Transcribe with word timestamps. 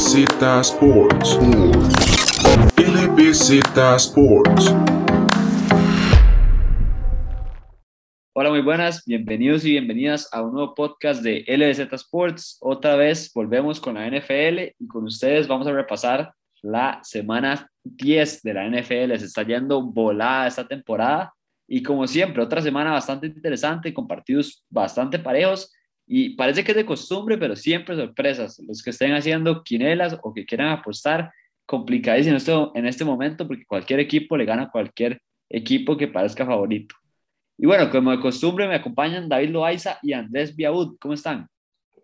LBZ 0.00 0.60
Sports. 0.60 1.38
LBZ 2.78 3.60
Sports. 3.96 4.74
Hola, 8.32 8.48
muy 8.48 8.62
buenas, 8.62 9.04
bienvenidos 9.04 9.66
y 9.66 9.72
bienvenidas 9.72 10.26
a 10.32 10.40
un 10.40 10.54
nuevo 10.54 10.74
podcast 10.74 11.22
de 11.22 11.44
LBZ 11.46 11.92
Sports. 11.92 12.56
Otra 12.62 12.96
vez 12.96 13.30
volvemos 13.34 13.78
con 13.78 13.96
la 13.96 14.08
NFL 14.08 14.72
y 14.78 14.88
con 14.88 15.04
ustedes 15.04 15.46
vamos 15.46 15.66
a 15.66 15.72
repasar 15.72 16.32
la 16.62 17.00
semana 17.02 17.70
10 17.84 18.40
de 18.42 18.54
la 18.54 18.70
NFL. 18.70 19.18
Se 19.18 19.26
está 19.26 19.42
yendo 19.42 19.82
volada 19.82 20.46
esta 20.46 20.66
temporada 20.66 21.34
y 21.68 21.82
como 21.82 22.06
siempre, 22.06 22.42
otra 22.42 22.62
semana 22.62 22.92
bastante 22.92 23.26
interesante 23.26 23.92
con 23.92 24.08
partidos 24.08 24.64
bastante 24.70 25.18
parejos 25.18 25.70
y 26.12 26.30
parece 26.30 26.64
que 26.64 26.72
es 26.72 26.76
de 26.76 26.84
costumbre, 26.84 27.38
pero 27.38 27.54
siempre 27.54 27.94
sorpresas. 27.94 28.60
Los 28.66 28.82
que 28.82 28.90
estén 28.90 29.12
haciendo 29.12 29.62
quinelas 29.62 30.18
o 30.24 30.34
que 30.34 30.44
quieran 30.44 30.70
apostar, 30.70 31.30
complicadísimo 31.64 32.36
esto 32.36 32.72
en 32.74 32.86
este 32.86 33.04
momento 33.04 33.46
porque 33.46 33.64
cualquier 33.64 34.00
equipo 34.00 34.36
le 34.36 34.44
gana 34.44 34.64
a 34.64 34.70
cualquier 34.72 35.20
equipo 35.48 35.96
que 35.96 36.08
parezca 36.08 36.44
favorito. 36.44 36.96
Y 37.56 37.64
bueno, 37.64 37.88
como 37.90 38.10
de 38.10 38.18
costumbre, 38.18 38.66
me 38.66 38.74
acompañan 38.74 39.28
David 39.28 39.50
Loaiza 39.50 40.00
y 40.02 40.12
Andrés 40.12 40.56
Biaud. 40.56 40.96
¿Cómo 41.00 41.14
están? 41.14 41.46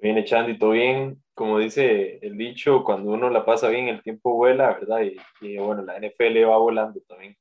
Bien, 0.01 0.23
Chandy, 0.25 0.57
todo 0.57 0.71
bien. 0.71 1.21
Como 1.35 1.59
dice 1.59 2.21
el 2.23 2.39
dicho, 2.39 2.85
cuando 2.85 3.11
uno 3.11 3.29
la 3.29 3.45
pasa 3.45 3.69
bien, 3.71 3.89
el 3.89 4.05
tiempo 4.05 4.35
vuela, 4.35 4.75
¿verdad? 4.75 5.01
Y, 5.03 5.17
y 5.45 5.57
bueno, 5.57 5.83
la 5.83 5.99
NFL 5.99 6.45
va 6.49 6.59
volando 6.59 7.01
también. 7.09 7.37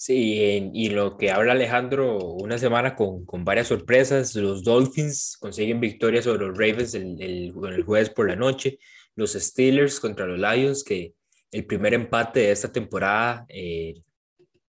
Sí, 0.00 0.70
y 0.74 0.90
lo 0.90 1.16
que 1.16 1.32
habla 1.32 1.52
Alejandro, 1.54 2.18
una 2.18 2.56
semana 2.56 2.94
con, 2.94 3.26
con, 3.26 3.44
varias 3.44 3.66
sorpresas. 3.66 4.32
Los 4.36 4.62
Dolphins 4.62 5.36
consiguen 5.40 5.80
victoria 5.80 6.22
sobre 6.22 6.46
los 6.46 6.56
Ravens 6.56 6.94
el, 6.94 7.20
el, 7.20 7.82
jueves 7.82 8.08
por 8.08 8.28
la 8.28 8.36
noche. 8.36 8.78
Los 9.16 9.32
Steelers 9.32 9.98
contra 9.98 10.24
los 10.24 10.38
Lions, 10.38 10.84
que 10.84 11.14
el 11.50 11.66
primer 11.66 11.94
empate 11.94 12.40
de 12.40 12.52
esta 12.52 12.70
temporada 12.70 13.44
eh, 13.48 13.94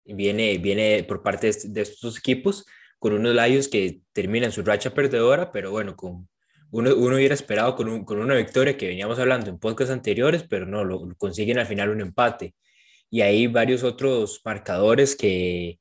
viene, 0.05 0.59
viene 0.59 1.03
por 1.03 1.21
parte 1.21 1.51
de, 1.51 1.59
de, 1.71 1.81
estos 1.81 2.17
equipos, 2.19 2.65
con 2.97 3.11
unos 3.11 3.35
Lions 3.35 3.67
que 3.67 3.99
terminan 4.13 4.53
su 4.53 4.63
racha 4.63 4.93
perdedora, 4.93 5.51
pero 5.51 5.71
bueno, 5.71 5.97
con, 5.97 6.29
uno, 6.71 6.95
uno 6.95 7.17
hubiera 7.17 7.35
esperado 7.35 7.75
con, 7.75 7.89
un, 7.89 8.05
con 8.05 8.19
una 8.19 8.35
victoria 8.35 8.77
que 8.77 8.87
veníamos 8.87 9.19
hablando 9.19 9.49
en 9.49 9.59
podcasts 9.59 9.91
anteriores, 9.91 10.43
pero 10.43 10.65
no, 10.65 10.85
lo 10.85 11.05
consiguen 11.17 11.59
al 11.59 11.67
final 11.67 11.89
un 11.89 11.99
empate 11.99 12.55
y 13.09 13.21
hay 13.21 13.47
varios 13.47 13.83
otros 13.83 14.41
marcadores 14.43 15.15
que 15.15 15.79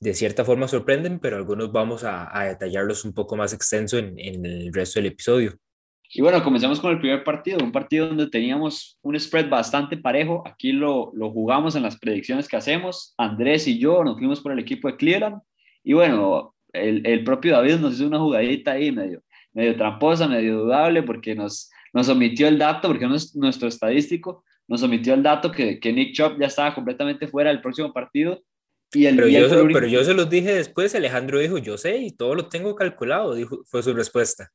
de 0.00 0.14
cierta 0.14 0.44
forma 0.44 0.68
sorprenden, 0.68 1.18
pero 1.18 1.36
algunos 1.36 1.72
vamos 1.72 2.04
a, 2.04 2.36
a 2.38 2.44
detallarlos 2.44 3.04
un 3.04 3.14
poco 3.14 3.36
más 3.36 3.52
extenso 3.52 3.98
en, 3.98 4.18
el 4.18 4.72
resto 4.72 5.00
del 5.00 5.12
episodio. 5.12 5.54
Y 6.12 6.22
bueno, 6.22 6.42
comenzamos 6.44 6.80
con 6.80 6.92
el 6.92 7.00
primer 7.00 7.24
partido, 7.24 7.58
un 7.62 7.72
partido 7.72 8.06
donde 8.06 8.28
teníamos 8.28 8.98
un 9.02 9.18
spread 9.18 9.48
bastante 9.48 9.96
parejo. 9.96 10.44
Aquí 10.46 10.72
lo, 10.72 11.10
lo 11.14 11.30
jugamos 11.32 11.74
en 11.74 11.82
las 11.82 11.98
predicciones 11.98 12.46
que 12.46 12.56
hacemos. 12.56 13.14
Andrés 13.18 13.66
y 13.66 13.78
yo 13.78 14.04
nos 14.04 14.16
fuimos 14.16 14.40
por 14.40 14.52
el 14.52 14.58
equipo 14.58 14.88
de 14.88 14.96
Cleveland. 14.96 15.40
Y 15.82 15.94
bueno, 15.94 16.54
el, 16.72 17.04
el 17.06 17.24
propio 17.24 17.52
David 17.54 17.76
nos 17.76 17.94
hizo 17.94 18.06
una 18.06 18.20
jugadita 18.20 18.72
ahí 18.72 18.92
medio, 18.92 19.22
medio 19.52 19.76
tramposa, 19.76 20.28
medio 20.28 20.60
dudable, 20.60 21.02
porque 21.02 21.34
nos, 21.34 21.70
nos 21.92 22.08
omitió 22.08 22.46
el 22.46 22.58
dato, 22.58 22.88
porque 22.88 23.06
no 23.06 23.16
es 23.16 23.34
nuestro 23.34 23.66
estadístico, 23.66 24.44
nos 24.68 24.82
omitió 24.82 25.14
el 25.14 25.22
dato 25.22 25.50
que, 25.50 25.78
que 25.78 25.92
Nick 25.92 26.14
Chop 26.14 26.38
ya 26.40 26.46
estaba 26.46 26.74
completamente 26.74 27.28
fuera 27.28 27.50
del 27.50 27.60
próximo 27.60 27.92
partido. 27.92 28.42
Y 28.92 29.06
el, 29.06 29.16
pero, 29.16 29.28
y 29.28 29.32
yo, 29.32 29.46
el 29.46 29.72
pero 29.72 29.86
yo 29.86 30.04
se 30.04 30.14
los 30.14 30.30
dije 30.30 30.54
después, 30.54 30.94
Alejandro 30.94 31.38
dijo, 31.38 31.58
yo 31.58 31.76
sé 31.76 31.98
y 31.98 32.12
todo 32.12 32.34
lo 32.34 32.48
tengo 32.48 32.74
calculado, 32.74 33.34
dijo, 33.34 33.62
fue 33.66 33.82
su 33.82 33.92
respuesta. 33.92 34.50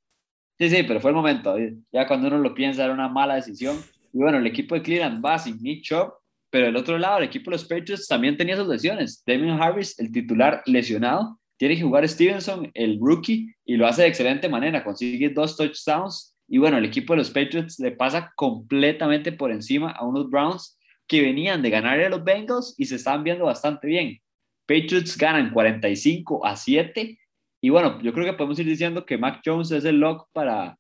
Sí, 0.58 0.70
sí, 0.70 0.84
pero 0.84 1.00
fue 1.00 1.12
el 1.12 1.16
momento, 1.16 1.56
ya 1.92 2.08
cuando 2.08 2.28
uno 2.28 2.38
lo 2.38 2.54
piensa 2.54 2.84
era 2.84 2.94
una 2.94 3.10
mala 3.10 3.36
decisión. 3.36 3.78
Y 4.14 4.18
bueno, 4.18 4.38
el 4.38 4.48
equipo 4.48 4.76
de 4.76 4.82
Cleveland 4.82 5.24
va 5.24 5.40
sin 5.40 5.62
Nick 5.62 5.84
Chop, 5.84 6.14
pero 6.50 6.68
del 6.68 6.76
otro 6.76 6.98
lado, 6.98 7.18
el 7.18 7.24
equipo 7.26 7.50
de 7.50 7.56
los 7.56 7.66
Patriots 7.66 8.08
también 8.08 8.38
tenía 8.38 8.56
sus 8.56 8.68
lesiones. 8.68 9.24
Damien 9.26 9.62
Harris, 9.62 9.98
el 10.00 10.12
titular 10.12 10.62
lesionado, 10.66 11.40
tiene 11.58 11.76
que 11.76 11.84
jugar 11.84 12.08
Stevenson, 12.08 12.70
el 12.74 13.00
rookie, 13.00 13.54
y 13.66 13.76
lo 13.76 13.88
hace 13.88 14.04
de 14.04 14.10
excelente 14.10 14.50
manera, 14.50 14.84
consigue 14.84 15.30
dos 15.30 15.56
touchdowns 15.56 16.31
y 16.54 16.58
bueno, 16.58 16.78
el 16.78 16.84
equipo 16.84 17.14
de 17.14 17.20
los 17.20 17.30
Patriots 17.30 17.80
le 17.80 17.92
pasa 17.94 18.34
completamente 18.36 19.32
por 19.32 19.54
encima 19.54 19.92
a 19.92 20.06
unos 20.06 20.30
Browns 20.30 20.78
que 21.08 21.22
venían 21.22 21.62
de 21.62 21.70
ganar 21.70 21.98
a 22.02 22.10
los 22.10 22.26
Bengals 22.26 22.76
y 22.78 22.84
se 22.84 22.96
estaban 22.96 23.24
viendo 23.24 23.46
bastante 23.46 23.88
bien. 23.88 24.20
Patriots 24.68 25.18
ganan 25.18 25.52
45 25.54 26.46
a 26.46 26.58
7. 26.58 27.18
Y 27.62 27.70
bueno, 27.70 28.02
yo 28.02 28.12
creo 28.12 28.26
que 28.26 28.34
podemos 28.34 28.60
ir 28.60 28.66
diciendo 28.66 29.06
que 29.06 29.18
Mac 29.18 29.40
Jones 29.46 29.72
es 29.72 29.86
el 29.86 30.02
lock 30.02 30.28
para, 30.34 30.78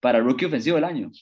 para 0.00 0.18
rookie 0.18 0.46
ofensivo 0.46 0.74
del 0.74 0.84
año. 0.84 1.12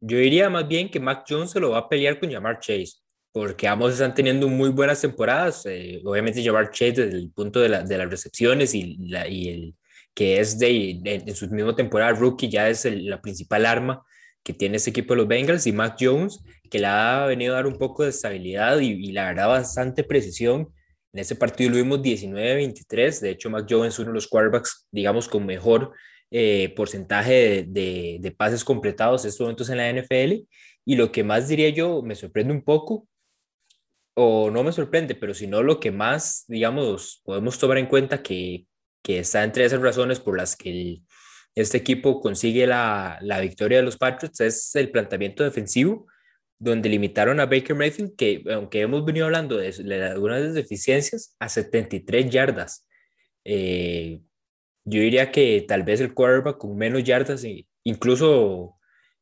Yo 0.00 0.18
diría 0.18 0.50
más 0.50 0.66
bien 0.66 0.90
que 0.90 0.98
Mac 0.98 1.24
Jones 1.28 1.52
se 1.52 1.60
lo 1.60 1.70
va 1.70 1.78
a 1.78 1.88
pelear 1.88 2.18
con 2.18 2.28
Jamar 2.28 2.58
Chase, 2.58 2.94
porque 3.30 3.68
ambos 3.68 3.92
están 3.92 4.14
teniendo 4.14 4.48
muy 4.48 4.70
buenas 4.70 5.00
temporadas. 5.00 5.64
Eh, 5.66 6.02
obviamente, 6.04 6.42
Jamar 6.42 6.72
Chase 6.72 7.04
desde 7.04 7.18
el 7.18 7.30
punto 7.30 7.60
de, 7.60 7.68
la, 7.68 7.84
de 7.84 7.98
las 7.98 8.10
recepciones 8.10 8.74
y, 8.74 8.96
la, 8.96 9.28
y 9.28 9.48
el, 9.48 9.74
que 10.14 10.40
es 10.40 10.58
de, 10.58 11.22
de 11.24 11.34
su 11.34 11.48
misma 11.48 11.74
temporada 11.74 12.12
rookie, 12.12 12.48
ya 12.48 12.68
es 12.68 12.84
la 12.84 13.20
principal 13.20 13.66
arma 13.66 14.04
que 14.42 14.52
tiene 14.52 14.76
este 14.76 14.90
equipo 14.90 15.14
de 15.14 15.18
los 15.18 15.28
Bengals, 15.28 15.66
y 15.66 15.72
Mac 15.72 15.96
Jones, 16.00 16.40
que 16.70 16.78
le 16.78 16.86
ha 16.86 17.26
venido 17.26 17.54
a 17.54 17.56
dar 17.56 17.66
un 17.66 17.78
poco 17.78 18.02
de 18.02 18.10
estabilidad 18.10 18.80
y, 18.80 18.90
y 18.90 19.12
la 19.12 19.26
verdad 19.26 19.48
bastante 19.48 20.04
precisión. 20.04 20.72
En 21.12 21.20
ese 21.20 21.36
partido 21.36 21.70
lo 21.70 21.76
vimos 21.76 22.00
19-23, 22.00 23.20
de 23.20 23.30
hecho 23.30 23.50
Mac 23.50 23.66
Jones 23.68 23.94
es 23.94 23.98
uno 23.98 24.08
de 24.08 24.14
los 24.14 24.28
quarterbacks, 24.28 24.88
digamos, 24.90 25.28
con 25.28 25.44
mejor 25.44 25.92
eh, 26.30 26.72
porcentaje 26.74 27.32
de, 27.32 27.64
de, 27.68 28.18
de, 28.20 28.30
pases 28.30 28.64
completados 28.64 29.24
estos 29.24 29.44
momentos 29.44 29.68
en 29.68 29.76
la 29.76 29.90
NFL, 29.92 30.46
y 30.84 30.96
lo 30.96 31.12
que 31.12 31.22
más 31.22 31.48
diría 31.48 31.68
yo, 31.68 32.02
me 32.02 32.14
sorprende 32.14 32.54
un 32.54 32.62
poco, 32.62 33.06
o 34.14 34.50
no 34.50 34.62
me 34.64 34.72
sorprende, 34.72 35.14
pero 35.14 35.34
si 35.34 35.46
no 35.46 35.62
lo 35.62 35.78
que 35.78 35.90
más, 35.90 36.44
digamos, 36.48 37.20
podemos 37.24 37.58
tomar 37.58 37.78
en 37.78 37.86
cuenta 37.86 38.22
que, 38.22 38.66
que 39.02 39.18
está 39.18 39.44
entre 39.44 39.64
esas 39.64 39.80
razones 39.80 40.20
por 40.20 40.36
las 40.36 40.56
que 40.56 41.02
este 41.54 41.78
equipo 41.78 42.20
consigue 42.20 42.66
la, 42.66 43.18
la, 43.20 43.40
victoria 43.40 43.78
de 43.78 43.84
los 43.84 43.98
Patriots 43.98 44.40
es 44.40 44.74
el 44.74 44.90
planteamiento 44.90 45.44
defensivo, 45.44 46.06
donde 46.58 46.88
limitaron 46.88 47.40
a 47.40 47.46
Baker 47.46 47.74
Mayfield, 47.74 48.16
que 48.16 48.42
aunque 48.52 48.80
hemos 48.80 49.04
venido 49.04 49.26
hablando 49.26 49.56
de, 49.58 49.72
de 49.72 50.04
algunas 50.04 50.54
deficiencias, 50.54 51.36
a 51.40 51.48
73 51.48 52.30
yardas. 52.30 52.86
Eh, 53.44 54.20
yo 54.84 55.00
diría 55.00 55.30
que 55.30 55.64
tal 55.66 55.82
vez 55.82 56.00
el 56.00 56.14
quarterback 56.14 56.58
con 56.58 56.76
menos 56.76 57.04
yardas, 57.04 57.44
incluso, 57.84 58.76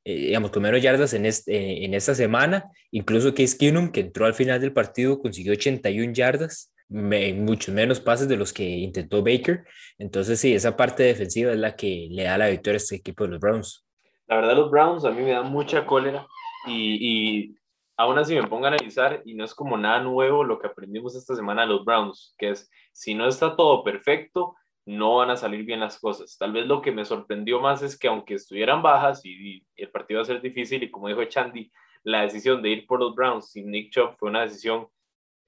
eh, 0.04 0.14
digamos, 0.14 0.50
con 0.50 0.62
menos 0.62 0.82
yardas 0.82 1.14
en, 1.14 1.26
este, 1.26 1.84
en 1.84 1.94
esta 1.94 2.14
semana, 2.14 2.70
incluso 2.90 3.34
Case 3.34 3.56
Keenum, 3.58 3.90
que 3.90 4.00
entró 4.00 4.26
al 4.26 4.34
final 4.34 4.60
del 4.60 4.72
partido, 4.72 5.20
consiguió 5.20 5.52
81 5.52 6.12
yardas 6.12 6.72
me, 6.90 7.32
muchos 7.32 7.74
menos 7.74 8.00
pases 8.00 8.28
de 8.28 8.36
los 8.36 8.52
que 8.52 8.64
intentó 8.64 9.22
Baker. 9.22 9.64
Entonces, 9.96 10.40
sí, 10.40 10.52
esa 10.54 10.76
parte 10.76 11.04
defensiva 11.04 11.52
es 11.52 11.58
la 11.58 11.76
que 11.76 12.08
le 12.10 12.24
da 12.24 12.36
la 12.36 12.48
victoria 12.48 12.76
a 12.76 12.82
este 12.82 12.96
equipo 12.96 13.24
de 13.24 13.30
los 13.30 13.40
Browns. 13.40 13.86
La 14.26 14.36
verdad, 14.36 14.56
los 14.56 14.70
Browns 14.70 15.04
a 15.04 15.10
mí 15.10 15.22
me 15.22 15.30
dan 15.30 15.50
mucha 15.50 15.86
cólera 15.86 16.26
y, 16.66 16.98
y 17.00 17.56
aún 17.96 18.18
así 18.18 18.34
me 18.34 18.46
pongo 18.46 18.64
a 18.66 18.68
analizar 18.68 19.22
y 19.24 19.34
no 19.34 19.44
es 19.44 19.54
como 19.54 19.76
nada 19.76 20.00
nuevo 20.00 20.44
lo 20.44 20.58
que 20.58 20.66
aprendimos 20.66 21.14
esta 21.14 21.34
semana 21.34 21.62
de 21.62 21.68
los 21.68 21.84
Browns, 21.84 22.34
que 22.36 22.50
es, 22.50 22.70
si 22.92 23.14
no 23.14 23.28
está 23.28 23.56
todo 23.56 23.84
perfecto, 23.84 24.56
no 24.84 25.16
van 25.16 25.30
a 25.30 25.36
salir 25.36 25.64
bien 25.64 25.80
las 25.80 25.98
cosas. 25.98 26.36
Tal 26.38 26.52
vez 26.52 26.66
lo 26.66 26.82
que 26.82 26.92
me 26.92 27.04
sorprendió 27.04 27.60
más 27.60 27.82
es 27.82 27.98
que 27.98 28.08
aunque 28.08 28.34
estuvieran 28.34 28.82
bajas 28.82 29.24
y, 29.24 29.58
y 29.58 29.66
el 29.76 29.90
partido 29.90 30.18
va 30.18 30.22
a 30.22 30.26
ser 30.26 30.40
difícil 30.40 30.82
y 30.82 30.90
como 30.90 31.08
dijo 31.08 31.24
Chandy, 31.24 31.70
la 32.02 32.22
decisión 32.22 32.62
de 32.62 32.70
ir 32.70 32.86
por 32.86 32.98
los 32.98 33.14
Browns 33.14 33.50
sin 33.50 33.70
Nick 33.70 33.92
Chubb 33.92 34.16
fue 34.16 34.30
una 34.30 34.42
decisión 34.42 34.88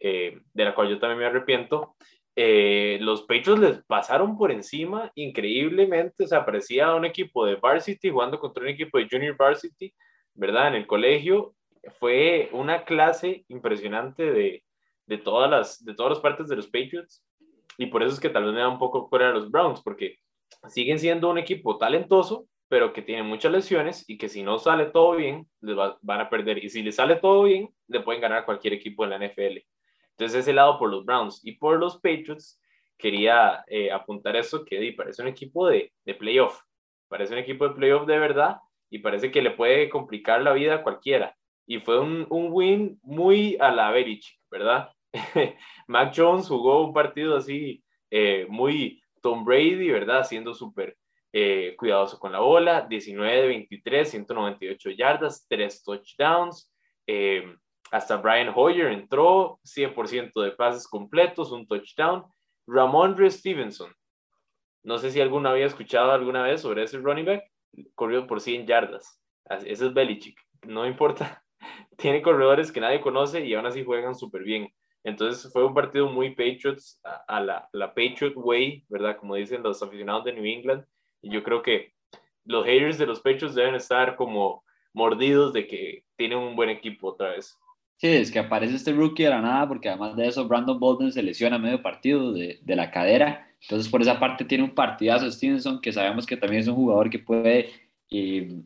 eh, 0.04 0.40
de 0.52 0.64
la 0.64 0.74
cual 0.74 0.88
yo 0.88 0.98
también 0.98 1.20
me 1.20 1.26
arrepiento, 1.26 1.94
eh, 2.34 2.98
los 3.00 3.22
Patriots 3.22 3.60
les 3.60 3.84
pasaron 3.84 4.36
por 4.36 4.50
encima 4.50 5.12
increíblemente, 5.14 6.24
o 6.24 6.26
sea, 6.26 6.44
parecía 6.44 6.94
un 6.94 7.04
equipo 7.04 7.46
de 7.46 7.56
varsity 7.56 8.10
jugando 8.10 8.40
contra 8.40 8.64
un 8.64 8.70
equipo 8.70 8.98
de 8.98 9.06
junior 9.08 9.36
varsity, 9.36 9.94
¿verdad? 10.34 10.68
En 10.68 10.74
el 10.74 10.86
colegio 10.88 11.54
fue 12.00 12.48
una 12.52 12.84
clase 12.84 13.44
impresionante 13.48 14.32
de, 14.32 14.64
de, 15.06 15.18
todas, 15.18 15.48
las, 15.48 15.84
de 15.84 15.94
todas 15.94 16.10
las 16.10 16.20
partes 16.20 16.48
de 16.48 16.56
los 16.56 16.66
Patriots 16.66 17.24
y 17.78 17.86
por 17.86 18.02
eso 18.02 18.14
es 18.14 18.20
que 18.20 18.30
tal 18.30 18.44
vez 18.44 18.54
me 18.54 18.60
da 18.60 18.68
un 18.68 18.78
poco 18.78 19.08
fuera 19.08 19.28
a 19.28 19.32
los 19.32 19.50
Browns, 19.50 19.82
porque 19.82 20.18
siguen 20.68 20.98
siendo 20.98 21.30
un 21.30 21.38
equipo 21.38 21.78
talentoso, 21.78 22.46
pero 22.68 22.92
que 22.92 23.02
tiene 23.02 23.22
muchas 23.22 23.52
lesiones 23.52 24.04
y 24.08 24.18
que 24.18 24.28
si 24.28 24.42
no 24.42 24.58
sale 24.58 24.86
todo 24.86 25.16
bien, 25.16 25.46
les 25.60 25.78
va, 25.78 25.98
van 26.00 26.20
a 26.22 26.30
perder. 26.30 26.64
Y 26.64 26.70
si 26.70 26.82
les 26.82 26.96
sale 26.96 27.16
todo 27.16 27.44
bien, 27.44 27.68
le 27.88 28.00
pueden 28.00 28.22
ganar 28.22 28.38
a 28.38 28.44
cualquier 28.44 28.72
equipo 28.72 29.04
en 29.04 29.10
la 29.10 29.18
NFL. 29.18 29.58
Entonces, 30.16 30.40
ese 30.40 30.52
lado 30.52 30.78
por 30.78 30.90
los 30.90 31.04
Browns 31.04 31.40
y 31.44 31.52
por 31.52 31.78
los 31.78 31.96
Patriots, 31.96 32.60
quería 32.98 33.64
eh, 33.66 33.90
apuntar 33.90 34.36
eso 34.36 34.64
que 34.64 34.94
parece 34.96 35.22
un 35.22 35.28
equipo 35.28 35.66
de, 35.66 35.92
de 36.04 36.14
playoff, 36.14 36.60
parece 37.08 37.32
un 37.32 37.40
equipo 37.40 37.68
de 37.68 37.74
playoff 37.74 38.06
de 38.06 38.18
verdad 38.18 38.58
y 38.90 39.00
parece 39.00 39.30
que 39.30 39.42
le 39.42 39.50
puede 39.50 39.88
complicar 39.88 40.42
la 40.42 40.52
vida 40.52 40.76
a 40.76 40.82
cualquiera. 40.82 41.34
Y 41.66 41.80
fue 41.80 41.98
un, 42.00 42.26
un 42.30 42.48
win 42.50 43.00
muy 43.02 43.56
a 43.58 43.70
la 43.70 43.90
Belichick, 43.90 44.38
¿verdad? 44.50 44.90
Mac 45.88 46.12
Jones 46.14 46.48
jugó 46.48 46.86
un 46.86 46.92
partido 46.92 47.36
así, 47.36 47.82
eh, 48.10 48.46
muy 48.48 49.02
Tom 49.20 49.44
Brady, 49.44 49.90
¿verdad? 49.90 50.24
Siendo 50.24 50.54
súper 50.54 50.96
eh, 51.32 51.74
cuidadoso 51.78 52.18
con 52.18 52.32
la 52.32 52.40
bola, 52.40 52.82
19 52.82 53.42
de 53.42 53.46
23, 53.48 54.10
198 54.10 54.90
yardas, 54.90 55.46
3 55.48 55.82
touchdowns. 55.82 56.70
Eh, 57.06 57.56
hasta 57.92 58.16
Brian 58.16 58.52
Hoyer 58.54 58.88
entró, 58.88 59.60
100% 59.64 60.40
de 60.42 60.52
pases 60.52 60.88
completos, 60.88 61.52
un 61.52 61.66
touchdown. 61.66 62.24
Ramondre 62.66 63.30
Stevenson, 63.30 63.92
no 64.82 64.98
sé 64.98 65.10
si 65.10 65.20
alguno 65.20 65.50
había 65.50 65.66
escuchado 65.66 66.10
alguna 66.10 66.42
vez 66.42 66.62
sobre 66.62 66.82
ese 66.82 66.98
running 66.98 67.26
back, 67.26 67.44
corrió 67.94 68.26
por 68.26 68.40
100 68.40 68.66
yardas. 68.66 69.20
Ese 69.64 69.86
es 69.86 69.94
Belichick, 69.94 70.40
no 70.62 70.86
importa. 70.88 71.44
Tiene 71.98 72.22
corredores 72.22 72.72
que 72.72 72.80
nadie 72.80 73.00
conoce 73.00 73.44
y 73.44 73.54
aún 73.54 73.66
así 73.66 73.84
juegan 73.84 74.14
súper 74.14 74.42
bien. 74.42 74.72
Entonces 75.04 75.52
fue 75.52 75.64
un 75.64 75.74
partido 75.74 76.08
muy 76.08 76.30
Patriots, 76.30 77.00
a, 77.28 77.40
la, 77.40 77.68
Patriot 77.72 78.34
Way, 78.36 78.86
¿verdad? 78.88 79.18
Como 79.18 79.34
dicen 79.34 79.62
los 79.62 79.82
aficionados 79.82 80.24
de 80.24 80.32
New 80.32 80.44
England. 80.44 80.84
Y 81.20 81.30
yo 81.30 81.42
creo 81.42 81.60
que 81.60 81.92
los 82.44 82.64
haters 82.64 82.96
de 82.96 83.06
los 83.06 83.20
Patriots 83.20 83.54
deben 83.54 83.74
estar 83.74 84.16
como 84.16 84.64
mordidos 84.94 85.52
de 85.52 85.66
que 85.66 86.04
tienen 86.16 86.38
un 86.38 86.56
buen 86.56 86.70
equipo 86.70 87.08
otra 87.08 87.30
vez. 87.30 87.58
Sí, 88.02 88.08
es 88.08 88.32
que 88.32 88.40
aparece 88.40 88.74
este 88.74 88.92
rookie 88.92 89.22
de 89.22 89.30
la 89.30 89.40
nada, 89.40 89.68
porque 89.68 89.88
además 89.88 90.16
de 90.16 90.26
eso, 90.26 90.48
Brandon 90.48 90.80
Bolden 90.80 91.12
se 91.12 91.22
lesiona 91.22 91.54
a 91.54 91.58
medio 91.60 91.82
partido 91.82 92.32
de, 92.32 92.58
de, 92.60 92.74
la 92.74 92.90
cadera. 92.90 93.48
Entonces, 93.60 93.88
por 93.88 94.02
esa 94.02 94.18
parte, 94.18 94.44
tiene 94.44 94.64
un 94.64 94.74
partidazo 94.74 95.30
Stevenson, 95.30 95.80
que 95.80 95.92
sabemos 95.92 96.26
que 96.26 96.36
también 96.36 96.62
es 96.62 96.68
un 96.68 96.74
jugador 96.74 97.10
que 97.10 97.20
puede 97.20 97.70
eh, 98.10 98.60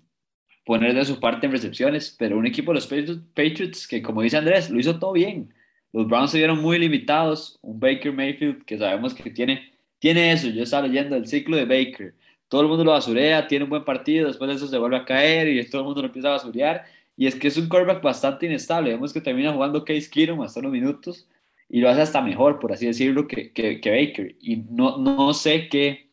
poner 0.65 0.95
de 0.95 1.05
su 1.05 1.21
parte 1.21 1.45
en 1.45 1.53
recepciones. 1.53 2.17
Pero 2.19 2.39
un 2.39 2.47
equipo 2.47 2.73
de 2.73 2.77
los 2.77 2.87
Patriots, 3.35 3.87
que, 3.87 4.01
como 4.01 4.23
dice 4.23 4.39
Andrés, 4.39 4.71
lo 4.71 4.81
hizo 4.81 4.99
todo 4.99 5.13
bien. 5.13 5.53
Los 5.93 6.07
Browns 6.09 6.31
se 6.31 6.39
vieron 6.39 6.63
muy 6.63 6.79
limitados. 6.79 7.59
Un 7.61 7.79
Baker 7.79 8.15
Mayfield 8.15 8.65
que 8.65 8.79
sabemos 8.79 9.13
que 9.15 9.31
tiene, 9.31 9.71
tiene 9.99 10.33
eso. 10.33 10.49
Yo 10.49 10.63
estaba 10.63 10.87
leyendo 10.87 11.15
el 11.15 11.27
ciclo 11.27 11.59
de 11.59 11.67
Baker 11.67 12.15
todo 12.49 12.63
el 12.63 12.69
mundo 12.69 12.85
lo 12.85 12.93
basurea, 12.93 13.49
tiene 13.49 13.65
un 13.65 13.71
buen 13.71 13.85
partido, 13.85 14.29
después 14.29 14.49
de 14.49 14.55
eso 14.57 14.69
se 14.69 14.79
vuelve 14.79 14.97
a 14.97 15.05
caer 15.05 15.49
y 15.49 15.69
todo 15.69 15.81
el 15.81 15.87
mundo 15.87 16.03
lo 16.03 16.09
empieza 16.09 16.29
a 16.29 16.33
basurear. 16.33 16.85
Y 17.17 17.27
es 17.27 17.35
que 17.35 17.49
es 17.49 17.57
un 17.57 17.69
quarterback 17.69 18.03
bastante 18.03 18.47
inestable. 18.47 18.91
Vemos 18.91 19.13
que 19.13 19.21
termina 19.21 19.53
jugando 19.53 19.85
Case 19.85 20.09
Keenum 20.11 20.43
hasta 20.43 20.61
unos 20.61 20.73
minutos 20.73 21.27
y 21.69 21.81
lo 21.81 21.89
hace 21.89 22.03
hasta 22.03 22.21
mejor, 22.23 22.59
por 22.61 22.73
así 22.73 22.87
decirlo, 22.87 23.27
que, 23.27 23.53
que, 23.53 23.81
Baker. 23.91 24.37
Y 24.41 24.57
no, 24.71 24.99
no 24.99 25.33
sé 25.35 25.69
qué, 25.69 26.11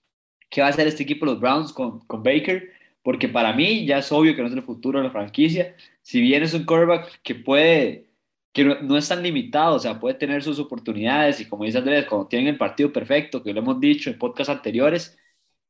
qué 0.50 0.62
va 0.62 0.68
a 0.68 0.70
hacer 0.72 0.88
este 0.88 1.04
equipo, 1.04 1.26
los 1.26 1.40
Browns, 1.40 1.74
con, 1.74 2.00
con 2.08 2.24
Baker, 2.24 2.72
porque 3.04 3.28
para 3.30 3.54
mí 3.54 3.86
ya 3.86 4.00
es 4.00 4.12
obvio 4.12 4.36
que 4.36 4.42
no 4.42 4.48
es 4.48 4.54
el 4.54 4.64
futuro 4.64 5.00
de 5.00 5.06
la 5.06 5.12
franquicia. 5.12 5.76
Si 6.02 6.22
bien 6.22 6.44
es 6.44 6.54
un 6.54 6.66
quarterback 6.66 7.22
que 7.22 7.36
puede, 7.36 8.08
que 8.54 8.64
no, 8.64 8.82
no, 8.82 8.98
es 8.98 9.08
tan 9.08 9.24
limitado, 9.24 9.76
o 9.76 9.80
sea, 9.80 10.00
puede 10.00 10.16
tener 10.16 10.44
sus 10.44 10.60
oportunidades 10.60 11.40
y 11.42 11.48
como 11.48 11.66
dice 11.66 11.80
Andrés, 11.80 12.06
cuando 12.06 12.28
tienen 12.28 12.50
el 12.50 12.58
partido 12.58 12.92
perfecto, 12.94 13.44
que 13.44 13.54
lo 13.54 13.60
hemos 13.62 13.80
dicho 13.80 14.10
en 14.10 14.18
podcasts 14.18 14.50
anteriores, 14.52 15.18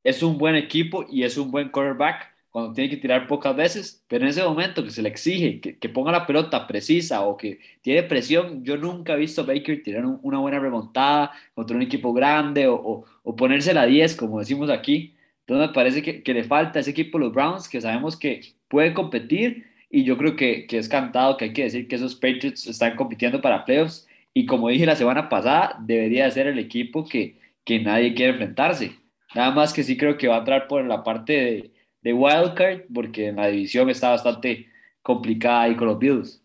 es 0.03 0.21
un 0.23 0.37
buen 0.37 0.55
equipo 0.55 1.05
y 1.09 1.23
es 1.23 1.37
un 1.37 1.51
buen 1.51 1.69
quarterback 1.69 2.32
cuando 2.53 2.73
tiene 2.73 2.91
que 2.91 2.97
tirar 2.97 3.27
pocas 3.27 3.55
veces, 3.55 4.05
pero 4.07 4.25
en 4.25 4.29
ese 4.29 4.43
momento 4.43 4.83
que 4.83 4.91
se 4.91 5.01
le 5.01 5.09
exige 5.09 5.59
que, 5.59 5.89
ponga 5.89 6.11
la 6.11 6.27
pelota 6.27 6.67
precisa 6.67 7.23
o 7.23 7.35
que 7.35 7.59
tiene 7.81 8.03
presión, 8.03 8.63
yo 8.63 8.77
nunca 8.77 9.13
he 9.13 9.17
visto 9.17 9.41
a 9.41 9.45
Baker 9.45 9.81
tirar 9.81 10.05
una 10.05 10.37
buena 10.37 10.59
remontada 10.59 11.31
contra 11.55 11.75
un 11.75 11.81
equipo 11.81 12.13
grande 12.13 12.67
o, 12.67 13.05
o, 13.23 13.35
ponerse 13.35 13.73
la 13.73 13.87
10, 13.87 14.15
como 14.15 14.37
decimos 14.39 14.69
aquí. 14.69 15.15
Entonces 15.41 15.67
me 15.69 15.73
parece 15.73 16.03
que, 16.03 16.21
que, 16.21 16.33
le 16.35 16.43
falta 16.43 16.77
a 16.77 16.81
ese 16.81 16.91
equipo, 16.91 17.17
los 17.17 17.33
Browns, 17.33 17.67
que 17.67 17.81
sabemos 17.81 18.15
que 18.17 18.41
puede 18.67 18.93
competir 18.93 19.65
y 19.89 20.03
yo 20.03 20.15
creo 20.19 20.35
que, 20.35 20.67
que 20.67 20.77
es 20.77 20.87
cantado 20.87 21.37
que 21.37 21.45
hay 21.45 21.53
que 21.53 21.63
decir 21.63 21.87
que 21.87 21.95
esos 21.95 22.13
Patriots 22.15 22.67
están 22.67 22.95
compitiendo 22.95 23.41
para 23.41 23.65
playoffs 23.65 24.07
y 24.31 24.45
como 24.45 24.69
dije 24.69 24.85
la 24.85 24.95
semana 24.95 25.27
pasada, 25.27 25.75
debería 25.81 26.29
ser 26.29 26.45
el 26.45 26.59
equipo 26.59 27.03
que, 27.03 27.35
que 27.63 27.79
nadie 27.79 28.13
quiere 28.13 28.33
enfrentarse 28.33 28.91
Nada 29.35 29.51
más 29.51 29.73
que 29.73 29.83
sí 29.83 29.97
creo 29.97 30.17
que 30.17 30.27
va 30.27 30.35
a 30.35 30.39
entrar 30.39 30.67
por 30.67 30.85
la 30.85 31.03
parte 31.03 31.33
de, 31.33 31.72
de 32.03 32.13
wildcard, 32.13 32.83
porque 32.93 33.27
en 33.27 33.37
la 33.37 33.47
división 33.47 33.89
está 33.89 34.09
bastante 34.09 34.67
complicada 35.01 35.63
ahí 35.63 35.75
con 35.75 35.87
los 35.87 35.97
Bills. 35.97 36.43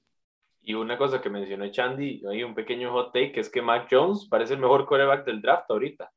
Y 0.62 0.74
una 0.74 0.96
cosa 0.96 1.20
que 1.20 1.30
mencionó 1.30 1.68
Chandy, 1.70 2.22
hay 2.30 2.42
un 2.42 2.54
pequeño 2.54 2.92
hot 2.92 3.12
take, 3.12 3.40
es 3.40 3.50
que 3.50 3.62
Mac 3.62 3.88
Jones 3.90 4.26
parece 4.28 4.54
el 4.54 4.60
mejor 4.60 4.86
quarterback 4.86 5.24
del 5.24 5.40
draft 5.42 5.70
ahorita. 5.70 6.10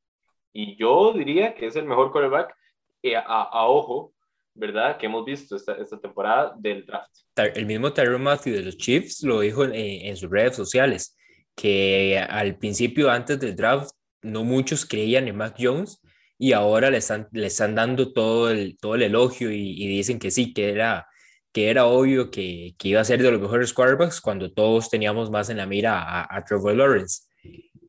Y 0.52 0.76
yo 0.76 1.12
diría 1.12 1.54
que 1.54 1.66
es 1.66 1.76
el 1.76 1.86
mejor 1.86 2.12
quarterback 2.12 2.54
eh, 3.02 3.16
a, 3.16 3.66
ojo, 3.66 4.12
¿verdad? 4.54 4.98
Que 4.98 5.06
hemos 5.06 5.24
visto 5.24 5.56
esta, 5.56 5.72
esta, 5.74 5.98
temporada 5.98 6.54
del 6.58 6.84
draft. 6.84 7.10
El 7.36 7.66
mismo 7.66 7.92
Tyrone 7.92 8.22
Matthew 8.22 8.54
de 8.54 8.62
los 8.62 8.76
Chiefs 8.76 9.22
lo 9.22 9.40
dijo 9.40 9.64
en, 9.64 9.74
en, 9.74 10.16
sus 10.16 10.30
redes 10.30 10.54
sociales, 10.54 11.16
que 11.56 12.18
al 12.18 12.56
principio, 12.58 13.10
antes 13.10 13.40
del 13.40 13.56
draft, 13.56 13.90
no 14.20 14.44
muchos 14.44 14.84
creían 14.86 15.26
en 15.26 15.36
Mac 15.36 15.56
Jones 15.58 16.00
y 16.42 16.54
ahora 16.54 16.90
le 16.90 16.98
están, 16.98 17.28
le 17.30 17.46
están 17.46 17.76
dando 17.76 18.12
todo 18.12 18.50
el, 18.50 18.76
todo 18.76 18.96
el 18.96 19.02
elogio 19.02 19.52
y, 19.52 19.86
dicen 19.86 20.18
que 20.18 20.32
sí, 20.32 20.52
que 20.52 20.70
era, 20.70 21.06
que 21.52 21.70
era 21.70 21.86
obvio 21.86 22.32
que, 22.32 22.74
que, 22.78 22.88
iba 22.88 23.00
a 23.00 23.04
ser 23.04 23.22
de 23.22 23.30
los 23.30 23.40
mejores 23.40 23.72
quarterbacks 23.72 24.20
cuando 24.20 24.52
todos 24.52 24.90
teníamos 24.90 25.30
más 25.30 25.50
en 25.50 25.58
la 25.58 25.66
mira 25.66 26.26
a, 26.28 26.44
Trevor 26.44 26.74
Lawrence. 26.74 27.22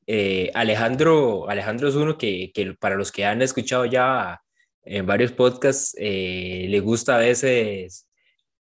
Eh, 0.05 0.51
Alejandro, 0.53 1.49
Alejandro 1.49 1.89
es 1.89 1.95
uno 1.95 2.15
que, 2.15 2.51
que, 2.53 2.75
para 2.75 2.93
los 2.95 3.11
que 3.11 3.25
han 3.25 3.41
escuchado 3.41 3.85
ya 3.85 4.39
en 4.83 5.07
varios 5.07 5.31
podcasts, 5.31 5.95
eh, 5.97 6.67
le 6.69 6.79
gusta 6.79 7.15
a 7.15 7.19
veces, 7.19 8.07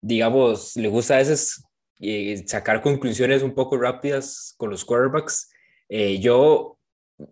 digamos, 0.00 0.74
le 0.76 0.88
gusta 0.88 1.16
a 1.16 1.18
veces 1.18 1.62
eh, 2.00 2.42
sacar 2.46 2.80
conclusiones 2.80 3.42
un 3.42 3.54
poco 3.54 3.76
rápidas 3.76 4.54
con 4.56 4.70
los 4.70 4.86
quarterbacks. 4.86 5.50
yo, 5.90 6.78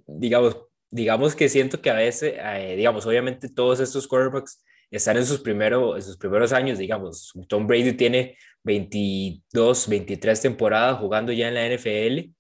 digamos, 0.07 0.59
digamos 0.95 1.35
que 1.35 1.49
siento 1.49 1.81
que 1.83 1.91
a 1.91 1.95
veces, 1.95 2.35
eh, 2.37 2.77
digamos, 2.77 3.05
obviamente 3.05 3.49
todos 3.49 3.81
estos 3.81 4.07
quarterbacks 4.07 4.63
están 4.93 5.17
en 5.17 5.27
sus, 5.27 5.41
primero, 5.41 5.97
en 5.97 6.03
sus 6.03 6.17
primeros 6.17 6.53
años, 6.53 6.79
digamos, 6.79 7.33
Tom 7.49 7.67
Brady 7.67 7.95
tiene 7.95 8.37
22, 8.63 9.89
23 9.89 10.41
temporadas 10.41 11.01
jugando 11.01 11.33
ya 11.33 11.49
en 11.49 11.55
la 11.55 11.67
NFL, 11.67 12.31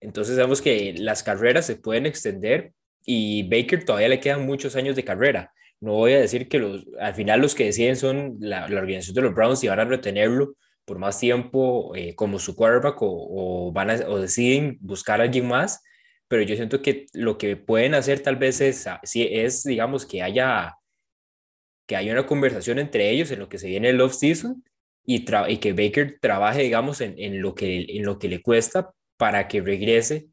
entonces 0.00 0.36
sabemos 0.36 0.62
que 0.62 0.94
las 0.98 1.24
carreras 1.24 1.66
se 1.66 1.74
pueden 1.74 2.06
extender 2.06 2.72
y 3.04 3.42
Baker 3.48 3.84
todavía 3.84 4.08
le 4.08 4.20
quedan 4.20 4.46
muchos 4.46 4.76
años 4.76 4.94
de 4.94 5.04
carrera. 5.04 5.52
No 5.80 5.94
voy 5.94 6.12
a 6.12 6.20
decir 6.20 6.48
que 6.48 6.60
los, 6.60 6.86
al 7.00 7.14
final 7.14 7.40
los 7.40 7.56
que 7.56 7.64
deciden 7.64 7.96
son 7.96 8.36
la, 8.38 8.66
organización 8.66 9.16
de 9.16 9.22
los 9.22 9.34
Browns 9.34 9.64
y 9.64 9.68
van 9.68 9.80
a 9.80 9.84
retenerlo 9.84 10.54
por 10.84 11.00
más 11.00 11.18
tiempo 11.18 11.92
eh, 11.96 12.14
como 12.14 12.38
su 12.38 12.54
quarterback 12.54 12.98
o, 13.00 13.72
van 13.72 13.90
a, 13.90 13.94
o 14.06 14.20
deciden 14.20 14.78
buscar 14.80 15.20
a 15.20 15.24
alguien 15.24 15.48
más, 15.48 15.82
pero 16.30 16.44
yo 16.44 16.54
siento 16.54 16.80
que 16.80 17.06
lo 17.12 17.38
que 17.38 17.56
pueden 17.56 17.92
hacer 17.94 18.20
tal 18.20 18.36
vez 18.36 18.60
es, 18.60 18.86
ah, 18.86 19.00
es 19.02 19.64
digamos, 19.64 20.06
que 20.06 20.22
haya, 20.22 20.76
que 21.88 21.96
haya 21.96 22.12
una 22.12 22.24
conversación 22.24 22.78
entre 22.78 23.10
ellos 23.10 23.32
en 23.32 23.40
lo 23.40 23.48
que 23.48 23.58
se 23.58 23.66
viene 23.66 23.88
el 23.88 24.00
off-season 24.00 24.62
y, 25.04 25.24
y, 25.48 25.56
que 25.58 25.72
Baker 25.72 26.18
trabaje, 26.20 26.62
digamos, 26.62 27.00
en, 27.00 27.18
en, 27.18 27.42
lo 27.42 27.56
que, 27.56 27.84
en 27.88 28.04
lo 28.04 28.20
que 28.20 28.28
le 28.28 28.42
cuesta 28.42 28.92
para 29.16 29.48
que 29.48 29.60
regrese 29.60 30.28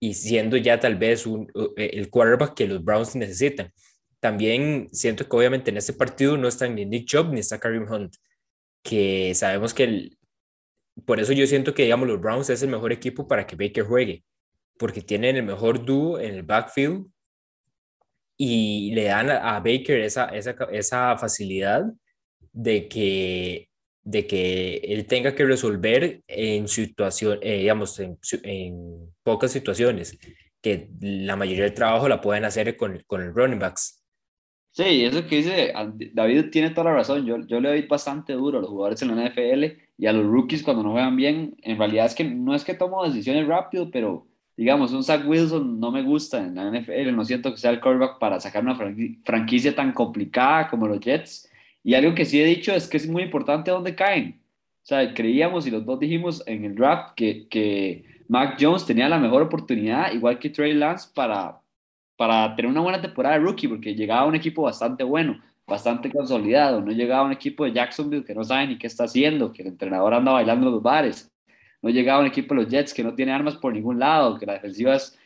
y 0.00 0.14
siendo 0.14 0.56
ya 0.56 0.80
tal 0.80 0.96
vez 0.96 1.26
e, 1.76 1.90
el 1.92 2.08
quarterback 2.08 2.54
que 2.54 2.66
los 2.66 2.82
Browns 2.82 3.14
necesitan. 3.14 3.70
También 4.20 4.88
siento 4.92 5.28
que 5.28 5.36
obviamente 5.36 5.70
en 5.70 5.76
este 5.76 5.92
partido 5.92 6.38
no 6.38 6.48
están 6.48 6.74
ni 6.74 6.86
Nick 6.86 7.06
Chubb 7.06 7.34
ni 7.34 7.40
está 7.40 7.60
Kareem 7.60 7.86
Hunt, 7.86 8.14
que 8.82 9.34
sabemos 9.34 9.74
que 9.74 9.84
el, 9.84 10.18
por 11.04 11.20
eso 11.20 11.34
yo 11.34 11.46
siento 11.46 11.74
que 11.74 11.82
digamos 11.82 12.08
los 12.08 12.18
Browns 12.18 12.48
es 12.48 12.62
el 12.62 12.70
mejor 12.70 12.92
equipo 12.92 13.28
para 13.28 13.46
que 13.46 13.56
Baker 13.56 13.84
juegue 13.84 14.24
porque 14.78 15.02
tienen 15.02 15.36
el 15.36 15.42
mejor 15.42 15.84
dúo 15.84 16.18
en 16.18 16.34
el 16.34 16.42
backfield 16.42 17.06
y 18.36 18.92
le 18.94 19.04
dan 19.04 19.30
a, 19.30 19.58
Baker 19.58 19.98
esa, 20.00 20.26
esa, 20.26 20.54
esa, 20.70 21.18
facilidad 21.18 21.84
de 22.52 22.88
que, 22.88 23.68
de 24.04 24.26
que 24.28 24.76
él 24.76 25.06
tenga 25.06 25.34
que 25.34 25.44
resolver 25.44 26.22
en 26.28 26.68
situación, 26.68 27.40
eh, 27.42 27.58
digamos, 27.58 27.98
en, 27.98 28.16
en, 28.44 29.12
pocas 29.24 29.50
situaciones, 29.50 30.16
que 30.62 30.88
la 31.00 31.34
mayoría 31.34 31.64
del 31.64 31.74
trabajo 31.74 32.08
la 32.08 32.20
pueden 32.20 32.44
hacer 32.44 32.76
con, 32.76 33.02
con 33.08 33.22
el 33.22 33.34
running 33.34 33.58
backs. 33.58 34.04
Sí, 34.70 35.04
eso 35.04 35.26
que 35.26 35.36
dice 35.38 35.72
David 36.14 36.50
tiene 36.52 36.70
toda 36.70 36.84
la 36.84 36.96
razón. 36.96 37.26
Yo, 37.26 37.38
yo 37.48 37.60
le 37.60 37.70
doy 37.70 37.82
bastante 37.82 38.34
duro 38.34 38.58
a 38.58 38.60
los 38.60 38.70
jugadores 38.70 39.02
en 39.02 39.08
la 39.08 39.28
NFL 39.28 39.64
y 39.96 40.06
a 40.06 40.12
los 40.12 40.24
rookies 40.24 40.62
cuando 40.62 40.84
no 40.84 40.92
juegan 40.92 41.16
bien. 41.16 41.56
En 41.62 41.78
realidad 41.78 42.06
es 42.06 42.14
que 42.14 42.22
no 42.22 42.54
es 42.54 42.62
que 42.62 42.74
tomo 42.74 43.04
decisiones 43.04 43.48
rápido, 43.48 43.90
pero 43.90 44.27
digamos, 44.58 44.92
un 44.92 45.04
Zach 45.04 45.24
Wilson 45.24 45.78
no 45.78 45.92
me 45.92 46.02
gusta 46.02 46.38
en 46.44 46.56
la 46.56 46.68
NFL, 46.68 47.14
no 47.14 47.24
siento 47.24 47.52
que 47.52 47.58
sea 47.58 47.70
el 47.70 47.80
quarterback 47.80 48.18
para 48.18 48.40
sacar 48.40 48.64
una 48.64 48.76
franquicia 49.24 49.72
tan 49.72 49.92
complicada 49.92 50.66
como 50.68 50.88
los 50.88 50.98
Jets. 50.98 51.48
Y 51.84 51.94
algo 51.94 52.12
que 52.12 52.24
sí 52.24 52.42
he 52.42 52.44
dicho 52.44 52.72
es 52.72 52.88
que 52.88 52.96
es 52.96 53.08
muy 53.08 53.22
importante 53.22 53.70
dónde 53.70 53.94
caen. 53.94 54.40
O 54.82 54.86
sea, 54.88 55.14
creíamos 55.14 55.64
y 55.68 55.70
los 55.70 55.86
dos 55.86 56.00
dijimos 56.00 56.42
en 56.44 56.64
el 56.64 56.74
draft 56.74 57.14
que, 57.14 57.46
que 57.48 58.04
Mac 58.26 58.56
Jones 58.60 58.84
tenía 58.84 59.08
la 59.08 59.20
mejor 59.20 59.42
oportunidad, 59.42 60.12
igual 60.12 60.40
que 60.40 60.50
Trey 60.50 60.74
Lance, 60.74 61.08
para, 61.14 61.60
para 62.16 62.56
tener 62.56 62.68
una 62.68 62.80
buena 62.80 63.00
temporada 63.00 63.36
de 63.36 63.44
rookie, 63.44 63.68
porque 63.68 63.94
llegaba 63.94 64.22
a 64.22 64.26
un 64.26 64.34
equipo 64.34 64.62
bastante 64.62 65.04
bueno, 65.04 65.40
bastante 65.68 66.10
consolidado. 66.10 66.80
No 66.80 66.90
llegaba 66.90 67.20
a 67.20 67.26
un 67.26 67.32
equipo 67.32 67.64
de 67.64 67.74
Jacksonville 67.74 68.24
que 68.24 68.34
no 68.34 68.42
sabe 68.42 68.66
ni 68.66 68.76
qué 68.76 68.88
está 68.88 69.04
haciendo, 69.04 69.52
que 69.52 69.62
el 69.62 69.68
entrenador 69.68 70.14
anda 70.14 70.32
bailando 70.32 70.66
en 70.66 70.72
los 70.72 70.82
bares 70.82 71.30
no 71.82 71.90
llegaba 71.90 72.20
un 72.20 72.26
equipo 72.26 72.54
de 72.54 72.62
los 72.62 72.70
Jets 72.70 72.94
que 72.94 73.04
no 73.04 73.14
tiene 73.14 73.32
armas 73.32 73.56
por 73.56 73.72
ningún 73.72 73.98
lado, 73.98 74.38
que 74.38 74.46
la 74.46 74.54
defensiva 74.54 74.94
es 74.94 75.18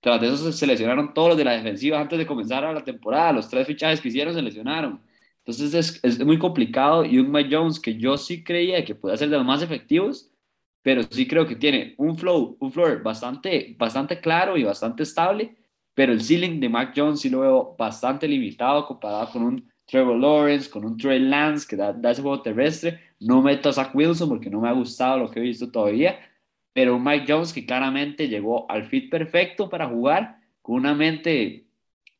Tras 0.00 0.20
de 0.20 0.28
eso 0.28 0.52
se 0.52 0.66
lesionaron 0.66 1.12
todos 1.14 1.30
los 1.30 1.38
de 1.38 1.44
la 1.44 1.52
defensiva 1.52 2.00
antes 2.00 2.18
de 2.18 2.26
comenzar 2.26 2.62
la 2.62 2.84
temporada. 2.84 3.32
Los 3.32 3.48
tres 3.48 3.66
fichajes 3.66 4.00
que 4.00 4.08
hicieron 4.08 4.34
se 4.34 4.42
lesionaron. 4.42 5.00
Entonces 5.38 5.74
es, 5.74 6.04
es 6.04 6.24
muy 6.24 6.38
complicado. 6.38 7.04
Y 7.04 7.18
un 7.18 7.30
Mike 7.30 7.48
Jones 7.54 7.80
que 7.80 7.96
yo 7.96 8.16
sí 8.16 8.44
creía 8.44 8.84
que 8.84 8.94
podía 8.94 9.16
ser 9.16 9.30
de 9.30 9.36
los 9.36 9.44
más 9.46 9.62
efectivos, 9.62 10.30
pero 10.82 11.02
sí 11.10 11.26
creo 11.26 11.46
que 11.46 11.56
tiene 11.56 11.94
un 11.98 12.16
flow, 12.16 12.56
un 12.60 12.70
floor 12.72 13.02
bastante, 13.02 13.74
bastante 13.78 14.20
claro 14.20 14.56
y 14.56 14.64
bastante 14.64 15.02
estable. 15.02 15.56
Pero 15.94 16.12
el 16.12 16.20
ceiling 16.22 16.60
de 16.60 16.68
Mac 16.68 16.92
Jones 16.94 17.20
sí 17.20 17.30
lo 17.30 17.40
veo 17.40 17.74
bastante 17.76 18.28
limitado 18.28 18.86
comparado 18.86 19.30
con 19.32 19.42
un 19.42 19.72
Trevor 19.86 20.18
Lawrence, 20.18 20.70
con 20.70 20.84
un 20.84 20.96
Trey 20.96 21.18
Lance 21.18 21.66
que 21.66 21.76
da, 21.76 21.92
da 21.92 22.10
ese 22.12 22.22
juego 22.22 22.42
terrestre. 22.42 23.00
No 23.20 23.42
meto 23.42 23.68
a 23.68 23.72
Zach 23.72 23.94
Wilson 23.94 24.28
porque 24.28 24.50
no 24.50 24.60
me 24.60 24.68
ha 24.68 24.72
gustado 24.72 25.18
lo 25.18 25.30
que 25.30 25.40
he 25.40 25.42
visto 25.42 25.70
todavía 25.70 26.18
pero 26.76 26.98
Mike 26.98 27.24
Jones 27.26 27.54
que 27.54 27.64
claramente 27.64 28.28
llegó 28.28 28.70
al 28.70 28.84
fit 28.84 29.10
perfecto 29.10 29.70
para 29.70 29.88
jugar 29.88 30.40
con 30.60 30.74
una 30.74 30.94
mente 30.94 31.64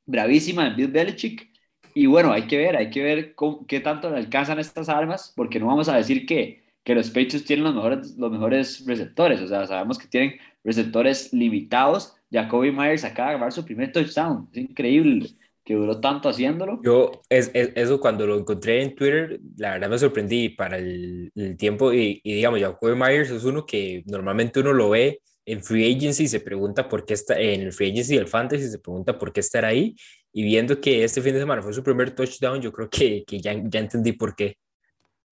bravísima 0.06 0.64
de 0.64 0.74
Bill 0.74 0.90
Belichick. 0.90 1.50
Y 1.92 2.06
bueno, 2.06 2.32
hay 2.32 2.46
que 2.46 2.56
ver, 2.56 2.74
hay 2.74 2.88
que 2.88 3.02
ver 3.02 3.34
qué 3.68 3.80
tanto 3.80 4.08
le 4.08 4.16
alcanzan 4.16 4.58
estas 4.58 4.88
armas, 4.88 5.30
porque 5.36 5.60
no 5.60 5.66
vamos 5.66 5.90
a 5.90 5.96
decir 5.98 6.24
que, 6.24 6.62
que 6.84 6.94
los 6.94 7.08
Patriots 7.08 7.44
tienen 7.44 7.64
los 7.64 7.74
mejores, 7.74 8.16
los 8.16 8.32
mejores 8.32 8.86
receptores, 8.86 9.42
o 9.42 9.46
sea, 9.46 9.66
sabemos 9.66 9.98
que 9.98 10.08
tienen 10.08 10.38
receptores 10.64 11.34
limitados. 11.34 12.14
Jacoby 12.32 12.72
Myers 12.72 13.04
acaba 13.04 13.28
de 13.28 13.34
grabar 13.36 13.52
su 13.52 13.62
primer 13.62 13.92
touchdown, 13.92 14.48
es 14.52 14.56
increíble 14.56 15.36
que 15.66 15.74
duró 15.74 16.00
tanto 16.00 16.28
haciéndolo. 16.28 16.80
Yo, 16.84 17.22
es, 17.28 17.50
eso 17.52 17.98
cuando 17.98 18.24
lo 18.24 18.38
encontré 18.38 18.82
en 18.82 18.94
Twitter, 18.94 19.40
la 19.56 19.72
verdad 19.72 19.90
me 19.90 19.98
sorprendí 19.98 20.48
para 20.50 20.78
el, 20.78 21.32
tiempo 21.58 21.92
y, 21.92 22.20
y, 22.22 22.34
digamos, 22.34 22.60
Jacoby 22.60 22.94
Myers 22.94 23.30
es 23.30 23.42
uno 23.42 23.66
que 23.66 24.04
normalmente 24.06 24.60
uno 24.60 24.72
lo 24.72 24.90
ve 24.90 25.20
en 25.44 25.64
Free 25.64 25.92
Agency 25.96 26.24
y 26.24 26.28
se 26.28 26.38
pregunta 26.38 26.88
por 26.88 27.04
qué 27.04 27.14
está, 27.14 27.38
en 27.38 27.62
el 27.62 27.72
Free 27.72 27.90
Agency 27.90 28.14
del 28.14 28.28
Fantasy 28.28 28.68
se 28.68 28.78
pregunta 28.78 29.18
por 29.18 29.32
qué 29.32 29.40
estar 29.40 29.64
ahí 29.64 29.96
y 30.32 30.44
viendo 30.44 30.80
que 30.80 31.02
este 31.02 31.20
fin 31.20 31.34
de 31.34 31.40
semana 31.40 31.62
fue 31.62 31.72
su 31.72 31.82
primer 31.82 32.12
touchdown, 32.12 32.60
yo 32.60 32.70
creo 32.70 32.88
que, 32.88 33.24
que 33.26 33.40
ya, 33.40 33.52
ya 33.64 33.80
entendí 33.80 34.12
por 34.12 34.36
qué. 34.36 34.56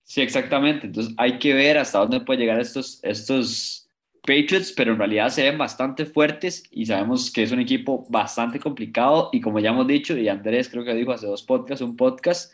Sí, 0.02 0.20
exactamente. 0.20 0.88
Entonces 0.88 1.14
hay 1.16 1.38
que 1.38 1.54
ver 1.54 1.78
hasta 1.78 2.00
dónde 2.00 2.20
puede 2.20 2.40
llegar 2.40 2.58
estos, 2.58 2.98
estos 3.04 3.83
Patriots, 4.26 4.72
pero 4.72 4.92
en 4.92 4.98
realidad 4.98 5.28
se 5.28 5.42
ven 5.42 5.58
bastante 5.58 6.06
fuertes 6.06 6.64
y 6.70 6.86
sabemos 6.86 7.30
que 7.30 7.42
es 7.42 7.52
un 7.52 7.60
equipo 7.60 8.06
bastante 8.08 8.58
complicado. 8.58 9.28
Y 9.32 9.40
como 9.40 9.60
ya 9.60 9.70
hemos 9.70 9.86
dicho, 9.86 10.16
y 10.16 10.28
Andrés 10.28 10.68
creo 10.70 10.84
que 10.84 10.94
dijo 10.94 11.12
hace 11.12 11.26
dos 11.26 11.42
podcasts, 11.42 11.82
un 11.82 11.96
podcast, 11.96 12.52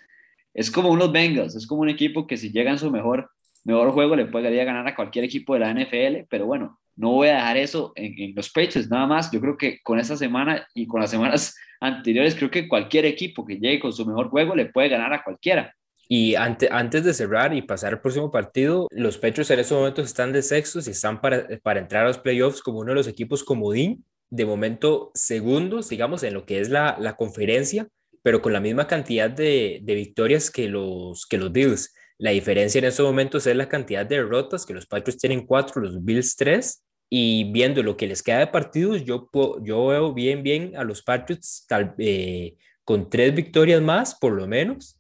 es 0.53 0.71
como 0.71 0.91
unos 0.91 1.13
Bengals, 1.13 1.55
es 1.55 1.67
como 1.67 1.83
un 1.83 1.89
equipo 1.89 2.27
que 2.27 2.37
si 2.37 2.51
llega 2.51 2.73
en 2.73 2.79
su 2.79 2.91
mejor, 2.91 3.31
mejor 3.65 3.93
juego 3.93 4.17
le 4.17 4.27
podría 4.27 4.65
ganar 4.65 4.87
a 4.89 4.97
cualquier 4.97 5.25
equipo 5.25 5.55
de 5.55 5.61
la 5.61 5.73
NFL, 5.73 6.27
pero 6.29 6.47
bueno, 6.47 6.81
no 6.97 7.13
voy 7.13 7.29
a 7.29 7.37
dejar 7.37 7.57
eso 7.57 7.93
en, 7.95 8.19
en 8.19 8.35
los 8.35 8.51
Patriots 8.51 8.91
nada 8.91 9.07
más, 9.07 9.31
yo 9.31 9.41
creo 9.41 9.57
que 9.57 9.81
con 9.83 10.01
esta 10.01 10.17
semana 10.17 10.67
y 10.75 10.89
con 10.89 11.01
las 11.01 11.11
semanas 11.11 11.57
anteriores, 11.81 12.35
creo 12.35 12.51
que 12.51 12.69
cualquier 12.69 13.07
equipo 13.07 13.47
que 13.47 13.59
llegue 13.59 13.79
con 13.79 13.93
su 13.93 14.05
mejor 14.05 14.29
juego 14.29 14.57
le 14.57 14.67
puede 14.67 14.89
ganar 14.89 15.13
a 15.13 15.23
cualquiera. 15.23 15.75
Y 16.13 16.35
antes 16.35 17.05
de 17.05 17.15
cerrar 17.15 17.55
y 17.55 17.63
pasar 17.63 17.93
al 17.93 18.01
próximo 18.01 18.33
partido, 18.33 18.89
los 18.91 19.17
Petros 19.17 19.49
en 19.53 19.61
estos 19.61 19.79
momentos 19.79 20.07
están 20.07 20.33
de 20.33 20.43
sextos 20.43 20.89
y 20.89 20.91
están 20.91 21.21
para, 21.21 21.47
para 21.63 21.79
entrar 21.79 22.03
a 22.05 22.09
los 22.09 22.19
playoffs 22.19 22.63
como 22.63 22.81
uno 22.81 22.91
de 22.91 22.97
los 22.97 23.07
equipos 23.07 23.45
comodín, 23.45 24.05
de 24.29 24.45
momento 24.45 25.13
segundos, 25.15 25.89
digamos, 25.89 26.25
en 26.25 26.35
lo 26.35 26.45
que 26.47 26.59
es 26.59 26.69
la, 26.69 26.97
la 26.99 27.15
conferencia, 27.15 27.87
pero 28.23 28.43
con 28.43 28.53
la 28.53 28.59
misma 28.59 28.89
cantidad 28.89 29.31
de, 29.31 29.79
de, 29.85 29.95
victorias 29.95 30.51
que 30.51 30.69
los, 30.69 31.27
que 31.27 31.39
los 31.39 31.53
Bills. 31.53 31.95
La 32.19 32.33
diferencia 32.33 32.81
en 32.81 32.87
estos 32.87 33.07
momentos 33.07 33.47
es 33.47 33.55
la 33.55 33.69
cantidad 33.69 34.05
de 34.05 34.17
derrotas, 34.17 34.67
que 34.67 34.75
los 34.75 34.87
Patriots 34.87 35.21
tienen 35.21 35.47
cuatro, 35.47 35.81
los 35.81 36.05
Bills 36.05 36.35
tres, 36.35 36.83
y 37.09 37.53
viendo 37.53 37.85
lo 37.85 37.97
que 37.97 38.09
les 38.09 38.25
queda 38.25 38.41
de 38.41 38.47
partidos, 38.49 39.05
yo, 39.05 39.31
yo 39.63 39.87
veo 39.87 40.13
bien, 40.13 40.43
bien 40.43 40.77
a 40.77 40.83
los 40.83 41.03
Patriots 41.05 41.67
tal, 41.69 41.95
eh, 41.99 42.57
con 42.83 43.09
tres 43.09 43.33
victorias 43.33 43.81
más, 43.81 44.17
por 44.19 44.33
lo 44.33 44.49
menos, 44.49 45.00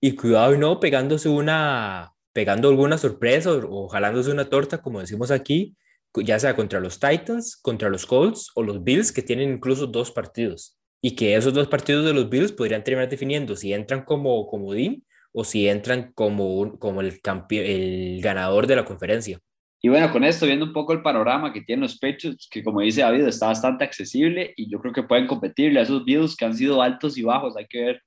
y 0.00 0.16
cuidado 0.16 0.54
y 0.54 0.58
no 0.58 0.80
pegándose 0.80 1.28
una, 1.28 2.12
pegando 2.32 2.68
alguna 2.68 2.98
sorpresa 2.98 3.52
o, 3.52 3.88
jalándose 3.88 4.30
una 4.30 4.48
torta, 4.48 4.80
como 4.80 5.00
decimos 5.00 5.30
aquí, 5.30 5.76
ya 6.14 6.38
sea 6.38 6.56
contra 6.56 6.80
los 6.80 6.98
Titans, 6.98 7.56
contra 7.56 7.90
los 7.90 8.06
Colts 8.06 8.50
o 8.54 8.62
los 8.62 8.82
Bills, 8.82 9.12
que 9.12 9.22
tienen 9.22 9.52
incluso 9.52 9.86
dos 9.86 10.10
partidos. 10.10 10.78
Y 11.00 11.14
que 11.14 11.36
esos 11.36 11.54
dos 11.54 11.68
partidos 11.68 12.04
de 12.04 12.12
los 12.12 12.28
Bills 12.28 12.52
podrían 12.52 12.82
terminar 12.82 13.08
definiendo 13.08 13.54
si 13.54 13.72
entran 13.72 14.04
como 14.04 14.46
comodín 14.46 15.04
o 15.32 15.44
si 15.44 15.68
entran 15.68 16.12
como, 16.14 16.78
como 16.78 17.00
el, 17.00 17.20
el 17.50 18.20
ganador 18.20 18.66
de 18.66 18.76
la 18.76 18.84
conferencia. 18.84 19.38
Y 19.80 19.88
bueno, 19.88 20.10
con 20.10 20.24
esto, 20.24 20.44
viendo 20.44 20.64
un 20.64 20.72
poco 20.72 20.92
el 20.92 21.02
panorama 21.02 21.52
que 21.52 21.60
tienen 21.60 21.82
los 21.82 21.98
Patriots, 21.98 22.48
que 22.50 22.64
como 22.64 22.80
dice 22.80 23.02
David, 23.02 23.28
está 23.28 23.46
bastante 23.46 23.84
accesible 23.84 24.52
y 24.56 24.68
yo 24.68 24.80
creo 24.80 24.92
que 24.92 25.04
pueden 25.04 25.28
competirle 25.28 25.78
a 25.78 25.84
esos 25.84 26.04
Bills 26.04 26.34
que 26.34 26.44
han 26.44 26.54
sido 26.54 26.82
altos 26.82 27.16
y 27.16 27.22
bajos. 27.22 27.56
Hay 27.56 27.66
que 27.66 27.84
ver 27.84 28.02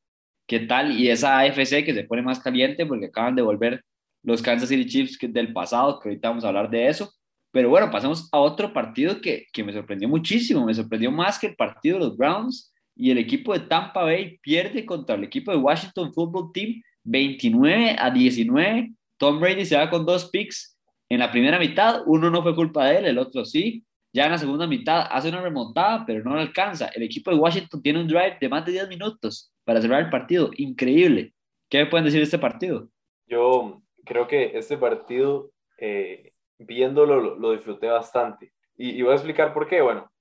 qué 0.51 0.60
tal. 0.60 1.00
Y 1.00 1.10
esa 1.10 1.39
AFC 1.39 1.86
que 1.86 1.93
se 1.93 2.03
pone 2.03 2.22
más 2.22 2.39
caliente 2.39 2.86
porque 2.86 3.05
acaban 3.05 3.36
de 3.36 3.41
volver 3.41 3.86
los 4.22 4.41
Kansas 4.41 4.67
City 4.67 4.86
Chiefs 4.86 5.17
del 5.22 5.53
pasado, 5.53 5.98
que 5.98 6.10
ahorita 6.10 6.27
vamos 6.27 6.43
a 6.43 6.50
hablar 6.50 6.70
de 6.70 6.89
eso. 6.89 7.10
Pero 7.51 7.70
bueno, 7.70 7.89
pasamos 7.89 8.27
a 8.34 8.38
otro 8.38 8.74
partido 8.74 9.22
que, 9.22 9.46
que 9.53 9.63
me 9.63 9.72
sorprendió 9.72 10.10
muchísimo, 10.10 10.65
me 10.65 10.74
sorprendió 10.74 11.10
más 11.10 11.39
que 11.39 11.48
el 11.48 11.55
partido 11.55 11.98
de 11.98 12.05
los 12.05 12.17
Browns 12.17 12.74
y 12.98 13.12
el 13.12 13.17
equipo 13.17 13.53
de 13.53 13.62
Tampa 13.62 14.03
Bay 14.03 14.39
pierde 14.41 14.86
contra 14.86 15.15
el 15.15 15.24
equipo 15.24 15.51
de 15.51 15.58
Washington 15.58 16.13
Football 16.13 16.51
Team 16.53 16.81
29 17.05 17.96
a 17.98 18.12
19. 18.12 18.91
Tom 19.17 19.39
Brady 19.39 19.65
se 19.65 19.77
va 19.77 19.89
con 19.89 20.05
dos 20.05 20.29
picks 20.31 20.77
en 21.10 21.20
la 21.20 21.31
primera 21.31 21.60
mitad, 21.60 22.01
uno 22.05 22.29
no 22.29 22.43
fue 22.43 22.55
culpa 22.55 22.88
de 22.88 22.98
él, 22.98 23.05
el 23.05 23.17
otro 23.17 23.46
sí. 23.46 23.86
Ya 24.13 24.25
en 24.25 24.31
la 24.31 24.38
segunda 24.38 24.67
mitad 24.67 25.08
hace 25.10 25.29
una 25.29 25.41
remontada, 25.41 26.05
pero 26.05 26.22
no 26.25 26.36
lo 26.36 26.41
alcanza. 26.41 26.88
El 26.88 27.03
equipo 27.03 27.31
de 27.31 27.38
Washington 27.38 27.81
tiene 27.81 28.01
un 28.01 28.08
drive 28.08 28.38
de 28.41 28.50
más 28.50 28.65
de 28.65 28.74
10 28.74 28.89
minutos 28.89 29.50
para 29.63 29.82
cerrar 29.82 30.01
el 30.01 30.10
partido. 30.10 30.50
Increíble. 30.58 31.34
¿Qué 31.70 31.80
me 31.80 31.86
pueden 31.86 32.06
decir 32.06 32.20
de 32.20 32.25
este 32.25 32.39
partido? 32.39 32.89
Yo 33.27 33.82
creo 34.06 34.27
que 34.27 34.58
este 34.58 34.77
partido, 34.77 35.51
eh, 35.77 36.34
viéndolo, 36.58 37.36
lo, 37.36 37.51
disfruté 37.51 37.88
bastante. 37.88 38.53
Y, 38.75 39.01
voy 39.01 39.12
a 39.12 39.15
explicar 39.15 39.53
por 39.53 39.68
qué. 39.68 39.82
Bueno, 39.82 40.12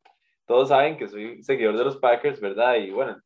todos 0.47 0.68
saben 0.68 0.97
que 0.97 1.09
soy 1.09 1.42
seguidor 1.42 1.76
de 1.76 1.85
los 1.85 1.97
Packers, 1.97 2.40
¿verdad? 2.40 2.76
Y 2.76 2.90
bueno, 2.90 3.20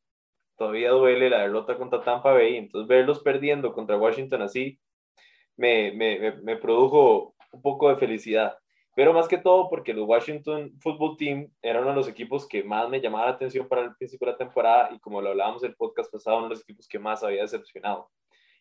todavía 0.57 0.91
duele 0.91 1.29
la 1.29 1.41
derrota 1.41 1.77
contra 1.77 2.03
Tampa 2.03 2.33
Bay. 2.33 2.57
Entonces, 2.57 2.89
verlos 2.89 3.21
perdiendo 3.21 3.73
contra 3.73 3.99
Washington 3.99 4.43
así 4.43 4.79
me, 5.57 5.93
me, 5.93 6.37
me 6.43 6.57
produjo 6.57 7.35
un 7.53 7.63
poco 7.63 7.89
de 7.89 7.97
felicidad 7.97 8.57
pero 8.95 9.13
más 9.13 9.27
que 9.27 9.39
todo 9.39 9.69
porque 9.69 9.93
los 9.93 10.07
Washington 10.07 10.73
Football 10.81 11.17
Team 11.17 11.51
eran 11.63 11.83
uno 11.83 11.91
de 11.91 11.97
los 11.97 12.09
equipos 12.09 12.47
que 12.47 12.63
más 12.63 12.89
me 12.89 13.01
llamaba 13.01 13.27
la 13.27 13.33
atención 13.33 13.69
para 13.69 13.83
el 13.83 13.95
principio 13.97 14.27
de 14.27 14.33
la 14.33 14.39
temporada 14.39 14.91
y 14.93 14.99
como 15.01 15.21
lo 15.21 15.31
hablábamos 15.31 15.63
en 15.65 15.71
el 15.71 15.77
podcast 15.77 16.13
pasado, 16.13 16.39
uno 16.39 16.49
de 16.49 16.55
los 16.55 16.63
equipos 16.63 16.87
que 16.87 16.99
más 16.99 17.23
había 17.25 17.43
decepcionado. 17.43 18.11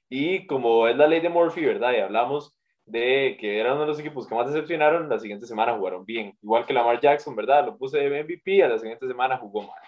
Y 0.10 0.48
como 0.48 0.88
es 0.88 0.98
la 0.98 1.08
ley 1.08 1.22
de 1.22 1.30
Murphy, 1.30 1.66
¿verdad? 1.66 1.94
Y 1.94 1.98
hablamos 1.98 2.56
de 2.86 3.38
que 3.40 3.60
eran 3.60 3.74
uno 3.74 3.82
de 3.82 3.88
los 3.88 4.00
equipos 4.00 4.28
que 4.28 4.36
más 4.36 4.48
decepcionaron, 4.48 5.08
la 5.08 5.20
siguiente 5.20 5.46
semana 5.46 5.76
jugaron 5.76 6.06
bien. 6.06 6.38
Igual 6.42 6.66
que 6.66 6.74
Lamar 6.74 7.00
Jackson, 7.00 7.36
¿verdad? 7.36 7.66
Lo 7.66 7.78
puse 7.78 8.00
de 8.00 8.24
MVP, 8.24 8.64
a 8.64 8.70
la 8.70 8.78
siguiente 8.78 9.08
semana 9.08 9.38
jugó 9.38 9.62
mal. 9.62 9.80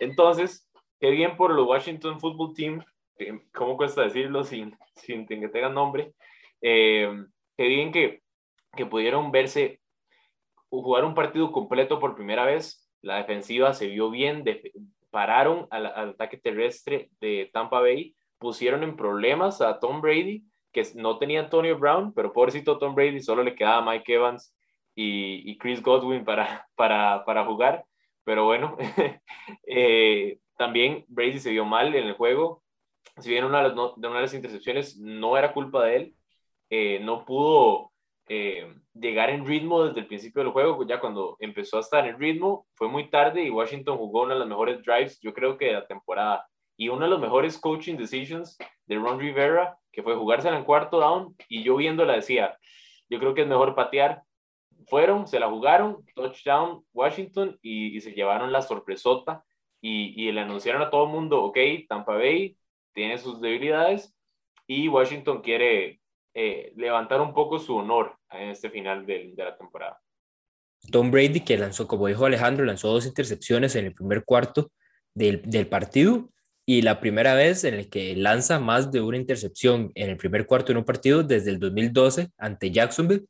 Entonces, 0.00 0.68
qué 1.00 1.10
bien 1.10 1.36
por 1.36 1.52
los 1.52 1.66
Washington 1.66 2.20
Football 2.20 2.54
Team, 2.54 2.84
¿cómo 3.52 3.76
cuesta 3.76 4.02
decirlo 4.02 4.44
sin, 4.44 4.76
sin 4.94 5.26
que 5.26 5.48
tengan 5.48 5.74
nombre? 5.74 6.14
Eh, 6.62 7.10
qué 7.56 7.66
bien 7.66 7.92
que, 7.92 8.22
que 8.76 8.86
pudieron 8.86 9.30
verse 9.30 9.80
jugar 10.70 11.04
un 11.04 11.14
partido 11.14 11.52
completo 11.52 11.98
por 11.98 12.14
primera 12.14 12.44
vez. 12.44 12.88
La 13.00 13.16
defensiva 13.16 13.74
se 13.74 13.86
vio 13.86 14.10
bien, 14.10 14.44
pararon 15.10 15.66
al, 15.70 15.86
ataque 15.86 16.36
terrestre 16.36 17.10
de 17.20 17.50
Tampa 17.52 17.80
Bay, 17.80 18.14
pusieron 18.38 18.82
en 18.82 18.96
problemas 18.96 19.60
a 19.60 19.78
Tom 19.78 20.00
Brady, 20.00 20.44
que 20.72 20.82
no 20.94 21.18
tenía 21.18 21.40
Antonio 21.40 21.78
Brown, 21.78 22.12
pero 22.12 22.32
pobrecito 22.32 22.78
Tom 22.78 22.94
Brady, 22.94 23.20
solo 23.20 23.42
le 23.42 23.54
quedaba 23.54 23.90
Mike 23.90 24.14
Evans 24.14 24.54
y, 24.94 25.56
Chris 25.58 25.82
Godwin 25.82 26.24
para, 26.24 26.68
para, 26.76 27.24
para, 27.24 27.44
jugar. 27.44 27.84
Pero 28.24 28.44
bueno, 28.44 28.76
eh, 29.66 30.38
también 30.56 31.04
Brady 31.08 31.38
se 31.38 31.50
vio 31.50 31.64
mal 31.64 31.94
en 31.94 32.06
el 32.06 32.14
juego. 32.14 32.62
Si 33.18 33.30
bien 33.30 33.44
una 33.44 33.62
de 33.62 33.68
las, 33.68 33.76
una 33.76 34.16
de 34.16 34.22
las 34.22 34.34
intercepciones 34.34 34.98
no 34.98 35.36
era 35.36 35.52
culpa 35.52 35.84
de 35.84 35.96
él, 35.96 36.14
eh, 36.70 37.00
no 37.00 37.24
pudo 37.24 37.92
eh, 38.28 38.74
llegar 38.94 39.30
en 39.30 39.46
ritmo 39.46 39.84
desde 39.84 40.00
el 40.00 40.06
principio 40.06 40.42
del 40.42 40.52
juego, 40.52 40.86
ya 40.86 41.00
cuando 41.00 41.36
empezó 41.40 41.78
a 41.78 41.80
estar 41.80 42.06
en 42.06 42.18
ritmo, 42.18 42.66
fue 42.74 42.88
muy 42.88 43.08
tarde 43.10 43.42
y 43.42 43.50
Washington 43.50 43.96
jugó 43.96 44.22
una 44.22 44.34
de 44.34 44.40
las 44.40 44.48
mejores 44.48 44.82
drives, 44.84 45.18
yo 45.20 45.32
creo 45.32 45.56
que 45.56 45.66
de 45.66 45.72
la 45.72 45.86
temporada. 45.86 46.46
Y 46.76 46.88
uno 46.88 47.04
de 47.04 47.10
los 47.10 47.20
mejores 47.20 47.58
coaching 47.58 47.96
decisions 47.96 48.56
de 48.86 48.96
Ron 48.96 49.18
Rivera, 49.18 49.78
que 49.90 50.02
fue 50.02 50.14
jugársela 50.14 50.58
en 50.58 50.64
cuarto 50.64 51.00
down, 51.00 51.34
y 51.48 51.62
yo 51.62 51.76
viéndola 51.76 52.14
decía, 52.14 52.58
yo 53.08 53.18
creo 53.18 53.34
que 53.34 53.42
es 53.42 53.48
mejor 53.48 53.74
patear. 53.74 54.22
Fueron, 54.86 55.26
se 55.26 55.40
la 55.40 55.48
jugaron, 55.48 56.04
touchdown 56.14 56.84
Washington, 56.92 57.58
y, 57.62 58.00
se 58.00 58.12
llevaron 58.12 58.52
la 58.52 58.62
sorpresota, 58.62 59.44
y, 59.80 60.28
y 60.28 60.32
le 60.32 60.40
anunciaron 60.40 60.82
a 60.82 60.90
todo 60.90 61.04
el 61.04 61.10
mundo, 61.10 61.42
ok, 61.44 61.58
Tampa 61.88 62.14
Bay 62.14 62.56
tiene 62.92 63.18
sus 63.18 63.40
debilidades, 63.40 64.14
y 64.66 64.88
Washington 64.88 65.40
quiere 65.40 66.00
eh, 66.40 66.72
levantar 66.76 67.20
un 67.20 67.34
poco 67.34 67.58
su 67.58 67.74
honor 67.74 68.16
en 68.30 68.50
este 68.50 68.70
final 68.70 69.04
de, 69.04 69.32
de 69.34 69.42
la 69.42 69.56
temporada. 69.56 70.00
Tom 70.92 71.10
Brady, 71.10 71.40
que 71.40 71.58
lanzó, 71.58 71.88
como 71.88 72.06
dijo 72.06 72.26
Alejandro, 72.26 72.64
lanzó 72.64 72.92
dos 72.92 73.06
intercepciones 73.06 73.74
en 73.74 73.86
el 73.86 73.92
primer 73.92 74.22
cuarto 74.22 74.70
del, 75.14 75.42
del 75.42 75.66
partido 75.66 76.30
y 76.64 76.82
la 76.82 77.00
primera 77.00 77.34
vez 77.34 77.64
en 77.64 77.74
el 77.74 77.90
que 77.90 78.14
lanza 78.14 78.60
más 78.60 78.92
de 78.92 79.00
una 79.00 79.16
intercepción 79.16 79.90
en 79.96 80.10
el 80.10 80.16
primer 80.16 80.46
cuarto 80.46 80.70
en 80.70 80.78
un 80.78 80.84
partido 80.84 81.24
desde 81.24 81.50
el 81.50 81.58
2012 81.58 82.30
ante 82.38 82.70
Jacksonville, 82.70 83.24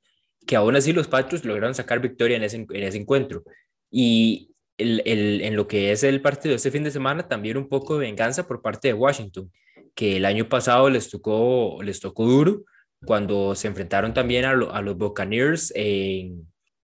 que 0.47 0.57
aún 0.57 0.77
así 0.77 0.93
los 0.93 1.09
Patriots 1.09 1.47
lograron 1.47 1.75
sacar 1.75 2.01
victoria 2.01 2.37
en 2.37 2.43
ese, 2.43 2.57
en 2.57 2.83
ese 2.83 2.99
encuentro. 2.99 3.43
Y 3.91 4.51
el, 4.77 5.01
el, 5.07 5.41
en 5.41 5.57
lo 5.57 5.67
que 5.67 5.93
es 5.93 6.03
el 6.03 6.21
partido 6.21 6.51
de 6.51 6.57
este 6.57 6.71
fin 6.71 6.85
de 6.85 6.91
semana, 6.91 7.27
también 7.27 7.57
un 7.57 7.71
poco 7.71 7.95
de 7.95 8.01
venganza 8.01 8.47
por 8.47 8.61
parte 8.61 8.89
de 8.89 8.95
Washington, 8.95 9.51
que 9.95 10.19
el 10.19 10.27
año 10.27 10.47
pasado 10.47 10.91
les 10.91 11.09
tocó, 11.09 11.79
les 11.83 12.01
tocó 12.01 12.27
duro 12.27 12.65
cuando 13.05 13.55
se 13.55 13.69
enfrentaron 13.69 14.15
también 14.15 14.45
a, 14.45 14.51
a 14.51 14.83
los 14.83 14.97
Buccaneers 14.97 15.73
en, 15.75 16.51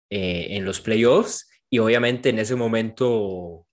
eh, 0.09 0.47
en 0.51 0.65
los 0.65 0.79
playoffs 0.81 1.49
y 1.69 1.79
obviamente 1.79 2.29
en 2.29 2.39
ese 2.39 2.55
momento, 2.55 3.65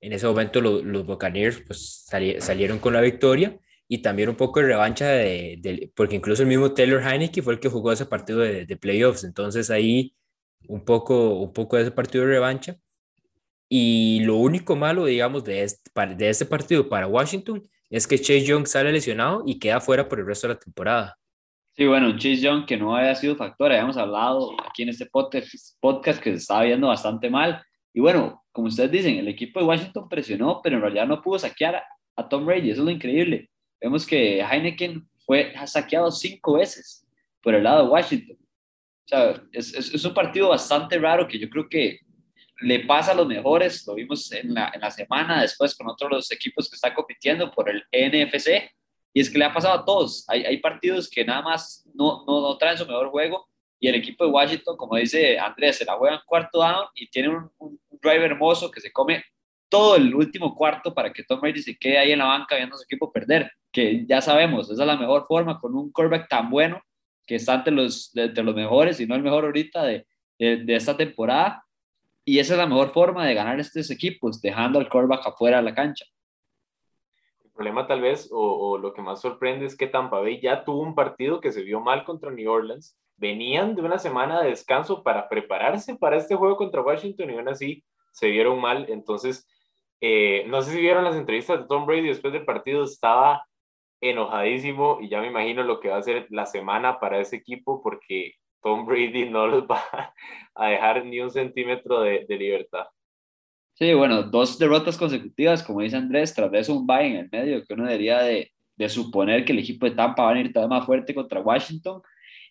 en 0.00 0.12
ese 0.12 0.26
momento 0.26 0.60
los 0.60 1.06
Buccaneers 1.06 1.62
pues, 1.66 2.06
salieron 2.38 2.78
con 2.78 2.92
la 2.92 3.00
victoria 3.00 3.58
y 3.88 3.98
también 3.98 4.28
un 4.28 4.36
poco 4.36 4.60
de 4.60 4.66
revancha 4.66 5.08
de, 5.08 5.92
porque 5.94 6.16
incluso 6.16 6.42
el 6.42 6.48
mismo 6.48 6.72
Taylor 6.72 7.02
Heineke 7.02 7.42
fue 7.42 7.54
el 7.54 7.60
que 7.60 7.68
jugó 7.68 7.92
ese 7.92 8.06
partido 8.06 8.40
de, 8.40 8.64
de, 8.64 8.76
playoffs, 8.76 9.24
entonces 9.24 9.70
ahí 9.70 10.14
un 10.68 10.84
poco, 10.84 11.40
un 11.40 11.52
poco 11.52 11.76
de 11.76 11.82
ese 11.82 11.90
partido 11.90 12.24
de 12.24 12.30
revancha. 12.30 12.76
Y 13.68 14.20
lo 14.24 14.36
único 14.36 14.76
malo, 14.76 15.06
digamos, 15.06 15.44
de 15.44 15.62
este, 15.62 15.90
de 16.16 16.28
este 16.28 16.46
partido 16.46 16.88
para 16.88 17.06
Washington 17.06 17.62
es 17.90 18.06
que 18.06 18.18
Chase 18.18 18.44
Young 18.44 18.66
sale 18.66 18.92
lesionado 18.92 19.42
y 19.46 19.58
queda 19.58 19.80
fuera 19.80 20.08
por 20.08 20.20
el 20.20 20.26
resto 20.26 20.46
de 20.48 20.54
la 20.54 20.60
temporada. 20.60 21.18
Sí, 21.74 21.86
bueno, 21.86 22.12
Chase 22.12 22.36
Young 22.36 22.66
que 22.66 22.76
no 22.76 22.94
había 22.94 23.14
sido 23.14 23.34
factor, 23.34 23.72
habíamos 23.72 23.96
hablado 23.96 24.54
aquí 24.68 24.82
en 24.82 24.90
este 24.90 25.06
podcast, 25.06 26.22
que 26.22 26.30
se 26.30 26.36
estaba 26.36 26.64
viendo 26.64 26.88
bastante 26.88 27.30
mal. 27.30 27.64
Y 27.94 28.00
bueno, 28.00 28.44
como 28.52 28.68
ustedes 28.68 28.90
dicen, 28.90 29.16
el 29.16 29.28
equipo 29.28 29.58
de 29.58 29.66
Washington 29.66 30.08
presionó, 30.08 30.60
pero 30.62 30.76
en 30.76 30.82
realidad 30.82 31.06
no 31.06 31.22
pudo 31.22 31.38
saquear 31.38 31.82
a, 32.16 32.28
Tom 32.28 32.44
Brady, 32.44 32.70
eso 32.70 32.82
es 32.82 32.84
lo 32.84 32.90
increíble. 32.90 33.50
Vemos 33.80 34.06
que 34.06 34.42
Heineken 34.42 35.08
fue 35.24 35.54
saqueado 35.66 36.10
cinco 36.10 36.54
veces 36.54 37.06
por 37.42 37.54
el 37.54 37.64
lado 37.64 37.84
de 37.84 37.90
Washington. 37.90 38.36
O 38.38 39.08
sea, 39.08 39.42
es, 39.50 39.74
es, 39.74 39.94
es, 39.94 40.04
un 40.04 40.14
partido 40.14 40.50
bastante 40.50 40.98
raro 40.98 41.26
que 41.26 41.38
yo 41.38 41.48
creo 41.48 41.68
que 41.68 42.00
le 42.60 42.80
pasa 42.80 43.12
a 43.12 43.14
los 43.14 43.26
mejores, 43.26 43.84
lo 43.86 43.94
vimos 43.94 44.30
en 44.32 44.54
la, 44.54 44.70
en 44.74 44.80
la 44.80 44.90
semana 44.90 45.40
después 45.40 45.74
con 45.74 45.88
otros 45.88 46.10
los 46.10 46.32
equipos 46.32 46.68
que 46.68 46.76
están 46.76 46.94
compitiendo 46.94 47.50
por 47.50 47.68
el 47.68 47.82
NFC, 47.90 48.70
y 49.12 49.20
es 49.20 49.30
que 49.30 49.38
le 49.38 49.44
ha 49.44 49.52
pasado 49.52 49.74
a 49.74 49.84
todos. 49.84 50.24
Hay, 50.28 50.44
hay 50.44 50.58
partidos 50.58 51.08
que 51.08 51.24
nada 51.24 51.42
más 51.42 51.86
no, 51.94 52.24
no, 52.26 52.40
no, 52.40 52.56
traen 52.56 52.78
su 52.78 52.86
mejor 52.86 53.10
juego 53.10 53.48
y 53.78 53.88
el 53.88 53.94
equipo 53.96 54.24
de 54.24 54.30
Washington, 54.30 54.76
como 54.76 54.96
dice 54.96 55.38
Andrés, 55.38 55.76
se 55.76 55.84
la 55.84 55.94
juega 55.94 56.16
en 56.16 56.20
cuarto 56.24 56.58
down 56.60 56.86
y 56.94 57.08
tiene 57.10 57.28
un, 57.28 57.50
un, 57.58 57.80
drive 58.00 58.24
hermoso 58.24 58.70
que 58.70 58.80
se 58.80 58.90
come 58.90 59.24
todo 59.68 59.96
el 59.96 60.14
último 60.14 60.56
cuarto 60.56 60.92
para 60.92 61.12
que 61.12 61.22
Tom 61.22 61.40
Brady 61.40 61.62
se 61.62 61.76
quede 61.76 61.98
ahí 61.98 62.12
en 62.12 62.18
la 62.18 62.26
banca 62.26 62.56
viendo 62.56 62.74
a 62.74 62.78
su 62.78 62.84
equipo 62.84 63.12
perder, 63.12 63.50
que 63.70 64.04
ya 64.06 64.20
sabemos, 64.20 64.68
esa 64.70 64.82
es 64.82 64.86
la 64.86 64.96
mejor 64.96 65.26
forma 65.28 65.60
con 65.60 65.74
un 65.76 65.92
quarterback 65.92 66.28
tan 66.28 66.50
bueno 66.50 66.82
que 67.24 67.36
está 67.36 67.54
entre 67.54 67.72
los, 67.72 68.14
entre 68.16 68.42
los 68.42 68.54
mejores 68.54 68.98
y 68.98 69.06
no 69.06 69.14
el 69.14 69.22
mejor 69.22 69.44
ahorita 69.44 69.84
de, 69.84 70.06
de, 70.38 70.56
de 70.58 70.74
esta 70.74 70.96
temporada. 70.96 71.64
Y 72.24 72.38
esa 72.38 72.54
es 72.54 72.58
la 72.58 72.66
mejor 72.66 72.92
forma 72.92 73.26
de 73.26 73.34
ganar 73.34 73.58
estos 73.60 73.90
equipos, 73.90 74.40
dejando 74.40 74.78
al 74.78 74.88
quarterback 74.88 75.26
afuera 75.26 75.58
de 75.58 75.62
la 75.64 75.74
cancha 75.74 76.04
problema 77.52 77.86
tal 77.86 78.00
vez, 78.00 78.28
o, 78.32 78.78
lo 78.78 78.92
que 78.92 79.02
más 79.02 79.20
sorprende 79.20 79.66
es 79.66 79.76
que 79.76 79.86
Tampa 79.86 80.20
Bay 80.20 80.40
ya 80.40 80.64
tuvo 80.64 80.80
un 80.80 80.94
partido 80.94 81.40
que 81.40 81.52
se 81.52 81.62
vio 81.62 81.80
mal 81.80 82.04
contra 82.04 82.30
New 82.30 82.50
Orleans. 82.50 82.96
Venían 83.16 83.74
de 83.74 83.82
una 83.82 83.98
semana 83.98 84.42
de 84.42 84.50
descanso 84.50 85.02
para 85.02 85.28
prepararse 85.28 85.96
para 85.96 86.16
este 86.16 86.34
juego 86.34 86.56
contra 86.56 86.82
Washington 86.82 87.30
y 87.30 87.34
aún 87.34 87.48
así 87.48 87.84
se 88.12 88.28
vieron 88.28 88.60
mal. 88.60 88.86
Entonces, 88.88 89.46
eh, 90.00 90.44
no 90.48 90.62
sé 90.62 90.72
si 90.72 90.80
vieron 90.80 91.04
las 91.04 91.16
entrevistas 91.16 91.60
de 91.60 91.66
Tom 91.66 91.86
Brady 91.86 92.08
después 92.08 92.32
del 92.32 92.44
partido, 92.44 92.84
estaba 92.84 93.44
enojadísimo 94.00 94.98
y 95.00 95.08
ya 95.08 95.20
me 95.20 95.28
imagino 95.28 95.62
lo 95.62 95.78
que 95.80 95.90
va 95.90 95.98
a 95.98 96.02
ser 96.02 96.26
la 96.30 96.46
semana 96.46 96.98
para 96.98 97.20
ese 97.20 97.36
equipo 97.36 97.82
porque 97.82 98.32
Tom 98.62 98.86
Brady 98.86 99.30
no 99.30 99.46
los 99.46 99.64
va 99.64 99.82
a 100.54 100.68
dejar 100.68 101.04
ni 101.04 101.20
un 101.20 101.30
centímetro 101.30 102.00
de 102.00 102.26
libertad. 102.28 102.86
Sí, 103.74 103.92
bueno, 103.94 104.22
dos 104.22 104.58
derrotas 104.58 104.96
consecutivas, 104.96 105.62
como 105.62 105.80
dice 105.80 105.96
Andrés, 105.96 106.34
tras 106.34 106.50
de 106.52 106.60
eso 106.60 106.74
un 106.74 106.86
bye 106.86 107.06
en 107.06 107.16
el 107.16 107.28
medio, 107.32 107.64
que 107.64 107.74
uno 107.74 107.84
debería 107.84 108.20
de, 108.22 108.52
de 108.76 108.88
suponer 108.88 109.44
que 109.44 109.52
el 109.52 109.60
equipo 109.60 109.86
de 109.86 109.92
Tampa 109.92 110.24
va 110.24 110.30
a 110.30 110.34
venir 110.34 110.52
todavía 110.52 110.76
más 110.78 110.86
fuerte 110.86 111.14
contra 111.14 111.40
Washington. 111.40 112.02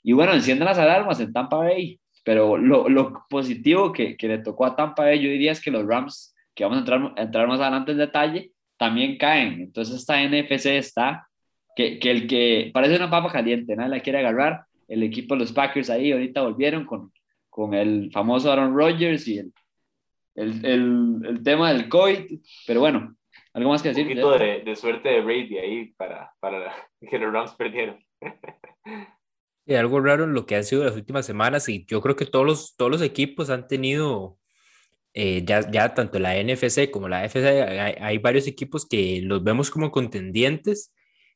Y 0.03 0.13
bueno, 0.13 0.33
encienden 0.33 0.65
las 0.65 0.77
alarmas 0.77 1.19
en 1.19 1.31
Tampa 1.31 1.57
Bay, 1.57 1.99
pero 2.23 2.57
lo, 2.57 2.89
lo 2.89 3.25
positivo 3.29 3.91
que, 3.91 4.17
que, 4.17 4.27
le 4.27 4.39
tocó 4.39 4.65
a 4.65 4.75
Tampa 4.75 5.03
Bay, 5.03 5.21
yo 5.21 5.29
diría 5.29 5.51
es 5.51 5.61
que 5.61 5.71
los 5.71 5.85
Rams, 5.85 6.35
que 6.55 6.63
vamos 6.63 6.77
a 6.77 6.79
entrar, 6.81 7.13
a 7.17 7.21
entrar 7.21 7.47
más 7.47 7.61
adelante 7.61 7.91
en 7.91 7.97
detalle, 7.99 8.51
también 8.77 9.17
caen. 9.17 9.61
Entonces 9.61 9.95
esta 9.95 10.21
NFC 10.23 10.65
está, 10.77 11.27
que, 11.75 11.99
que 11.99 12.11
el 12.11 12.27
que 12.27 12.71
parece 12.73 12.95
una 12.95 13.11
papa 13.11 13.31
caliente, 13.31 13.75
nadie 13.75 13.89
la 13.91 13.99
quiere 14.01 14.19
agarrar. 14.19 14.63
El 14.87 15.03
equipo 15.03 15.35
de 15.35 15.41
los 15.41 15.53
Packers 15.53 15.89
ahí 15.89 16.11
ahorita 16.11 16.41
volvieron 16.41 16.85
con, 16.85 17.11
con 17.49 17.73
el 17.73 18.11
famoso 18.11 18.51
Aaron 18.51 18.75
Rodgers 18.75 19.27
y 19.27 19.37
el, 19.37 19.53
el, 20.35 20.65
el, 20.65 21.21
el, 21.27 21.43
tema 21.43 21.73
del 21.73 21.89
COVID, 21.89 22.39
pero 22.65 22.79
bueno, 22.79 23.15
algo 23.53 23.69
más 23.69 23.81
que 23.81 23.89
decir. 23.89 24.03
Un 24.03 24.09
poquito 24.09 24.37
de, 24.37 24.61
de, 24.61 24.75
suerte 24.75 25.09
de 25.09 25.21
Brady 25.21 25.57
ahí 25.57 25.85
para, 25.93 26.33
para 26.39 26.73
que 27.09 27.19
los 27.19 27.33
Rams 27.33 27.55
perdieron. 27.55 28.03
Y 29.63 29.75
algo 29.75 30.01
raro 30.01 30.23
en 30.23 30.33
lo 30.33 30.47
que 30.47 30.55
han 30.55 30.63
sido 30.63 30.83
las 30.83 30.95
últimas 30.95 31.25
semanas 31.25 31.69
y 31.69 31.85
yo 31.85 32.01
creo 32.01 32.15
que 32.15 32.25
todos 32.25 32.45
los, 32.45 32.75
todos 32.75 32.91
los 32.91 33.01
equipos 33.03 33.51
han 33.51 33.67
tenido, 33.67 34.39
eh, 35.13 35.43
ya, 35.45 35.69
ya 35.69 35.93
tanto 35.93 36.17
la 36.17 36.33
NFC 36.41 36.89
como 36.89 37.07
la 37.07 37.19
AFC, 37.21 37.35
hay, 37.37 37.95
hay, 38.01 38.17
varios 38.17 38.47
equipos 38.47 38.87
que 38.87 39.21
los 39.21 39.43
vemos 39.43 39.69
como 39.69 39.91
contendientes 39.91 40.91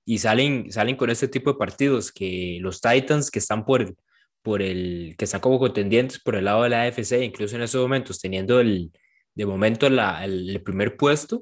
y 0.05 0.17
salen, 0.17 0.71
salen 0.71 0.95
con 0.95 1.12
este 1.12 1.27
tipo 1.27 1.51
de 1.51 1.60
partidos, 1.60 2.12
que 2.12 2.58
los 2.62 2.81
Titans 2.81 3.29
que 3.29 3.39
están 3.39 3.63
por, 3.63 3.95
por 4.45 4.62
el 4.62 5.15
que 5.17 5.25
están 5.25 5.41
como 5.41 5.58
contendientes 5.58 6.19
por 6.19 6.36
el 6.36 6.45
lado 6.45 6.63
de 6.63 6.69
la 6.69 6.84
AFC, 6.84 7.23
incluso 7.23 7.55
en 7.55 7.63
esos 7.63 7.81
momentos, 7.81 8.19
teniendo 8.21 8.60
el, 8.60 8.91
de 9.34 9.45
momento 9.47 9.89
la, 9.89 10.23
el, 10.23 10.62
primer 10.63 10.97
puesto, 10.97 11.41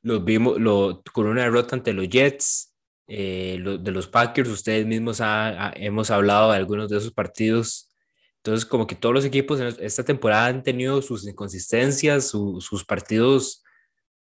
los 0.00 0.24
vimos 0.24 0.60
lo, 0.60 1.02
con 1.12 1.26
una 1.26 1.42
derrota 1.42 1.74
ante 1.74 1.92
los 1.92 2.08
Jets, 2.08 2.72
eh, 3.08 3.56
lo, 3.58 3.78
de 3.78 3.90
los 3.90 4.06
Packers, 4.06 4.48
ustedes 4.48 4.86
mismos 4.86 5.20
ha, 5.20 5.70
ha, 5.70 5.72
hemos 5.74 6.12
hablado 6.12 6.52
de 6.52 6.56
algunos 6.58 6.88
de 6.88 6.98
esos 6.98 7.12
partidos. 7.12 7.92
Entonces, 8.36 8.64
como 8.64 8.86
que 8.86 8.94
todos 8.94 9.14
los 9.14 9.24
equipos 9.24 9.58
en 9.58 9.74
esta 9.80 10.04
temporada 10.04 10.46
han 10.46 10.62
tenido 10.62 11.02
sus 11.02 11.26
inconsistencias, 11.26 12.28
su, 12.28 12.60
sus 12.60 12.84
partidos 12.84 13.64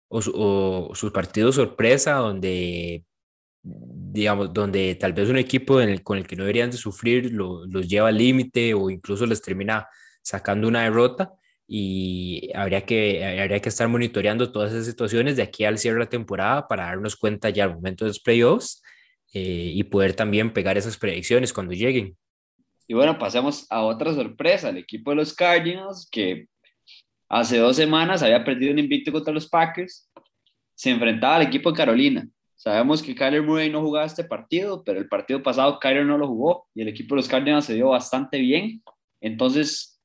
o, 0.08 0.20
o, 0.90 0.96
sus 0.96 1.12
partidos 1.12 1.56
sorpresa, 1.56 2.14
donde 2.16 3.06
digamos, 3.66 4.54
donde 4.54 4.96
tal 4.96 5.14
vez 5.14 5.30
un 5.30 5.38
equipo 5.38 5.80
con 6.04 6.18
el 6.18 6.28
que 6.28 6.36
no 6.36 6.44
deberían 6.44 6.72
de 6.72 6.78
sufrir 6.78 7.34
lo, 7.34 7.66
los 7.66 7.88
lleva 7.88 8.10
al 8.10 8.18
límite 8.18 8.74
o 8.74 8.90
incluso 8.90 9.26
les 9.26 9.42
termina 9.42 9.88
sacando 10.22 10.68
una 10.68 10.84
derrota 10.84 11.34
y 11.68 12.52
habría 12.54 12.86
que, 12.86 13.26
habría 13.42 13.60
que 13.60 13.70
estar 13.70 13.88
monitoreando 13.88 14.52
todas 14.52 14.72
esas 14.72 14.86
situaciones 14.86 15.36
de 15.36 15.44
aquí 15.44 15.66
al 15.66 15.80
cierre 15.80 15.96
de 15.96 16.06
la 16.06 16.10
temporada 16.10 16.68
para 16.68 16.86
darnos 16.86 17.16
cuenta 17.16 17.50
ya 17.50 17.64
al 17.64 17.76
momento 17.76 18.06
de 18.06 18.10
los 18.10 18.20
playoffs 18.20 18.84
eh, 19.34 19.72
y 19.74 19.84
poder 19.84 20.14
también 20.14 20.54
pegar 20.54 20.78
esas 20.78 20.98
predicciones 20.98 21.52
cuando 21.52 21.74
lleguen. 21.74 22.16
Y 22.88 22.94
bueno, 22.94 23.18
pasemos 23.18 23.66
a 23.72 23.82
otra 23.82 24.14
sorpresa, 24.14 24.70
el 24.70 24.78
equipo 24.78 25.10
de 25.10 25.18
los 25.18 25.34
Cardinals 25.34 26.08
que 26.12 26.48
hace 27.28 27.58
dos 27.58 27.76
semanas 27.76 28.22
había 28.22 28.46
perdido 28.46 28.72
un 28.72 28.80
invicto 28.80 29.12
contra 29.12 29.34
los 29.34 29.50
Packers, 29.50 30.08
se 30.76 30.92
enfrentaba 30.92 31.38
al 31.38 31.42
equipo 31.42 31.72
de 31.72 31.78
Carolina 31.78 32.30
Sabemos 32.66 33.04
que 33.04 33.14
Kyler 33.14 33.44
Murray 33.44 33.70
no 33.70 33.80
jugaba 33.80 34.08
este 34.08 34.24
partido, 34.24 34.84
pero 34.84 35.00
el 35.00 35.08
partido 35.08 35.44
pasado 35.44 35.78
Kyler 35.80 36.04
no 36.04 36.18
lo 36.18 36.28
jugó 36.28 36.66
y 36.74 36.82
el 36.82 36.88
equipo 36.88 37.14
de 37.14 37.18
los 37.18 37.28
Cardinals 37.28 37.66
se 37.66 37.76
vio 37.76 37.90
bastante 37.90 38.40
bien. 38.40 38.82
Entonces, 39.22 40.02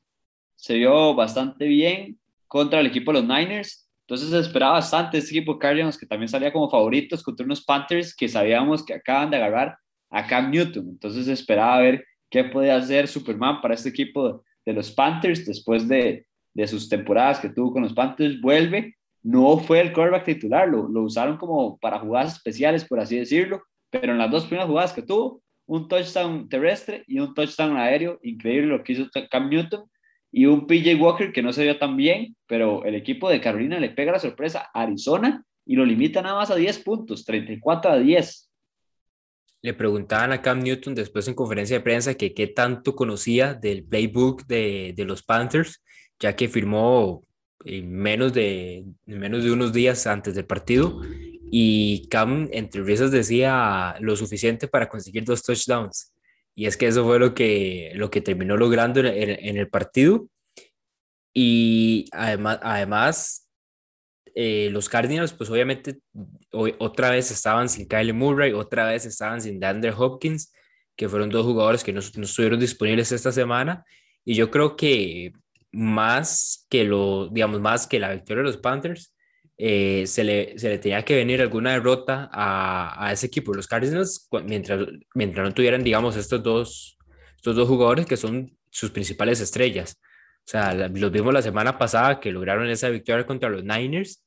se 0.56 0.74
vio 0.74 1.14
bastante 1.14 1.64
bien 1.64 2.20
contra 2.46 2.80
el 2.80 2.86
equipo 2.88 3.14
de 3.14 3.20
los 3.20 3.28
Niners. 3.28 3.88
Entonces, 4.02 4.28
se 4.28 4.38
esperaba 4.38 4.72
bastante 4.72 5.16
este 5.16 5.30
equipo 5.30 5.54
de 5.54 5.58
Cardinals 5.58 5.96
que 5.96 6.04
también 6.04 6.28
salía 6.28 6.52
como 6.52 6.68
favoritos 6.68 7.22
contra 7.22 7.46
unos 7.46 7.64
Panthers 7.64 8.14
que 8.14 8.28
sabíamos 8.28 8.84
que 8.84 8.92
acaban 8.92 9.30
de 9.30 9.38
agarrar 9.38 9.78
a 10.10 10.26
Cam 10.26 10.50
Newton. 10.50 10.86
Entonces, 10.86 11.24
se 11.24 11.32
esperaba 11.32 11.80
ver 11.80 12.04
qué 12.28 12.44
podía 12.44 12.76
hacer 12.76 13.08
Superman 13.08 13.62
para 13.62 13.72
este 13.72 13.88
equipo 13.88 14.44
de 14.66 14.72
los 14.74 14.90
Panthers 14.90 15.46
después 15.46 15.88
de, 15.88 16.26
de 16.52 16.66
sus 16.66 16.90
temporadas 16.90 17.40
que 17.40 17.48
tuvo 17.48 17.72
con 17.72 17.84
los 17.84 17.94
Panthers. 17.94 18.38
Vuelve 18.38 18.98
no 19.22 19.58
fue 19.58 19.80
el 19.80 19.92
quarterback 19.92 20.24
titular, 20.24 20.68
lo, 20.68 20.88
lo, 20.88 21.02
usaron 21.02 21.36
como 21.36 21.78
para 21.78 21.98
jugadas 21.98 22.34
especiales, 22.36 22.84
por 22.84 23.00
así 23.00 23.18
decirlo, 23.18 23.62
pero 23.90 24.12
en 24.12 24.18
las 24.18 24.30
dos 24.30 24.44
primeras 24.44 24.68
jugadas 24.68 24.92
que 24.92 25.02
tuvo, 25.02 25.42
un 25.66 25.86
touchdown 25.88 26.48
terrestre 26.48 27.04
y 27.06 27.20
un 27.20 27.32
touchdown 27.32 27.76
aéreo, 27.76 28.18
increíble 28.22 28.68
lo 28.68 28.82
que 28.82 28.94
hizo 28.94 29.06
Cam 29.30 29.48
Newton, 29.48 29.84
y 30.32 30.46
un 30.46 30.66
PJ 30.66 30.94
Walker 30.96 31.32
que 31.32 31.42
no 31.42 31.52
se 31.52 31.64
vio 31.64 31.78
tan 31.78 31.96
bien, 31.96 32.36
pero 32.46 32.84
el 32.84 32.94
equipo 32.94 33.28
de 33.28 33.40
Carolina 33.40 33.78
le 33.78 33.90
pega 33.90 34.12
la 34.12 34.18
sorpresa 34.18 34.70
a 34.72 34.82
Arizona 34.82 35.44
y 35.66 35.76
lo 35.76 35.84
limita 35.84 36.22
nada 36.22 36.36
más 36.36 36.50
a 36.50 36.56
10 36.56 36.78
puntos, 36.80 37.24
34 37.24 37.92
a 37.92 37.98
10. 37.98 38.50
Le 39.62 39.74
preguntaban 39.74 40.32
a 40.32 40.40
Cam 40.40 40.60
Newton 40.60 40.94
después 40.94 41.28
en 41.28 41.34
conferencia 41.34 41.76
de 41.76 41.84
prensa 41.84 42.14
que 42.14 42.32
qué 42.32 42.46
tanto 42.46 42.94
conocía 42.94 43.54
del 43.54 43.84
playbook 43.84 44.46
de, 44.46 44.94
de 44.96 45.04
los 45.04 45.22
Panthers 45.22 45.82
ya 46.20 46.36
que 46.36 46.48
firmó 46.48 47.24
menos 47.64 48.32
de, 48.32 48.84
menos 49.06 49.44
de 49.44 49.52
unos 49.52 49.72
días 49.72 50.06
antes 50.06 50.34
del 50.34 50.46
partido 50.46 51.00
y 51.50 52.08
Cam 52.08 52.48
entre 52.52 52.82
risas 52.82 53.10
decía 53.10 53.96
lo 54.00 54.16
suficiente 54.16 54.68
para 54.68 54.88
conseguir 54.88 55.24
dos 55.24 55.42
touchdowns. 55.42 56.14
Y 56.54 56.66
es 56.66 56.76
que 56.76 56.86
eso 56.86 57.04
fue 57.04 57.18
lo 57.18 57.34
que, 57.34 57.92
lo 57.94 58.10
que 58.10 58.20
terminó 58.20 58.56
logrando 58.56 59.00
en, 59.00 59.08
en 59.08 59.56
el 59.56 59.68
partido. 59.68 60.28
Y 61.32 62.06
además, 62.12 62.58
además 62.62 63.48
eh, 64.34 64.68
los 64.70 64.88
Cardinals, 64.88 65.32
pues 65.32 65.50
obviamente 65.50 65.98
hoy, 66.52 66.74
otra 66.78 67.10
vez 67.10 67.30
estaban 67.30 67.68
sin 67.68 67.88
Kyle 67.88 68.12
Murray, 68.14 68.52
otra 68.52 68.86
vez 68.86 69.06
estaban 69.06 69.40
sin 69.40 69.58
Dander 69.58 69.94
Hopkins, 69.96 70.52
que 70.96 71.08
fueron 71.08 71.30
dos 71.30 71.44
jugadores 71.44 71.82
que 71.82 71.92
no, 71.92 72.00
no, 72.16 72.24
estuvieron 72.24 72.60
disponibles 72.60 73.10
esta 73.12 73.32
semana. 73.32 73.84
Y 74.24 74.34
yo 74.34 74.50
creo 74.50 74.76
que 74.76 75.32
más 75.72 76.66
que 76.68 76.84
lo, 76.84 77.28
digamos, 77.28 77.60
más 77.60 77.86
que 77.86 77.98
la 77.98 78.12
victoria 78.12 78.42
de 78.42 78.48
los 78.48 78.56
Panthers, 78.58 79.14
eh, 79.56 80.06
se, 80.06 80.24
le, 80.24 80.58
se 80.58 80.70
le 80.70 80.78
tenía 80.78 81.04
que 81.04 81.16
venir 81.16 81.40
alguna 81.40 81.72
derrota 81.72 82.30
a, 82.32 83.06
a 83.06 83.12
ese 83.12 83.26
equipo, 83.26 83.52
los 83.52 83.68
Cardinals, 83.68 84.28
mientras, 84.44 84.86
mientras 85.14 85.46
no 85.46 85.54
tuvieran, 85.54 85.84
digamos, 85.84 86.16
estos 86.16 86.42
dos, 86.42 86.98
estos 87.36 87.56
dos 87.56 87.68
jugadores 87.68 88.06
que 88.06 88.16
son 88.16 88.56
sus 88.70 88.90
principales 88.90 89.40
estrellas. 89.40 90.00
O 90.46 90.50
sea, 90.50 90.72
los 90.74 91.12
vimos 91.12 91.34
la 91.34 91.42
semana 91.42 91.78
pasada 91.78 92.20
que 92.20 92.32
lograron 92.32 92.68
esa 92.68 92.88
victoria 92.88 93.26
contra 93.26 93.50
los 93.50 93.62
Niners 93.62 94.24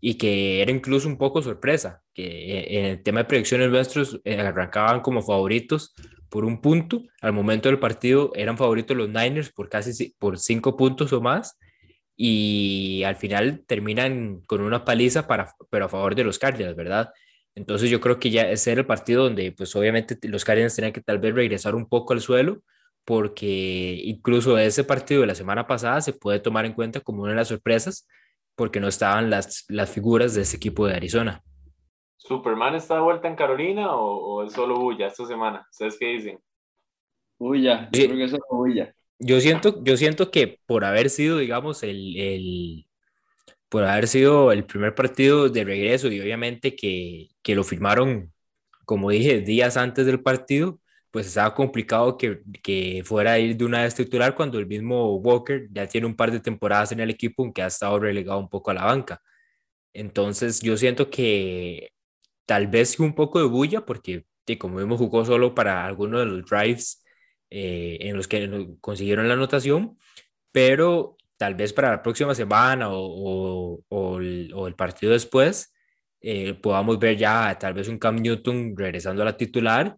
y 0.00 0.14
que 0.14 0.62
era 0.62 0.70
incluso 0.70 1.08
un 1.08 1.18
poco 1.18 1.42
sorpresa, 1.42 2.02
que 2.14 2.24
eh, 2.24 2.78
en 2.78 2.84
el 2.86 3.02
tema 3.02 3.20
de 3.20 3.24
predicciones 3.26 3.70
nuestros 3.70 4.20
eh, 4.24 4.38
arrancaban 4.38 5.00
como 5.00 5.22
favoritos 5.22 5.94
por 6.28 6.44
un 6.44 6.60
punto, 6.60 7.02
al 7.20 7.32
momento 7.32 7.68
del 7.68 7.78
partido 7.78 8.32
eran 8.34 8.58
favoritos 8.58 8.96
los 8.96 9.08
Niners 9.08 9.52
por 9.52 9.68
casi 9.68 10.14
por 10.18 10.38
cinco 10.38 10.76
puntos 10.76 11.12
o 11.12 11.20
más 11.20 11.56
y 12.16 13.02
al 13.04 13.16
final 13.16 13.64
terminan 13.66 14.40
con 14.46 14.60
una 14.60 14.84
paliza 14.84 15.26
para, 15.26 15.54
pero 15.70 15.84
a 15.84 15.88
favor 15.88 16.14
de 16.14 16.24
los 16.24 16.38
Cardinals, 16.38 16.76
¿verdad? 16.76 17.10
Entonces 17.54 17.90
yo 17.90 18.00
creo 18.00 18.18
que 18.18 18.30
ya 18.30 18.50
ese 18.50 18.72
era 18.72 18.80
el 18.82 18.86
partido 18.86 19.24
donde 19.24 19.52
pues 19.52 19.74
obviamente 19.76 20.18
los 20.28 20.44
Cardinals 20.44 20.74
tenían 20.74 20.92
que 20.92 21.00
tal 21.00 21.18
vez 21.18 21.34
regresar 21.34 21.74
un 21.74 21.88
poco 21.88 22.12
al 22.12 22.20
suelo 22.20 22.62
porque 23.04 24.00
incluso 24.04 24.58
ese 24.58 24.84
partido 24.84 25.20
de 25.20 25.28
la 25.28 25.34
semana 25.34 25.66
pasada 25.66 26.00
se 26.00 26.12
puede 26.12 26.40
tomar 26.40 26.66
en 26.66 26.72
cuenta 26.72 27.00
como 27.00 27.22
una 27.22 27.30
de 27.32 27.36
las 27.36 27.48
sorpresas, 27.48 28.06
porque 28.56 28.80
no 28.80 28.88
estaban 28.88 29.30
las, 29.30 29.64
las 29.68 29.90
figuras 29.90 30.34
de 30.34 30.42
ese 30.42 30.56
equipo 30.56 30.86
de 30.86 30.94
Arizona. 30.94 31.42
¿Superman 32.16 32.74
está 32.74 32.96
de 32.96 33.02
vuelta 33.02 33.28
en 33.28 33.36
Carolina 33.36 33.94
o, 33.94 34.42
es 34.42 34.52
solo 34.52 34.76
bulla 34.76 35.06
esta 35.06 35.26
semana? 35.26 35.66
¿Ustedes 35.70 35.96
qué 35.98 36.06
dicen? 36.06 36.40
Bulla, 37.38 37.88
yo 37.92 38.06
creo 38.06 38.16
que 38.16 38.24
es 38.24 38.30
solo 38.30 38.44
bulla. 38.50 38.94
Yo 39.18 39.40
siento, 39.40 39.82
yo 39.84 39.96
siento 39.96 40.30
que 40.30 40.58
por 40.66 40.84
haber 40.84 41.08
sido, 41.10 41.38
digamos, 41.38 41.82
el, 41.82 42.16
el, 42.16 42.86
por 43.68 43.84
haber 43.84 44.08
sido 44.08 44.52
el 44.52 44.64
primer 44.64 44.94
partido 44.94 45.48
de 45.48 45.64
regreso 45.64 46.08
y 46.08 46.20
obviamente 46.20 46.74
que, 46.74 47.28
que 47.42 47.54
lo 47.54 47.62
firmaron, 47.62 48.32
como 48.84 49.10
dije, 49.10 49.40
días 49.40 49.76
antes 49.76 50.06
del 50.06 50.22
partido, 50.22 50.80
pues 51.10 51.26
estaba 51.26 51.54
complicado 51.54 52.16
que, 52.18 52.42
que 52.62 53.02
fuera 53.04 53.32
a 53.32 53.38
ir 53.38 53.56
de 53.56 53.64
una 53.64 53.82
vez 53.82 53.94
titular 53.94 54.34
cuando 54.34 54.58
el 54.58 54.66
mismo 54.66 55.16
Walker 55.16 55.68
ya 55.70 55.86
tiene 55.86 56.06
un 56.06 56.16
par 56.16 56.30
de 56.30 56.40
temporadas 56.40 56.92
en 56.92 57.00
el 57.00 57.10
equipo 57.10 57.42
aunque 57.42 57.62
ha 57.62 57.68
estado 57.68 57.98
relegado 58.00 58.38
un 58.38 58.48
poco 58.48 58.70
a 58.70 58.74
la 58.74 58.84
banca. 58.84 59.22
Entonces 59.92 60.60
yo 60.60 60.76
siento 60.76 61.10
que 61.10 61.90
tal 62.46 62.68
vez 62.68 63.00
un 63.00 63.14
poco 63.14 63.40
de 63.40 63.46
bulla 63.46 63.84
porque 63.86 64.26
como 64.56 64.78
vimos 64.78 64.98
jugó 64.98 65.24
solo 65.24 65.54
para 65.54 65.84
algunos 65.84 66.20
de 66.20 66.26
los 66.26 66.44
drives 66.46 67.02
eh, 67.50 67.98
en 68.02 68.16
los 68.16 68.28
que 68.28 68.68
consiguieron 68.80 69.26
la 69.26 69.34
anotación, 69.34 69.98
pero 70.52 71.16
tal 71.36 71.54
vez 71.54 71.72
para 71.72 71.90
la 71.90 72.02
próxima 72.02 72.34
semana 72.34 72.88
o, 72.90 73.82
o, 73.88 74.18
el, 74.20 74.74
partido 74.76 75.12
después 75.12 75.74
eh, 76.20 76.54
podamos 76.54 76.98
ver 76.98 77.16
ya 77.16 77.56
tal 77.58 77.74
vez 77.74 77.88
un 77.88 77.98
Cam 77.98 78.16
Newton 78.16 78.74
regresando 78.76 79.22
a 79.22 79.26
la 79.26 79.36
titular 79.36 79.96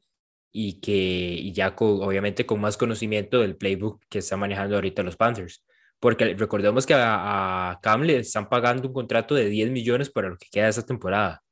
y 0.52 0.80
que 0.80 1.52
ya 1.52 1.74
obviamente 1.78 2.46
con 2.46 2.60
más 2.60 2.76
conocimiento 2.76 3.40
del 3.40 3.56
playbook 3.56 4.02
que 4.08 4.18
está 4.18 4.36
manejando 4.36 4.76
ahorita 4.76 5.02
los 5.02 5.16
Panthers. 5.16 5.64
Porque 6.00 6.34
recordemos 6.34 6.86
que 6.86 6.94
a, 6.96 7.78
Cam 7.82 8.02
le 8.02 8.18
están 8.18 8.48
pagando 8.48 8.88
un 8.88 8.94
contrato 8.94 9.34
de 9.34 9.48
10 9.48 9.70
millones 9.70 10.10
para 10.10 10.28
lo 10.28 10.36
que 10.38 10.48
queda 10.50 10.64
de 10.64 10.70
esa 10.70 10.86
temporada. 10.86 11.42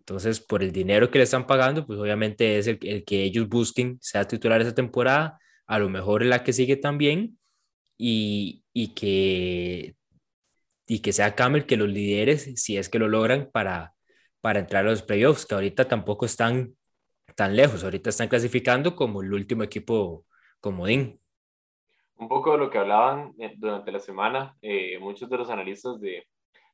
Entonces, 0.00 0.40
por 0.40 0.62
el 0.62 0.72
dinero 0.72 1.10
que 1.10 1.18
le 1.18 1.24
están 1.24 1.46
pagando, 1.46 1.86
pues 1.86 1.98
obviamente 1.98 2.58
es 2.58 2.66
el, 2.66 2.78
el 2.82 3.04
que 3.04 3.22
ellos 3.24 3.48
busquen 3.48 3.98
sea 4.00 4.26
titular 4.26 4.60
esa 4.60 4.74
temporada, 4.74 5.38
a 5.66 5.78
lo 5.78 5.88
mejor 5.88 6.24
la 6.24 6.42
que 6.44 6.52
sigue 6.52 6.76
también, 6.76 7.38
y, 7.96 8.64
y, 8.72 8.94
que, 8.94 9.94
y 10.86 11.00
que 11.00 11.12
sea 11.12 11.34
Cam 11.34 11.56
el 11.56 11.66
que 11.66 11.76
los 11.76 11.88
lidere 11.88 12.38
si 12.38 12.76
es 12.78 12.88
que 12.88 12.98
lo 12.98 13.08
logran 13.08 13.50
para, 13.52 13.94
para 14.40 14.60
entrar 14.60 14.86
a 14.86 14.90
los 14.90 15.02
playoffs, 15.02 15.46
que 15.46 15.54
ahorita 15.54 15.86
tampoco 15.86 16.26
están 16.26 16.74
tan 17.40 17.56
lejos. 17.56 17.82
Ahorita 17.82 18.10
están 18.10 18.28
clasificando 18.28 18.94
como 18.94 19.22
el 19.22 19.32
último 19.32 19.62
equipo 19.62 20.26
comodín. 20.60 21.18
Un 22.16 22.28
poco 22.28 22.52
de 22.52 22.58
lo 22.58 22.68
que 22.68 22.76
hablaban 22.76 23.32
eh, 23.38 23.54
durante 23.56 23.90
la 23.90 23.98
semana 23.98 24.58
eh, 24.60 24.98
muchos 24.98 25.30
de 25.30 25.38
los 25.38 25.48
analistas 25.48 25.98
de, 26.02 26.26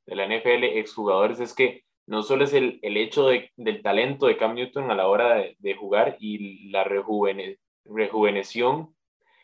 la 0.06 0.26
NFL, 0.26 0.64
exjugadores, 0.64 1.38
es 1.38 1.54
que 1.54 1.84
no 2.06 2.24
solo 2.24 2.42
es 2.42 2.52
el, 2.52 2.80
el 2.82 2.96
hecho 2.96 3.28
de, 3.28 3.52
del 3.56 3.80
talento 3.80 4.26
de 4.26 4.36
Cam 4.36 4.54
Newton 4.54 4.90
a 4.90 4.96
la 4.96 5.06
hora 5.06 5.36
de, 5.56 5.74
jugar 5.76 6.16
y 6.18 6.68
la 6.70 6.82
rejuvene, 6.82 7.58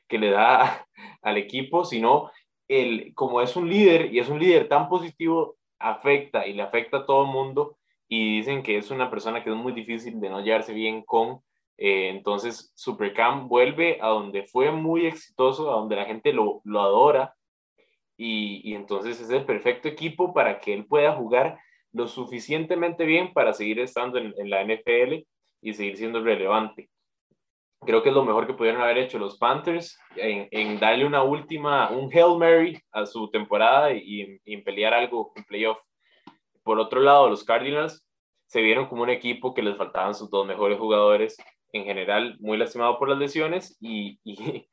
que 0.09 0.19
le 0.19 0.31
da 0.31 0.89
al 1.23 1.37
equipo, 1.37 1.85
sino 1.85 2.33
el, 2.67 3.15
como 3.15 3.41
es 3.41 3.55
un 3.55 3.71
líder 3.71 4.13
y 4.13 4.19
es 4.19 4.29
un 4.29 4.41
líder 4.41 4.69
tan 4.69 4.89
positivo, 4.89 5.57
afecta 5.79 6.49
y 6.49 6.55
le 6.55 6.63
afecta 6.63 6.97
a 6.97 7.07
todo 7.07 7.27
el 7.27 7.31
mundo 7.31 7.79
y 8.15 8.37
dicen 8.37 8.63
que 8.63 8.77
es 8.77 8.91
una 8.91 9.09
persona 9.09 9.43
que 9.43 9.49
es 9.49 9.57
muy 9.57 9.73
difícil 9.73 10.21
de 10.21 10.29
no 10.29 10.43
llevarse 10.43 10.75
bien 10.75 11.03
con. 11.03 11.41
Eh, 11.79 12.11
entonces, 12.11 12.71
Supercam 12.75 13.49
vuelve 13.49 13.97
a 14.03 14.09
donde 14.09 14.43
fue 14.43 14.71
muy 14.71 15.07
exitoso, 15.07 15.73
a 15.73 15.77
donde 15.77 15.97
la 15.97 16.05
gente 16.05 16.31
lo, 16.35 16.61
lo 16.65 16.83
adora. 16.83 17.35
Y, 18.19 18.61
y, 18.71 18.75
entonces 18.75 19.19
es 19.19 19.31
el 19.31 19.47
perfecto 19.47 19.89
equipo 19.89 20.35
para 20.35 20.61
que 20.61 20.75
él 20.75 20.85
pueda 20.85 21.17
jugar 21.17 21.59
lo 21.93 22.07
suficientemente 22.07 23.07
bien 23.07 23.33
para 23.33 23.55
seguir 23.55 23.81
estando 23.81 24.19
en, 24.19 24.35
la 24.51 24.63
NFL 24.63 25.25
y 25.63 25.73
seguir 25.73 25.97
siendo 25.97 26.23
relevante. 26.23 26.91
Creo 27.81 28.03
que 28.03 28.11
es 28.11 28.15
lo 28.15 28.27
mejor 28.27 28.47
que 28.47 28.53
pudieron 28.53 28.83
haber 28.83 28.99
hecho 28.99 29.19
los 29.19 29.39
Panthers 29.39 29.99
en, 30.17 30.49
en 30.51 30.79
darle 30.79 31.07
una 31.07 31.23
última, 31.23 31.91
un 31.91 32.13
Hail 32.13 32.37
Mary 32.39 32.79
a 32.91 33.07
su 33.07 33.31
temporada 33.31 33.91
y, 33.91 34.39
y 34.45 34.53
en 34.53 34.63
pelear 34.63 34.93
algo 34.93 35.33
en 35.35 35.45
playoff 35.45 35.79
por 36.63 36.79
otro 36.79 37.01
lado, 37.01 37.29
los 37.29 37.45
Cardinals 37.45 38.07
se 38.47 38.61
vieron 38.61 38.87
como 38.87 39.03
un 39.03 39.11
equipo 39.11 39.55
que 39.55 39.63
les 39.63 39.77
faltaban 39.77 40.15
sus 40.15 40.31
dos 40.31 40.47
mejores 40.47 40.79
jugadores, 40.79 41.37
en 41.73 41.85
general 41.85 42.37
muy 42.41 42.59
lastimado 42.59 42.99
por 42.99 43.09
las 43.09 43.19
lesiones 43.19 43.77
y, 43.81 44.21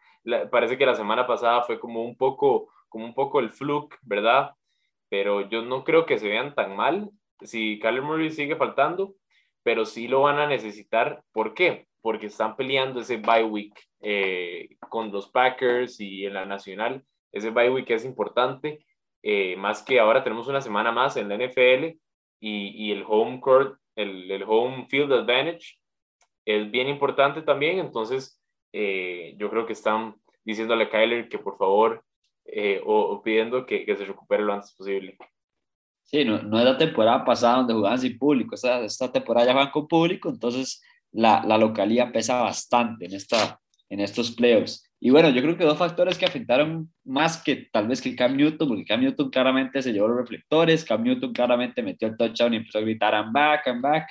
parece 0.52 0.78
que 0.78 0.86
la 0.86 0.96
semana 0.96 1.26
pasada 1.26 1.64
fue 1.64 1.80
como 1.80 2.04
un 2.04 2.16
poco 2.18 2.70
como 2.90 3.06
un 3.06 3.14
poco 3.14 3.40
el 3.40 3.52
fluke, 3.52 3.98
¿verdad? 4.02 4.52
Pero 5.10 5.48
yo 5.48 5.62
no 5.62 5.84
creo 5.84 6.06
que 6.06 6.18
se 6.18 6.28
vean 6.28 6.56
tan 6.56 6.76
mal 6.76 7.10
si 7.42 7.80
Kyler 7.80 8.02
Murray 8.02 8.32
sigue 8.32 8.56
faltando, 8.56 9.16
pero 9.64 9.86
sí 9.86 10.08
lo 10.08 10.22
van 10.22 10.40
a 10.40 10.48
necesitar. 10.48 11.24
¿Por 11.32 11.54
qué? 11.54 11.88
Porque 12.02 12.26
están 12.26 12.56
peleando 12.56 13.00
ese 13.02 13.18
bye 13.18 13.44
week 13.44 13.74
eh, 14.02 14.70
con 14.90 15.12
los 15.12 15.30
Packers 15.30 16.00
y 16.00 16.26
en 16.26 16.34
la 16.34 16.46
nacional. 16.46 17.06
Ese 17.32 17.52
bye 17.52 17.70
week 17.70 17.90
es 17.92 18.06
importante 18.06 18.84
eh, 19.24 19.56
más 19.58 19.84
que 19.84 20.00
ahora 20.00 20.24
tenemos 20.24 20.48
una 20.48 20.62
semana 20.62 20.92
más 20.92 21.18
en 21.18 21.30
la 21.30 21.36
NFL 21.36 21.98
y, 22.40 22.88
y 22.88 22.92
el 22.92 23.04
home 23.08 23.40
court, 23.42 23.80
el, 23.96 24.30
el, 24.32 24.44
home 24.44 24.88
field 24.90 25.12
advantage 25.12 25.78
es 26.46 26.72
bien 26.72 26.88
importante 26.88 27.42
también, 27.42 27.80
entonces 27.80 28.42
eh, 28.72 29.36
yo 29.38 29.50
creo 29.50 29.66
que 29.66 29.74
están 29.74 30.16
diciéndole 30.44 30.86
a 30.86 30.90
Kyler 30.90 31.28
que 31.28 31.38
por 31.38 31.58
favor 31.58 32.04
eh, 32.46 32.82
o, 32.86 33.22
pidiendo 33.22 33.66
que, 33.66 33.86
que, 33.86 33.96
se 33.96 34.06
recupere 34.06 34.44
lo 34.44 34.54
antes 34.54 34.74
posible. 34.74 35.18
Sí, 36.04 36.26
no, 36.26 36.42
no 36.42 36.58
es 36.58 36.66
la 36.66 36.78
temporada 36.78 37.24
pasada 37.24 37.58
donde 37.58 37.74
jugaban 37.74 38.00
sin 38.00 38.18
público, 38.18 38.56
esta, 38.56 38.84
esta 38.84 39.12
temporada 39.12 39.48
ya 39.48 39.54
van 39.54 39.70
con 39.70 39.88
público, 39.88 40.30
entonces 40.30 40.82
la, 41.12 41.44
la 41.46 41.58
localía 41.58 42.12
pesa 42.12 42.42
bastante 42.42 43.06
en, 43.06 43.14
esta, 43.14 43.60
en 43.90 44.00
estos 44.00 44.32
playoffs. 44.32 44.89
Y 45.02 45.12
bueno, 45.12 45.30
yo 45.30 45.42
creo 45.42 45.58
que 45.58 45.64
dos 45.64 45.78
factores 45.78 46.18
que 46.18 46.26
afectaron 46.26 46.92
más 47.06 47.42
que 47.42 47.70
tal 47.72 47.88
vez 47.88 48.02
que 48.02 48.16
Cam 48.16 48.36
Newton, 48.36 48.68
porque 48.68 48.86
Cam 48.86 49.02
Newton 49.02 49.30
claramente 49.30 49.82
se 49.82 49.94
llevó 49.94 50.10
los 50.10 50.18
reflectores, 50.18 50.84
Cam 50.84 51.04
Newton 51.04 51.32
claramente 51.32 51.82
metió 51.82 52.10
el 52.10 52.18
touchdown 52.18 52.54
y 52.54 52.58
empezó 52.58 52.80
a 52.80 52.82
gritar 52.82 53.14
I'm 53.14 53.32
back, 53.32 53.68
I'm 53.68 53.82
back. 53.82 54.10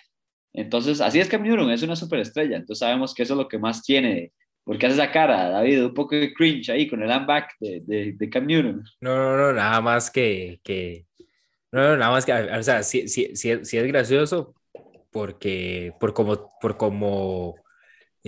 Entonces, 0.55 1.01
así 1.01 1.20
es 1.20 1.29
Cam 1.29 1.42
Newton, 1.42 1.70
es 1.70 1.83
una 1.83 1.94
superestrella. 1.94 2.57
Entonces 2.57 2.79
sabemos 2.79 3.14
que 3.14 3.22
eso 3.22 3.35
es 3.35 3.38
lo 3.38 3.48
que 3.48 3.59
más 3.59 3.83
tiene. 3.83 4.33
porque 4.64 4.87
hace 4.87 4.94
esa 4.96 5.11
cara, 5.11 5.51
David? 5.51 5.87
Un 5.87 5.94
poco 5.94 6.16
de 6.16 6.33
cringe 6.33 6.70
ahí 6.70 6.88
con 6.88 7.03
el 7.03 7.11
I'm 7.11 7.27
back 7.27 7.55
de, 7.61 7.83
de, 7.85 8.12
de 8.12 8.31
Cam 8.31 8.46
Newton. 8.46 8.83
No, 9.01 9.16
no, 9.16 9.37
no, 9.37 9.53
nada 9.53 9.81
más 9.81 10.11
que... 10.11 10.61
que... 10.62 11.07
No, 11.70 11.83
no, 11.83 11.96
nada 11.98 12.12
más 12.12 12.24
que, 12.24 12.33
o 12.33 12.62
sea, 12.62 12.83
sí, 12.83 13.09
sí, 13.09 13.37
sí, 13.37 13.53
sí 13.62 13.77
es 13.77 13.87
gracioso 13.87 14.55
porque 15.11 15.92
por 16.01 16.14
como, 16.14 16.51
por 16.61 16.77
como 16.77 17.57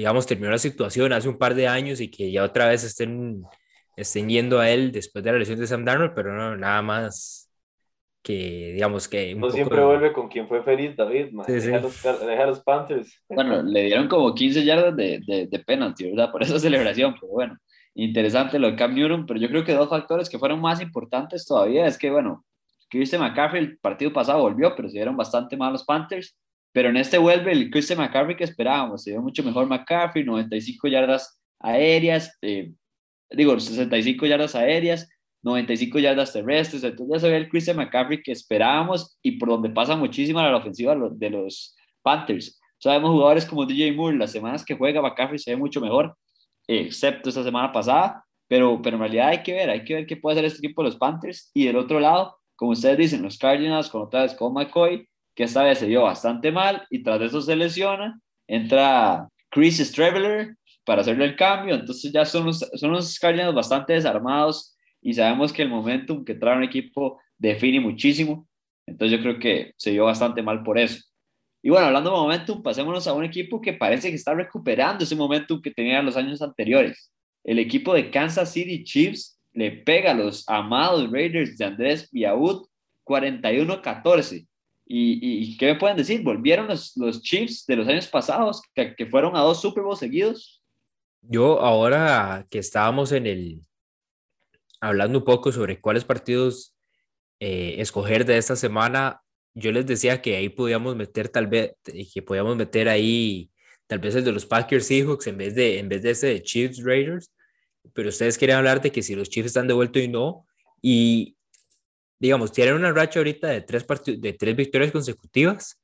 digamos, 0.00 0.26
terminó 0.26 0.50
la 0.50 0.58
situación 0.58 1.12
hace 1.12 1.28
un 1.28 1.36
par 1.36 1.54
de 1.54 1.68
años 1.68 2.00
y 2.00 2.10
que 2.10 2.32
ya 2.32 2.42
otra 2.42 2.66
vez 2.68 2.84
estén, 2.84 3.44
estén 3.96 4.30
yendo 4.30 4.58
a 4.58 4.70
él 4.70 4.92
después 4.92 5.22
de 5.22 5.32
la 5.32 5.38
lesión 5.38 5.58
de 5.58 5.66
Sam 5.66 5.84
Darnold, 5.84 6.14
pero 6.14 6.32
no, 6.32 6.56
nada 6.56 6.80
más 6.80 7.50
que, 8.22 8.72
digamos 8.72 9.08
que... 9.08 9.34
no 9.34 9.50
siempre 9.50 9.84
vuelve 9.84 10.14
con 10.14 10.28
quien 10.28 10.48
fue 10.48 10.62
feliz, 10.62 10.96
David, 10.96 11.32
man. 11.32 11.44
deja, 11.46 12.46
Los, 12.46 12.60
Panthers. 12.60 13.22
Bueno, 13.28 13.62
le 13.62 13.84
dieron 13.84 14.08
como 14.08 14.34
15 14.34 14.64
yardas 14.64 14.96
de, 14.96 15.20
de, 15.26 15.46
de 15.46 15.58
penalty, 15.58 16.10
¿verdad? 16.10 16.32
Por 16.32 16.42
esa 16.42 16.58
celebración, 16.58 17.14
pero 17.20 17.32
bueno, 17.32 17.58
interesante 17.94 18.58
lo 18.58 18.70
de 18.70 18.76
Cam 18.76 18.94
Newton, 18.94 19.26
pero 19.26 19.38
yo 19.38 19.48
creo 19.48 19.64
que 19.64 19.74
dos 19.74 19.90
factores 19.90 20.30
que 20.30 20.38
fueron 20.38 20.62
más 20.62 20.80
importantes 20.80 21.44
todavía 21.44 21.86
es 21.86 21.98
que, 21.98 22.10
bueno, 22.10 22.46
Christian 22.88 23.20
McCaffrey 23.20 23.62
el 23.62 23.78
partido 23.78 24.12
pasado 24.12 24.40
volvió, 24.40 24.74
pero 24.74 24.88
se 24.88 24.94
dieron 24.94 25.16
bastante 25.16 25.58
mal 25.58 25.72
los 25.72 25.84
Panthers, 25.84 26.36
pero 26.72 26.88
en 26.88 26.96
este 26.96 27.18
vuelve 27.18 27.52
el 27.52 27.70
Christian 27.70 27.98
McCaffrey 27.98 28.36
que 28.36 28.44
esperábamos, 28.44 29.02
se 29.02 29.10
dio 29.10 29.22
mucho 29.22 29.42
mejor 29.42 29.66
McCaffrey, 29.66 30.24
95 30.24 30.88
yardas 30.88 31.40
aéreas, 31.58 32.36
eh, 32.42 32.72
digo, 33.30 33.58
65 33.58 34.26
yardas 34.26 34.54
aéreas, 34.54 35.08
95 35.42 35.98
yardas 35.98 36.32
terrestres, 36.32 36.84
entonces 36.84 37.14
ya 37.14 37.20
se 37.20 37.30
ve 37.30 37.36
el 37.36 37.48
Christian 37.48 37.76
McCaffrey 37.76 38.22
que 38.22 38.32
esperábamos 38.32 39.18
y 39.22 39.32
por 39.32 39.48
donde 39.48 39.70
pasa 39.70 39.96
muchísimo 39.96 40.40
la 40.40 40.56
ofensiva 40.56 40.94
de 40.94 41.30
los 41.30 41.76
Panthers. 42.02 42.60
Sabemos 42.78 43.10
jugadores 43.10 43.44
como 43.46 43.66
DJ 43.66 43.92
Moore, 43.92 44.16
las 44.16 44.32
semanas 44.32 44.64
que 44.64 44.74
juega 44.74 45.02
McCaffrey 45.02 45.38
se 45.38 45.50
ve 45.52 45.56
mucho 45.56 45.80
mejor, 45.80 46.16
excepto 46.66 47.28
esta 47.28 47.42
semana 47.42 47.72
pasada, 47.72 48.24
pero, 48.50 48.80
pero 48.82 48.96
en 48.96 49.00
realidad 49.00 49.28
hay 49.28 49.42
que 49.42 49.52
ver, 49.52 49.70
hay 49.70 49.84
que 49.84 49.94
ver 49.94 50.06
qué 50.06 50.16
puede 50.16 50.34
hacer 50.34 50.44
este 50.44 50.58
equipo 50.58 50.82
de 50.82 50.88
los 50.88 50.96
Panthers. 50.96 51.50
Y 51.54 51.66
del 51.66 51.76
otro 51.76 52.00
lado, 52.00 52.36
como 52.56 52.72
ustedes 52.72 52.98
dicen, 52.98 53.22
los 53.22 53.38
Cardinals 53.38 53.88
con 53.88 54.02
otra 54.02 54.22
vez 54.22 54.34
con 54.34 54.52
McCoy, 54.52 55.08
que 55.34 55.44
esta 55.44 55.62
vez 55.62 55.78
se 55.78 55.86
dio 55.86 56.02
bastante 56.02 56.52
mal 56.52 56.86
y 56.90 57.02
tras 57.02 57.20
eso 57.20 57.40
se 57.40 57.56
lesiona, 57.56 58.20
entra 58.46 59.28
Chris 59.50 59.78
Streveler 59.78 60.56
para 60.84 61.02
hacerle 61.02 61.24
el 61.24 61.36
cambio, 61.36 61.74
entonces 61.74 62.12
ya 62.12 62.24
son 62.24 62.46
los, 62.46 62.58
son 62.58 62.92
los 62.92 63.18
Cardinals 63.18 63.54
bastante 63.54 63.92
desarmados 63.92 64.76
y 65.00 65.14
sabemos 65.14 65.52
que 65.52 65.62
el 65.62 65.68
momentum 65.68 66.24
que 66.24 66.34
trae 66.34 66.56
un 66.56 66.64
equipo 66.64 67.20
define 67.38 67.80
muchísimo, 67.80 68.48
entonces 68.86 69.18
yo 69.18 69.22
creo 69.22 69.38
que 69.38 69.72
se 69.76 69.92
dio 69.92 70.04
bastante 70.04 70.42
mal 70.42 70.62
por 70.62 70.78
eso. 70.78 71.02
Y 71.62 71.70
bueno, 71.70 71.86
hablando 71.86 72.10
de 72.10 72.16
momentum, 72.16 72.62
pasémonos 72.62 73.06
a 73.06 73.12
un 73.12 73.24
equipo 73.24 73.60
que 73.60 73.74
parece 73.74 74.08
que 74.08 74.16
está 74.16 74.34
recuperando 74.34 75.04
ese 75.04 75.14
momentum 75.14 75.60
que 75.60 75.70
tenía 75.70 75.98
en 75.98 76.06
los 76.06 76.16
años 76.16 76.40
anteriores. 76.40 77.12
El 77.44 77.58
equipo 77.58 77.92
de 77.92 78.10
Kansas 78.10 78.52
City 78.52 78.82
Chiefs 78.82 79.38
le 79.52 79.70
pega 79.70 80.12
a 80.12 80.14
los 80.14 80.48
amados 80.48 81.10
Raiders 81.10 81.58
de 81.58 81.64
Andrés 81.66 82.08
Viaud 82.10 82.66
41-14. 83.04 84.46
¿Y, 84.92 85.52
¿Y, 85.52 85.56
qué 85.56 85.66
me 85.66 85.78
pueden 85.78 85.96
decir? 85.96 86.20
¿Volvieron 86.20 86.66
los, 86.66 86.96
los 86.96 87.22
Chiefs 87.22 87.64
de 87.64 87.76
los 87.76 87.86
años 87.86 88.08
pasados, 88.08 88.60
que, 88.74 88.96
que 88.96 89.06
fueron 89.06 89.36
a 89.36 89.40
dos 89.40 89.60
Super 89.60 89.84
Bowls 89.84 90.00
seguidos? 90.00 90.60
Yo 91.22 91.60
ahora 91.60 92.44
que 92.50 92.58
estábamos 92.58 93.12
en 93.12 93.28
el, 93.28 93.60
hablando 94.80 95.18
un 95.18 95.24
poco 95.24 95.52
sobre 95.52 95.80
cuáles 95.80 96.04
partidos 96.04 96.74
eh, 97.38 97.76
escoger 97.78 98.24
de 98.24 98.36
esta 98.36 98.56
semana, 98.56 99.22
yo 99.54 99.70
les 99.70 99.86
decía 99.86 100.20
que 100.20 100.36
ahí 100.36 100.48
podíamos 100.48 100.96
meter 100.96 101.28
tal 101.28 101.46
vez, 101.46 101.76
que 102.12 102.22
podíamos 102.22 102.56
meter 102.56 102.88
ahí 102.88 103.48
tal 103.86 104.00
vez 104.00 104.16
el 104.16 104.24
de 104.24 104.32
los 104.32 104.44
Packers 104.44 104.86
Seahawks 104.86 105.28
en 105.28 105.36
vez 105.38 105.54
de, 105.54 105.78
en 105.78 105.88
vez 105.88 106.02
de 106.02 106.10
ese 106.10 106.26
de 106.26 106.42
Chiefs 106.42 106.82
Raiders, 106.82 107.32
pero 107.92 108.08
ustedes 108.08 108.36
quieren 108.36 108.56
hablar 108.56 108.82
de 108.82 108.90
que 108.90 109.04
si 109.04 109.14
los 109.14 109.30
Chiefs 109.30 109.50
están 109.50 109.68
de 109.68 109.74
vuelta 109.74 110.00
y 110.00 110.08
no, 110.08 110.48
y 110.82 111.36
digamos, 112.20 112.52
tienen 112.52 112.74
una 112.74 112.92
racha 112.92 113.18
ahorita 113.18 113.48
de 113.48 113.62
tres, 113.62 113.84
de 114.18 114.32
tres 114.34 114.54
victorias 114.54 114.92
consecutivas. 114.92 115.80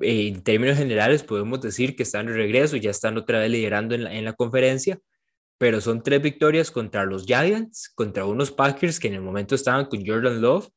En 0.00 0.42
términos 0.42 0.78
generales, 0.78 1.22
podemos 1.22 1.60
decir 1.60 1.94
que 1.94 2.04
están 2.04 2.26
de 2.26 2.32
regreso, 2.32 2.76
ya 2.76 2.90
están 2.90 3.18
otra 3.18 3.40
vez 3.40 3.50
liderando 3.50 3.94
en 3.94 4.04
la, 4.04 4.14
en 4.14 4.24
la 4.24 4.32
conferencia, 4.32 4.98
pero 5.58 5.80
son 5.80 6.02
tres 6.02 6.22
victorias 6.22 6.70
contra 6.70 7.04
los 7.04 7.26
Giants, 7.26 7.90
contra 7.94 8.24
unos 8.24 8.50
Packers 8.50 8.98
que 8.98 9.08
en 9.08 9.14
el 9.14 9.20
momento 9.20 9.54
estaban 9.54 9.86
con 9.86 10.04
Jordan 10.04 10.40
Love 10.40 10.68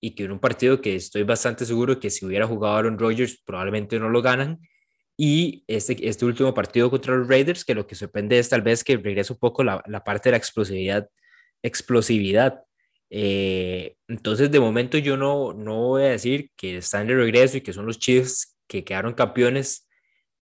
y 0.00 0.14
que 0.14 0.24
en 0.24 0.32
un 0.32 0.38
partido 0.40 0.80
que 0.80 0.96
estoy 0.96 1.22
bastante 1.22 1.64
seguro 1.64 1.98
que 1.98 2.10
si 2.10 2.26
hubiera 2.26 2.46
jugado 2.46 2.76
Aaron 2.76 2.98
Rodgers 2.98 3.40
probablemente 3.44 3.98
no 3.98 4.08
lo 4.08 4.20
ganan. 4.20 4.60
Y 5.16 5.64
este, 5.68 6.08
este 6.08 6.24
último 6.24 6.52
partido 6.52 6.90
contra 6.90 7.16
los 7.16 7.28
Raiders, 7.28 7.64
que 7.64 7.74
lo 7.74 7.86
que 7.86 7.94
sorprende 7.94 8.38
es 8.38 8.48
tal 8.48 8.62
vez 8.62 8.82
que 8.82 8.96
regresa 8.96 9.32
un 9.32 9.38
poco 9.38 9.62
la, 9.62 9.82
la 9.86 10.02
parte 10.02 10.28
de 10.28 10.32
la 10.32 10.38
explosividad. 10.38 11.08
explosividad. 11.62 12.60
Eh, 13.16 13.94
entonces, 14.08 14.50
de 14.50 14.58
momento 14.58 14.98
yo 14.98 15.16
no, 15.16 15.52
no 15.52 15.76
voy 15.76 16.02
a 16.02 16.06
decir 16.06 16.50
que 16.56 16.78
están 16.78 17.06
de 17.06 17.14
regreso 17.14 17.56
y 17.56 17.60
que 17.60 17.72
son 17.72 17.86
los 17.86 18.00
Chiefs 18.00 18.58
que 18.66 18.82
quedaron 18.82 19.14
campeones 19.14 19.88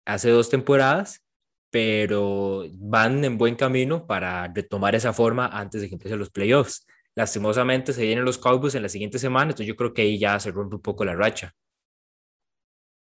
hace 0.06 0.30
dos 0.30 0.52
temporadas, 0.52 1.26
pero 1.72 2.66
van 2.74 3.26
en 3.26 3.40
buen 3.40 3.56
camino 3.56 4.06
para 4.06 4.48
retomar 4.48 4.94
esa 4.94 5.12
forma 5.12 5.48
antes 5.48 5.82
de 5.82 5.90
que 5.90 5.96
empiecen 5.96 6.20
los 6.20 6.30
playoffs. 6.30 6.86
Lastimosamente 7.16 7.94
se 7.94 8.04
vienen 8.04 8.26
los 8.26 8.38
Cowboys 8.38 8.76
en 8.76 8.84
la 8.84 8.90
siguiente 8.90 9.18
semana, 9.18 9.46
entonces 9.46 9.66
yo 9.66 9.76
creo 9.76 9.92
que 9.92 10.04
ahí 10.04 10.20
ya 10.20 10.40
se 10.40 10.52
rompe 10.52 10.76
un 10.76 10.84
poco 10.84 11.04
la 11.04 11.16
racha. 11.16 11.52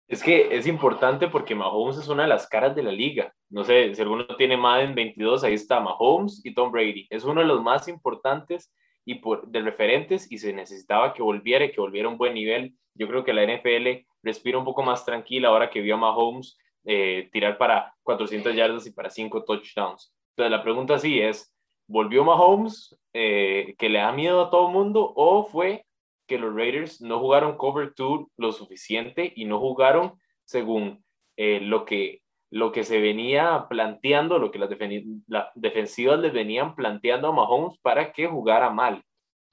Es 0.08 0.22
que 0.22 0.56
es 0.56 0.66
importante 0.66 1.28
porque 1.28 1.54
Mahomes 1.54 1.98
es 1.98 2.08
una 2.08 2.22
de 2.22 2.30
las 2.30 2.48
caras 2.48 2.74
de 2.74 2.82
la 2.82 2.92
liga. 2.92 3.34
No 3.50 3.62
sé, 3.64 3.94
si 3.94 4.00
alguno 4.00 4.26
tiene 4.38 4.56
Madden 4.56 4.94
22, 4.94 5.44
ahí 5.44 5.52
está 5.52 5.80
Mahomes 5.80 6.40
y 6.46 6.54
Tom 6.54 6.72
Brady. 6.72 7.06
Es 7.10 7.24
uno 7.24 7.42
de 7.42 7.46
los 7.46 7.62
más 7.62 7.88
importantes 7.88 8.72
y 9.04 9.16
por, 9.16 9.46
de 9.48 9.62
referentes 9.62 10.30
y 10.30 10.38
se 10.38 10.52
necesitaba 10.52 11.12
que 11.14 11.22
volviera 11.22 11.70
que 11.70 11.80
volviera 11.80 12.08
un 12.08 12.18
buen 12.18 12.34
nivel. 12.34 12.74
Yo 12.94 13.08
creo 13.08 13.24
que 13.24 13.32
la 13.32 13.44
NFL 13.44 14.06
respira 14.22 14.58
un 14.58 14.64
poco 14.64 14.82
más 14.82 15.04
tranquila 15.04 15.48
ahora 15.48 15.70
que 15.70 15.80
vio 15.80 15.94
a 15.94 15.98
Mahomes 15.98 16.58
eh, 16.84 17.28
tirar 17.32 17.58
para 17.58 17.94
400 18.02 18.54
yardas 18.54 18.86
y 18.86 18.92
para 18.92 19.10
5 19.10 19.44
touchdowns. 19.44 20.14
Entonces 20.30 20.50
la 20.50 20.62
pregunta 20.62 20.98
sí 20.98 21.20
es, 21.20 21.54
¿volvió 21.86 22.24
Mahomes 22.24 22.98
eh, 23.12 23.74
que 23.78 23.88
le 23.88 23.98
da 23.98 24.12
miedo 24.12 24.42
a 24.42 24.50
todo 24.50 24.68
el 24.68 24.72
mundo 24.72 25.12
o 25.14 25.44
fue 25.44 25.84
que 26.26 26.38
los 26.38 26.54
Raiders 26.54 27.00
no 27.00 27.18
jugaron 27.18 27.56
cover 27.56 27.92
2 27.96 28.26
lo 28.36 28.52
suficiente 28.52 29.32
y 29.34 29.44
no 29.46 29.58
jugaron 29.58 30.14
según 30.44 31.04
eh, 31.36 31.60
lo, 31.60 31.84
que, 31.84 32.22
lo 32.50 32.72
que 32.72 32.82
se 32.82 33.00
venía 33.00 33.66
planteando, 33.68 34.38
lo 34.38 34.50
que 34.50 34.58
las, 34.58 35.46
defensivas 35.54 36.18
le 36.18 36.30
venían 36.30 36.74
planteando 36.74 37.28
a 37.28 37.32
Mahomes 37.32 37.78
para 37.78 38.12
que 38.12 38.26
jugara 38.26 38.70
mal. 38.70 39.02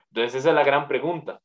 Entonces 0.10 0.36
esa 0.36 0.49
es 0.49 0.55
la 0.55 0.63
gran 0.63 0.88
pregunta. 0.88 1.39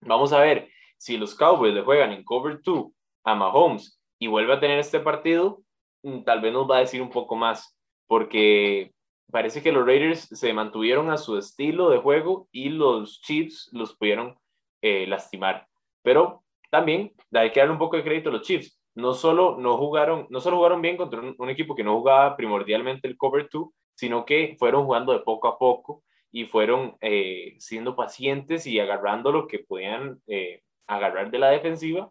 Vamos 0.00 0.32
a 0.32 0.40
ver 0.40 0.70
si 0.96 1.18
los 1.18 1.34
Cowboys 1.34 1.74
le 1.74 1.82
juegan 1.82 2.12
en 2.12 2.24
cover 2.24 2.60
2 2.62 2.86
a 3.24 3.34
Mahomes 3.34 4.00
y 4.18 4.26
vuelve 4.26 4.54
a 4.54 4.60
tener 4.60 4.78
este 4.78 5.00
partido, 5.00 5.60
mm, 6.02 6.22
tal 6.22 6.40
vez 6.40 6.52
nos 6.52 6.68
va 6.68 6.78
a 6.78 6.80
decir 6.80 7.02
un 7.02 7.10
poco 7.10 7.36
más, 7.36 7.76
porque 8.06 8.92
parece 9.30 9.62
que 9.62 9.72
los 9.72 9.84
Raiders 9.84 10.28
se 10.32 10.52
mantuvieron 10.54 11.10
a 11.10 11.18
su 11.18 11.36
estilo 11.36 11.90
de 11.90 11.98
juego 11.98 12.48
y 12.52 12.70
los 12.70 13.20
Chiefs 13.20 13.68
los 13.72 13.94
pudieron 13.96 14.38
eh, 14.80 15.06
lastimar. 15.06 15.66
Pero 16.02 16.44
también 16.70 17.12
hay 17.32 17.52
que 17.52 17.60
darle 17.60 17.72
un 17.72 17.78
poco 17.78 17.96
de 17.96 18.04
crédito 18.04 18.30
a 18.30 18.32
los 18.32 18.42
Chiefs. 18.42 18.80
No 18.96 19.12
solo, 19.12 19.56
no 19.58 19.76
jugaron, 19.76 20.26
no 20.30 20.40
solo 20.40 20.56
jugaron 20.56 20.82
bien 20.82 20.96
contra 20.96 21.20
un, 21.20 21.50
equipo 21.50 21.74
que 21.74 21.84
no 21.84 21.98
jugaba 21.98 22.36
primordialmente 22.36 23.06
el 23.06 23.18
cover 23.18 23.48
2, 23.52 23.68
sino 23.94 24.24
que 24.24 24.56
fueron 24.58 24.86
jugando 24.86 25.12
de 25.12 25.20
poco 25.20 25.48
a 25.48 25.58
poco 25.58 26.02
y 26.32 26.46
fueron 26.46 26.96
eh, 27.02 27.56
siendo 27.58 27.94
pacientes 27.94 28.66
y 28.66 28.80
agarrando 28.80 29.30
lo 29.32 29.46
que 29.46 29.58
podían 29.60 30.20
eh, 30.26 30.62
agarrar 30.86 31.30
de 31.30 31.38
la 31.38 31.50
defensiva. 31.50 32.10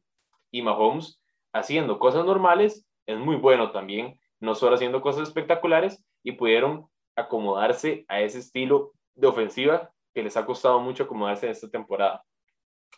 Y 0.51 0.61
Mahomes 0.61 1.19
haciendo 1.53 1.97
cosas 1.99 2.23
normales 2.23 2.87
es 3.07 3.17
muy 3.17 3.35
bueno 3.35 3.71
también, 3.71 4.19
no 4.39 4.53
solo 4.53 4.75
haciendo 4.75 5.01
cosas 5.01 5.27
espectaculares 5.27 6.03
y 6.23 6.33
pudieron 6.33 6.87
acomodarse 7.15 8.05
a 8.07 8.21
ese 8.21 8.39
estilo 8.39 8.91
de 9.15 9.27
ofensiva 9.27 9.91
que 10.13 10.21
les 10.21 10.37
ha 10.37 10.45
costado 10.45 10.79
mucho 10.79 11.03
acomodarse 11.03 11.47
en 11.47 11.51
esta 11.51 11.69
temporada. 11.69 12.23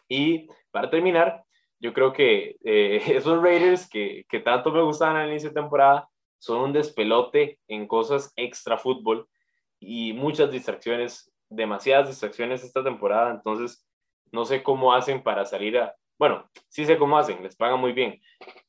Y 0.09 0.47
para 0.71 0.89
terminar, 0.89 1.43
yo 1.79 1.93
creo 1.93 2.13
que 2.13 2.57
eh, 2.63 3.01
esos 3.07 3.41
Raiders 3.41 3.89
que, 3.89 4.25
que 4.29 4.39
tanto 4.39 4.71
me 4.71 4.81
gustaban 4.81 5.17
al 5.17 5.29
inicio 5.29 5.49
de 5.49 5.55
temporada 5.55 6.09
son 6.39 6.59
un 6.59 6.73
despelote 6.73 7.59
en 7.67 7.87
cosas 7.87 8.31
extra 8.35 8.77
fútbol 8.77 9.27
y 9.79 10.13
muchas 10.13 10.51
distracciones, 10.51 11.31
demasiadas 11.49 12.09
distracciones 12.09 12.63
esta 12.63 12.83
temporada. 12.83 13.31
Entonces, 13.31 13.87
no 14.31 14.45
sé 14.45 14.63
cómo 14.63 14.93
hacen 14.93 15.23
para 15.23 15.45
salir 15.45 15.77
a, 15.77 15.95
bueno, 16.19 16.49
sí 16.67 16.85
sé 16.85 16.97
cómo 16.97 17.17
hacen, 17.17 17.41
les 17.43 17.55
pagan 17.55 17.79
muy 17.79 17.93
bien 17.93 18.19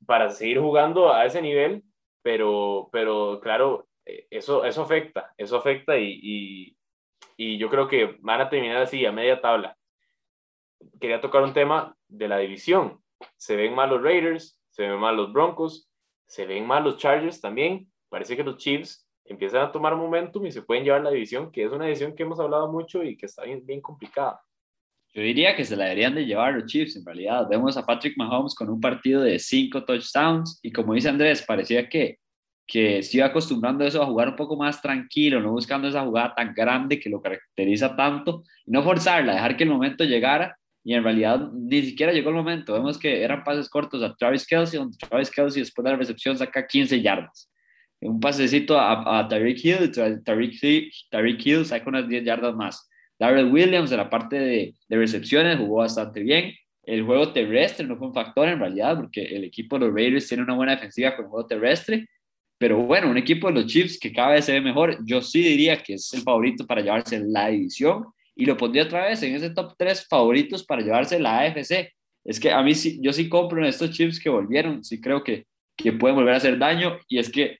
para 0.06 0.30
seguir 0.30 0.60
jugando 0.60 1.12
a 1.12 1.24
ese 1.24 1.42
nivel, 1.42 1.82
pero, 2.22 2.88
pero 2.92 3.40
claro, 3.40 3.88
eh, 4.04 4.26
eso, 4.30 4.64
eso 4.64 4.82
afecta, 4.82 5.32
eso 5.36 5.56
afecta 5.56 5.98
y, 5.98 6.74
y, 7.36 7.58
yo 7.58 7.70
creo 7.70 7.88
que 7.88 8.16
van 8.20 8.40
a 8.40 8.48
terminar 8.48 8.82
así 8.82 9.04
a 9.06 9.12
media 9.12 9.40
tabla. 9.40 9.76
Quería 11.00 11.20
tocar 11.20 11.42
un 11.42 11.52
tema 11.52 11.96
de 12.08 12.28
la 12.28 12.38
división. 12.38 13.00
Se 13.36 13.56
ven 13.56 13.74
mal 13.74 13.90
los 13.90 14.02
Raiders, 14.02 14.60
se 14.70 14.88
ven 14.88 14.98
mal 14.98 15.16
los 15.16 15.32
Broncos, 15.32 15.90
se 16.26 16.46
ven 16.46 16.66
mal 16.66 16.84
los 16.84 16.96
Chargers 16.96 17.40
también. 17.40 17.90
Parece 18.08 18.36
que 18.36 18.44
los 18.44 18.56
Chiefs 18.56 19.06
empiezan 19.24 19.62
a 19.62 19.72
tomar 19.72 19.94
momentum 19.96 20.46
y 20.46 20.52
se 20.52 20.62
pueden 20.62 20.84
llevar 20.84 21.02
la 21.02 21.10
división, 21.10 21.52
que 21.52 21.64
es 21.64 21.72
una 21.72 21.84
división 21.84 22.14
que 22.14 22.22
hemos 22.22 22.40
hablado 22.40 22.72
mucho 22.72 23.02
y 23.02 23.16
que 23.16 23.26
está 23.26 23.44
bien, 23.44 23.80
complicada. 23.80 24.40
Yo 25.14 25.22
diría 25.22 25.56
que 25.56 25.64
se 25.64 25.76
la 25.76 25.84
deberían 25.84 26.14
de 26.14 26.26
llevar 26.26 26.54
los 26.54 26.66
Chiefs, 26.66 26.96
en 26.96 27.04
realidad. 27.04 27.46
Vemos 27.48 27.76
a 27.76 27.84
Patrick 27.84 28.16
Mahomes 28.16 28.54
con 28.54 28.68
un 28.68 28.80
partido 28.80 29.22
de 29.22 29.38
cinco 29.38 29.84
touchdowns 29.84 30.60
y 30.62 30.72
como 30.72 30.94
dice 30.94 31.08
Andrés, 31.08 31.42
parecía 31.42 31.88
que 31.88 32.18
que 32.68 33.02
se 33.02 33.16
iba 33.16 33.26
acostumbrando 33.26 33.82
a 33.82 33.88
eso, 33.88 34.02
a 34.02 34.06
jugar 34.06 34.28
un 34.28 34.36
poco 34.36 34.54
más 34.54 34.82
tranquilo, 34.82 35.40
no 35.40 35.52
buscando 35.52 35.88
esa 35.88 36.04
jugada 36.04 36.34
tan 36.34 36.52
grande 36.52 37.00
que 37.00 37.08
lo 37.08 37.20
caracteriza 37.22 37.96
tanto, 37.96 38.44
y 38.66 38.70
no 38.70 38.82
forzarla, 38.82 39.32
dejar 39.32 39.56
que 39.56 39.64
el 39.64 39.70
momento 39.70 40.04
llegara, 40.04 40.56
y 40.88 40.94
en 40.94 41.04
realidad 41.04 41.50
ni 41.52 41.82
siquiera 41.82 42.14
llegó 42.14 42.30
el 42.30 42.36
momento. 42.36 42.72
Vemos 42.72 42.96
que 42.96 43.22
eran 43.22 43.44
pases 43.44 43.68
cortos 43.68 44.02
a 44.02 44.14
Travis 44.14 44.46
Kelsey, 44.46 44.78
donde 44.78 44.96
Travis 44.96 45.30
Kelsey 45.30 45.60
después 45.60 45.84
de 45.84 45.90
la 45.90 45.98
recepción 45.98 46.38
saca 46.38 46.66
15 46.66 47.02
yardas. 47.02 47.52
Un 48.00 48.18
pasecito 48.18 48.80
a, 48.80 49.18
a 49.18 49.28
Tyreek 49.28 49.62
Hill, 49.62 49.92
Tyreek 50.24 51.46
Hill, 51.46 51.66
saca 51.66 51.90
unas 51.90 52.08
10 52.08 52.24
yardas 52.24 52.54
más. 52.54 52.88
Darrell 53.18 53.52
Williams 53.52 53.92
en 53.92 53.98
la 53.98 54.08
parte 54.08 54.36
de, 54.36 54.74
de 54.88 54.96
recepciones 54.96 55.58
jugó 55.58 55.80
bastante 55.80 56.20
bien. 56.20 56.54
El 56.84 57.02
juego 57.02 57.34
terrestre 57.34 57.86
no 57.86 57.98
fue 57.98 58.06
un 58.06 58.14
factor 58.14 58.48
en 58.48 58.58
realidad, 58.58 58.96
porque 58.96 59.24
el 59.24 59.44
equipo 59.44 59.78
de 59.78 59.84
los 59.84 59.94
Raiders 59.94 60.26
tiene 60.26 60.44
una 60.44 60.54
buena 60.54 60.72
defensiva 60.72 61.14
con 61.14 61.26
el 61.26 61.30
juego 61.30 61.46
terrestre, 61.46 62.08
pero 62.56 62.78
bueno, 62.78 63.10
un 63.10 63.18
equipo 63.18 63.48
de 63.48 63.60
los 63.60 63.66
Chiefs 63.66 63.98
que 64.00 64.10
cada 64.10 64.30
vez 64.30 64.46
se 64.46 64.52
ve 64.52 64.62
mejor, 64.62 64.96
yo 65.04 65.20
sí 65.20 65.42
diría 65.42 65.76
que 65.82 65.94
es 65.94 66.10
el 66.14 66.22
favorito 66.22 66.66
para 66.66 66.80
llevarse 66.80 67.20
la 67.22 67.48
división 67.48 68.06
y 68.38 68.46
lo 68.46 68.56
pondría 68.56 68.84
otra 68.84 69.06
vez 69.06 69.20
en 69.24 69.34
ese 69.34 69.50
top 69.50 69.74
3 69.76 70.06
favoritos 70.08 70.64
para 70.64 70.80
llevarse 70.80 71.18
la 71.18 71.40
AFC. 71.40 71.92
Es 72.24 72.38
que 72.38 72.52
a 72.52 72.62
mí 72.62 72.72
sí, 72.72 73.00
yo 73.02 73.12
sí 73.12 73.28
compro 73.28 73.58
en 73.58 73.64
estos 73.64 73.90
Chiefs 73.90 74.20
que 74.20 74.30
volvieron, 74.30 74.84
sí 74.84 75.00
creo 75.00 75.24
que, 75.24 75.46
que 75.76 75.92
pueden 75.92 76.14
volver 76.14 76.34
a 76.34 76.36
hacer 76.36 76.56
daño 76.56 76.98
y 77.08 77.18
es 77.18 77.30
que 77.30 77.58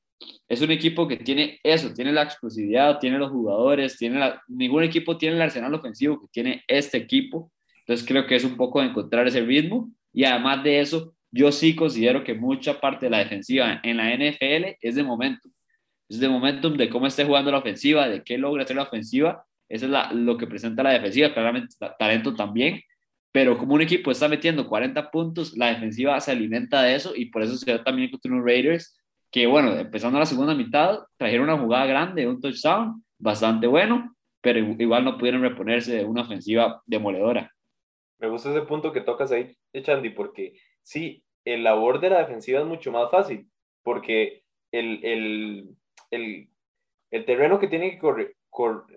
es 0.49 0.63
un 0.63 0.71
equipo 0.71 1.09
que 1.09 1.17
tiene 1.17 1.59
eso, 1.65 1.93
tiene 1.93 2.13
la 2.13 2.23
explosividad, 2.23 3.01
tiene 3.01 3.19
los 3.19 3.31
jugadores, 3.31 3.97
tiene 3.99 4.21
la, 4.21 4.41
ningún 4.47 4.85
equipo 4.85 5.19
tiene 5.19 5.35
el 5.35 5.43
arsenal 5.43 5.75
ofensivo 5.75 6.21
que 6.21 6.29
tiene 6.31 6.63
este 6.69 6.97
equipo. 6.97 7.51
Entonces 7.81 8.07
creo 8.07 8.27
que 8.27 8.37
es 8.37 8.45
un 8.45 8.57
poco 8.57 8.81
de 8.81 8.87
encontrar 8.87 9.27
ese 9.27 9.41
ritmo 9.41 9.91
y 10.13 10.25
además 10.25 10.63
de 10.63 10.79
eso, 10.79 11.13
yo 11.33 11.51
sí 11.51 11.75
considero 11.75 12.23
que 12.23 12.35
mucha 12.35 12.81
parte 12.81 13.07
de 13.07 13.11
la 13.11 13.19
defensiva 13.19 13.81
en 13.83 13.97
la 13.97 14.15
NFL 14.15 14.77
es 14.81 14.95
de 14.95 15.03
momentum. 15.03 15.51
Es 16.09 16.21
de 16.21 16.29
momentum 16.29 16.77
de 16.77 16.89
cómo 16.89 17.09
esté 17.09 17.25
jugando 17.25 17.51
la 17.51 17.59
ofensiva, 17.59 18.09
de 18.09 18.23
qué 18.23 18.39
logra 18.39 18.63
hacer 18.63 18.77
la 18.77 18.85
ofensiva. 18.85 19.45
Eso 19.69 19.87
es 19.87 20.13
lo 20.13 20.37
que 20.39 20.47
presenta 20.47 20.83
la 20.83 20.91
defensiva, 20.91 21.33
claramente 21.33 21.75
talento 21.99 22.35
también. 22.35 22.81
Pero 23.33 23.59
como 23.59 23.75
un 23.75 23.83
equipo 23.83 24.11
está 24.11 24.29
metiendo 24.29 24.67
40 24.67 25.11
puntos, 25.11 25.57
la 25.57 25.69
defensiva 25.69 26.19
se 26.21 26.33
alimenta 26.33 26.83
de 26.83 26.95
eso 26.95 27.15
y 27.15 27.27
por 27.27 27.43
eso 27.43 27.57
se 27.57 27.73
ve 27.73 27.79
también 27.81 28.11
contra 28.11 28.33
los 28.33 28.45
Raiders, 28.45 28.99
que 29.31 29.47
bueno, 29.47 29.77
empezando 29.77 30.19
la 30.19 30.27
segunda 30.27 30.55
mitad, 30.55 31.01
trajeron 31.17 31.49
una 31.49 31.59
jugada 31.59 31.87
grande, 31.87 32.27
un 32.27 32.41
touchdown 32.41 33.05
bastante 33.19 33.67
bueno, 33.67 34.15
pero 34.41 34.59
igual 34.59 35.05
no 35.05 35.19
pudieron 35.19 35.43
reponerse 35.43 35.97
de 35.97 36.05
una 36.05 36.23
ofensiva 36.23 36.83
demoledora. 36.87 37.53
Me 38.19 38.29
gusta 38.29 38.51
ese 38.51 38.63
punto 38.63 38.93
que 38.93 39.03
tocas 39.03 39.31
ahí, 39.31 39.55
Chandy, 39.75 40.11
porque 40.11 40.55
sí, 40.83 41.23
el 41.45 41.65
labor 41.65 42.01
de 42.01 42.11
la 42.11 42.21
defensiva 42.21 42.61
es 42.61 42.67
mucho 42.67 42.91
más 42.91 43.11
fácil, 43.11 43.49
porque 43.83 44.43
el, 44.73 45.05
el, 45.05 45.69
el, 46.11 46.49
el 47.11 47.25
terreno 47.25 47.59
que 47.59 47.69
tienen 47.69 47.91
que, 47.91 47.99
correr, 47.99 48.35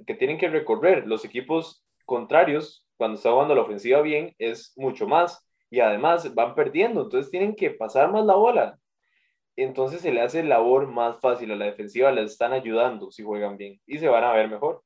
que 0.06 0.16
tienen 0.16 0.38
que 0.38 0.50
recorrer 0.50 1.08
los 1.08 1.26
equipos 1.26 1.86
contrarios 2.06 2.86
cuando 2.98 3.18
está 3.18 3.32
jugando 3.32 3.56
la 3.56 3.62
ofensiva 3.62 4.02
bien 4.02 4.36
es 4.38 4.74
mucho 4.76 5.08
más 5.08 5.48
y 5.70 5.80
además 5.80 6.36
van 6.36 6.54
perdiendo, 6.54 7.04
entonces 7.04 7.32
tienen 7.32 7.56
que 7.56 7.72
pasar 7.72 8.12
más 8.12 8.26
la 8.26 8.36
bola. 8.36 8.78
Entonces 9.56 10.02
se 10.02 10.12
le 10.12 10.22
hace 10.22 10.44
labor 10.44 10.88
más 10.88 11.20
fácil 11.20 11.52
a 11.52 11.56
la 11.56 11.66
defensiva, 11.66 12.12
les 12.12 12.32
están 12.32 12.54
ayudando 12.54 13.10
si 13.12 13.24
juegan 13.24 13.58
bien 13.58 13.80
y 13.86 13.98
se 13.98 14.08
van 14.08 14.24
a 14.24 14.34
ver 14.34 14.50
mejor. 14.50 14.84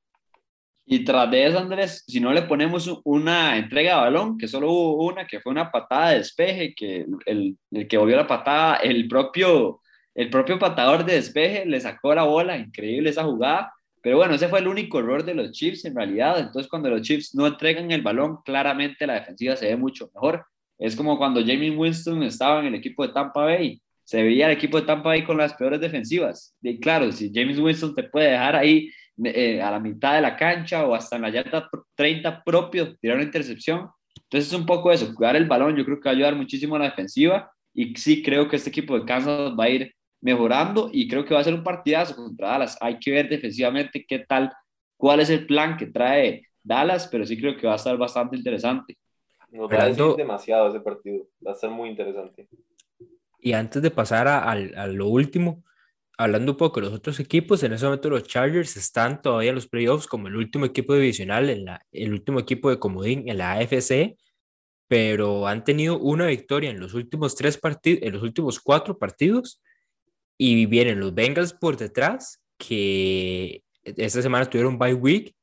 Y 0.88 1.04
tras 1.04 1.32
de 1.32 1.48
eso, 1.48 1.58
Andrés, 1.58 2.04
si 2.08 2.20
no 2.20 2.32
le 2.32 2.44
ponemos 2.44 3.02
una 3.04 3.58
entrega 3.58 3.96
de 3.96 4.02
balón, 4.02 4.38
que 4.38 4.48
solo 4.48 4.72
hubo 4.72 5.06
una, 5.06 5.26
que 5.26 5.40
fue 5.40 5.52
una 5.52 5.72
patada 5.72 6.12
de 6.12 6.18
despeje, 6.20 6.76
que 6.76 7.06
el, 7.26 7.58
el 7.72 7.88
que 7.88 7.98
volvió 7.98 8.16
la 8.16 8.28
patada, 8.28 8.76
el 8.76 9.08
propio, 9.08 9.82
el 10.14 10.30
propio 10.30 10.60
patador 10.60 11.04
de 11.04 11.16
despeje 11.16 11.66
le 11.66 11.82
sacó 11.82 12.14
la 12.14 12.24
bola, 12.24 12.56
increíble 12.56 13.10
esa 13.10 13.24
jugada. 13.24 13.74
Pero 14.06 14.18
bueno, 14.18 14.36
ese 14.36 14.48
fue 14.50 14.60
el 14.60 14.68
único 14.68 15.00
error 15.00 15.26
de 15.26 15.34
los 15.34 15.52
Chiefs 15.52 15.84
en 15.86 15.96
realidad. 15.96 16.38
Entonces, 16.38 16.70
cuando 16.70 16.92
los 16.92 17.02
Chiefs 17.02 17.34
no 17.34 17.48
entregan 17.48 17.90
el 17.90 18.04
balón, 18.04 18.38
claramente 18.46 19.08
la 19.08 19.16
defensiva 19.16 19.56
se 19.56 19.66
ve 19.66 19.76
mucho 19.78 20.12
mejor. 20.14 20.46
Es 20.78 20.96
como 20.96 21.18
cuando 21.18 21.40
Jamie 21.40 21.72
Winston 21.72 22.22
estaba 22.22 22.60
en 22.60 22.68
el 22.68 22.76
equipo 22.76 23.08
de 23.08 23.14
Tampa 23.14 23.46
Bay. 23.46 23.82
Se 24.04 24.22
veía 24.22 24.46
el 24.46 24.52
equipo 24.52 24.80
de 24.80 24.86
Tampa 24.86 25.10
Bay 25.10 25.24
con 25.24 25.38
las 25.38 25.56
peores 25.56 25.82
defensivas. 25.82 26.56
Y 26.62 26.80
claro, 26.80 27.12
si 27.12 27.32
James 27.34 27.58
Winston 27.58 27.96
te 27.96 28.04
puede 28.04 28.30
dejar 28.30 28.56
ahí 28.56 28.92
eh, 29.24 29.60
a 29.60 29.72
la 29.72 29.80
mitad 29.80 30.14
de 30.14 30.22
la 30.22 30.36
cancha 30.36 30.86
o 30.86 30.94
hasta 30.94 31.16
en 31.16 31.24
la 31.24 31.30
yarda 31.32 31.68
30 31.96 32.44
propio, 32.44 32.96
tirar 32.98 33.18
una 33.18 33.26
intercepción. 33.26 33.90
Entonces 34.22 34.54
es 34.54 34.54
un 34.54 34.68
poco 34.68 34.92
eso, 34.92 35.16
cuidar 35.16 35.36
el 35.36 35.46
balón, 35.46 35.76
yo 35.76 35.84
creo 35.84 36.00
que 36.00 36.10
va 36.10 36.12
a 36.12 36.16
ayudar 36.16 36.36
muchísimo 36.36 36.76
a 36.76 36.80
la 36.80 36.86
defensiva 36.86 37.52
y 37.74 37.96
sí 37.96 38.22
creo 38.22 38.48
que 38.48 38.58
este 38.58 38.70
equipo 38.70 39.00
de 39.00 39.06
Kansas 39.06 39.56
va 39.60 39.64
a 39.64 39.70
ir 39.70 39.96
mejorando 40.26 40.90
y 40.92 41.08
creo 41.08 41.24
que 41.24 41.36
va 41.36 41.42
a 41.42 41.44
ser 41.44 41.54
un 41.54 41.64
partidazo 41.64 42.16
contra 42.16 42.50
Dallas. 42.50 42.76
Hay 42.82 42.98
que 42.98 43.12
ver 43.12 43.30
defensivamente 43.30 44.04
qué 44.08 44.26
tal, 44.28 44.52
cuál 44.98 45.20
es 45.20 45.30
el 45.30 45.46
plan 45.46 45.78
que 45.78 45.86
trae 45.86 46.42
Dallas, 46.64 47.08
pero 47.12 47.28
sí 47.28 47.40
creo 47.40 47.56
que 47.56 47.68
va 47.68 47.74
a 47.74 47.76
estar 47.76 47.96
bastante 47.96 48.36
interesante. 48.36 48.98
Nos 49.52 49.72
va 49.72 49.84
a 49.84 49.88
decir 49.90 50.04
demasiado 50.18 50.70
ese 50.70 50.80
partido, 50.80 51.28
va 51.46 51.52
a 51.52 51.56
ser 51.56 51.70
muy 51.70 51.90
interesante. 51.90 52.50
Y 53.40 53.54
antes 53.54 53.84
de 53.84 53.92
pasar 53.92 54.28
a, 54.28 54.50
a 54.50 54.88
lo 54.88 55.10
último, 55.10 55.64
hablando 56.18 56.54
un 56.54 56.58
poco 56.58 56.80
de 56.80 56.88
los 56.88 56.96
otros 56.96 57.20
equipos, 57.20 57.62
en 57.62 57.74
ese 57.74 57.86
momento 57.86 58.10
los 58.10 58.24
Chargers 58.24 58.76
están 58.78 59.22
todavía 59.22 59.50
en 59.50 59.56
los 59.56 59.68
playoffs 59.68 60.08
como 60.08 60.28
el 60.28 60.36
último 60.36 60.66
equipo 60.66 60.96
divisional, 60.96 61.52
en 61.52 61.66
la, 61.66 61.86
el 61.92 62.12
último 62.12 62.40
equipo 62.40 62.72
de 62.72 62.80
comodín 62.80 63.30
en 63.30 63.38
la 63.38 63.52
AFC, 63.52 64.18
pero 64.88 65.48
han 65.48 65.64
tenido 65.64 66.00
una 66.00 66.26
victoria 66.26 66.72
en 66.72 66.80
los 66.80 66.96
últimos 66.96 67.36
tres 67.36 67.60
partidos, 67.60 68.02
en 68.02 68.14
los 68.14 68.24
últimos 68.24 68.60
cuatro 68.60 68.98
partidos, 68.98 69.62
y 70.38 70.66
vienen 70.66 71.00
los 71.00 71.14
Bengals 71.14 71.54
por 71.54 71.78
detrás, 71.78 72.42
que 72.58 73.64
esta 73.84 74.22
semana 74.22 74.50
tuvieron 74.50 74.78
bye 74.78 74.94
week, 74.94 75.36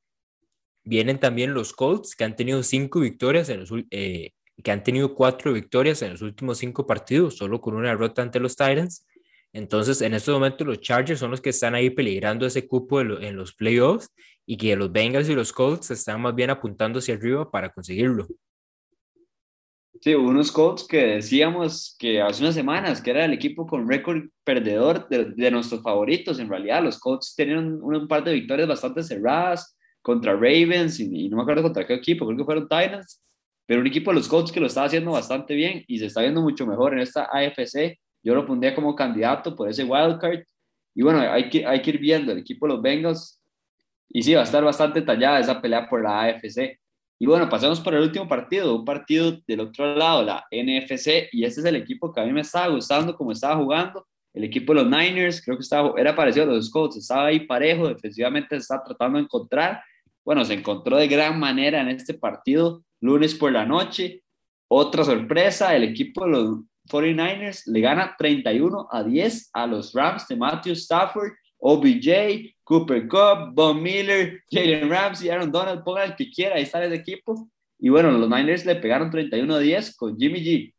vienen 0.84 1.18
también 1.18 1.54
los 1.54 1.72
Colts, 1.72 2.16
que 2.16 2.24
han 2.24 2.36
tenido 2.36 2.62
cinco 2.62 3.00
victorias 3.00 3.48
en 3.48 3.60
los 3.60 3.70
eh, 3.90 4.32
que 4.62 4.70
han 4.70 4.82
tenido 4.82 5.14
cuatro 5.14 5.52
victorias 5.52 6.02
en 6.02 6.12
los 6.12 6.22
últimos 6.22 6.58
cinco 6.58 6.86
partidos, 6.86 7.36
solo 7.36 7.60
con 7.60 7.74
una 7.74 7.88
derrota 7.88 8.22
ante 8.22 8.38
los 8.38 8.54
Titans 8.54 9.06
entonces, 9.52 10.00
en 10.00 10.14
estos 10.14 10.32
momentos 10.32 10.66
los 10.66 10.80
Chargers 10.80 11.20
son 11.20 11.30
los 11.30 11.40
que 11.40 11.50
están 11.50 11.74
ahí 11.74 11.90
peligrando 11.90 12.46
ese 12.46 12.66
cupo 12.66 13.00
en 13.00 13.36
los 13.36 13.54
playoffs 13.54 14.08
y 14.46 14.56
que 14.56 14.74
los 14.76 14.90
Bengals 14.90 15.28
y 15.28 15.34
los 15.34 15.52
Colts 15.52 15.90
están 15.90 16.22
más 16.22 16.34
bien 16.34 16.50
apuntando 16.50 16.98
hacia 17.00 17.14
arriba 17.14 17.50
para 17.50 17.70
conseguirlo. 17.70 18.26
Sí, 20.00 20.14
unos 20.14 20.50
Colts 20.50 20.86
que 20.88 20.98
decíamos 21.06 21.94
que 21.98 22.20
hace 22.20 22.42
unas 22.42 22.54
semanas 22.54 23.00
que 23.00 23.10
era 23.10 23.24
el 23.24 23.32
equipo 23.32 23.66
con 23.66 23.88
récord 23.88 24.24
perdedor 24.42 25.08
de, 25.08 25.50
nuestros 25.50 25.82
favoritos. 25.82 26.38
En 26.38 26.48
realidad, 26.48 26.82
los 26.82 26.98
Colts 26.98 27.34
tenían 27.36 27.78
un, 27.80 28.08
par 28.08 28.24
de 28.24 28.32
victorias 28.32 28.68
bastante 28.68 29.02
cerradas 29.02 29.76
contra 30.00 30.32
Ravens 30.32 30.98
y, 30.98 31.28
no 31.28 31.36
me 31.36 31.42
acuerdo 31.42 31.62
contra 31.62 31.86
qué 31.86 31.94
equipo, 31.94 32.26
creo 32.26 32.38
que 32.38 32.44
fueron 32.44 32.68
Titans, 32.68 33.22
pero 33.66 33.80
un 33.80 33.86
equipo 33.86 34.10
de 34.10 34.16
los 34.16 34.28
Colts 34.28 34.50
que 34.50 34.58
lo 34.58 34.66
estaba 34.66 34.86
haciendo 34.86 35.12
bastante 35.12 35.54
bien 35.54 35.84
y 35.86 35.98
se 35.98 36.06
está 36.06 36.22
viendo 36.22 36.42
mucho 36.42 36.66
mejor 36.66 36.94
en 36.94 37.00
esta 37.00 37.28
AFC 37.30 38.00
yo 38.22 38.34
lo 38.34 38.46
pondría 38.46 38.74
como 38.74 38.94
candidato 38.94 39.54
por 39.56 39.68
ese 39.68 39.84
wildcard. 39.84 40.44
Y 40.94 41.02
bueno, 41.02 41.20
hay 41.20 41.48
que, 41.48 41.66
hay 41.66 41.82
que 41.82 41.90
ir 41.90 41.98
viendo 41.98 42.32
el 42.32 42.38
equipo 42.38 42.66
de 42.66 42.74
los 42.74 42.82
Bengals. 42.82 43.40
Y 44.08 44.22
sí, 44.22 44.34
va 44.34 44.42
a 44.42 44.44
estar 44.44 44.62
bastante 44.62 45.02
tallada 45.02 45.40
esa 45.40 45.60
pelea 45.60 45.88
por 45.88 46.02
la 46.02 46.22
AFC. 46.22 46.78
Y 47.18 47.26
bueno, 47.26 47.48
pasemos 47.48 47.80
por 47.80 47.94
el 47.94 48.02
último 48.02 48.26
partido, 48.26 48.74
un 48.74 48.84
partido 48.84 49.38
del 49.46 49.60
otro 49.60 49.94
lado, 49.94 50.22
la 50.22 50.44
NFC. 50.50 51.28
Y 51.32 51.44
este 51.44 51.60
es 51.60 51.66
el 51.66 51.76
equipo 51.76 52.12
que 52.12 52.20
a 52.20 52.24
mí 52.24 52.32
me 52.32 52.40
estaba 52.40 52.68
gustando, 52.68 53.14
como 53.14 53.32
estaba 53.32 53.56
jugando. 53.56 54.06
El 54.34 54.44
equipo 54.44 54.74
de 54.74 54.82
los 54.82 54.90
Niners, 54.90 55.42
creo 55.44 55.56
que 55.56 55.62
estaba, 55.62 55.92
era 55.98 56.16
parecido 56.16 56.44
a 56.44 56.54
los 56.54 56.70
Colts, 56.70 56.96
estaba 56.96 57.26
ahí 57.26 57.40
parejo, 57.40 57.88
defensivamente 57.88 58.56
se 58.56 58.62
está 58.62 58.82
tratando 58.82 59.18
de 59.18 59.24
encontrar. 59.24 59.82
Bueno, 60.24 60.44
se 60.44 60.54
encontró 60.54 60.96
de 60.96 61.06
gran 61.06 61.38
manera 61.38 61.80
en 61.80 61.88
este 61.88 62.14
partido, 62.14 62.82
lunes 63.00 63.34
por 63.34 63.52
la 63.52 63.66
noche. 63.66 64.22
Otra 64.68 65.04
sorpresa, 65.04 65.76
el 65.76 65.84
equipo 65.84 66.24
de 66.24 66.30
los 66.30 66.58
49ers 66.90 67.64
le 67.66 67.80
gana 67.80 68.14
31 68.18 68.88
a 68.90 69.02
10 69.02 69.50
a 69.52 69.66
los 69.66 69.92
Rams 69.92 70.26
de 70.28 70.36
Matthew 70.36 70.72
Stafford, 70.72 71.32
OBJ, 71.58 72.56
Cooper 72.72 73.06
Cup, 73.06 73.52
Von 73.52 73.82
Miller, 73.82 74.40
Jalen 74.50 74.88
Ramsey, 74.88 75.28
Aaron 75.28 75.52
Donald, 75.52 75.84
ponga 75.84 76.04
el 76.04 76.16
que 76.16 76.30
quiera, 76.30 76.54
ahí 76.54 76.62
está 76.62 76.82
el 76.82 76.94
equipo. 76.94 77.46
Y 77.78 77.90
bueno, 77.90 78.10
los 78.10 78.30
Niners 78.30 78.64
le 78.64 78.76
pegaron 78.76 79.10
31 79.10 79.54
a 79.54 79.58
10 79.58 79.94
con 79.94 80.16
Jimmy 80.16 80.40
G. 80.42 80.74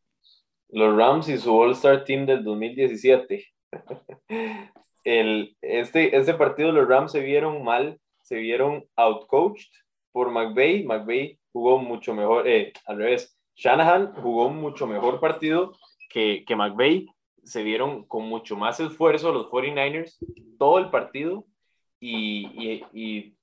Los 0.70 0.98
Rams 0.98 1.30
y 1.30 1.38
su 1.38 1.56
All-Star 1.56 2.04
Team 2.04 2.26
del 2.26 2.44
2017. 2.44 3.46
El, 5.04 5.56
este, 5.62 6.18
este 6.18 6.34
partido 6.34 6.72
los 6.72 6.88
Rams 6.88 7.12
se 7.12 7.20
vieron 7.20 7.64
mal, 7.64 8.00
se 8.24 8.38
vieron 8.38 8.86
outcoached 8.96 9.70
por 10.12 10.32
McVay. 10.32 10.86
McVay 10.86 11.38
jugó 11.52 11.78
mucho 11.78 12.16
mejor, 12.16 12.48
eh, 12.48 12.74
al 12.88 12.98
revés. 12.98 13.38
Shanahan 13.56 14.14
jugó 14.16 14.50
mucho 14.50 14.88
mejor 14.88 15.20
partido 15.20 15.74
que, 16.10 16.44
que 16.48 16.56
McVay 16.56 17.06
se 17.44 17.62
vieron 17.62 18.06
con 18.08 18.24
mucho 18.24 18.56
más 18.56 18.80
esfuerzo 18.80 19.32
los 19.32 19.46
49ers 19.48 20.18
todo 20.58 20.80
el 20.80 20.90
partido 20.90 21.46
y, 22.06 22.84
y, 22.94 23.38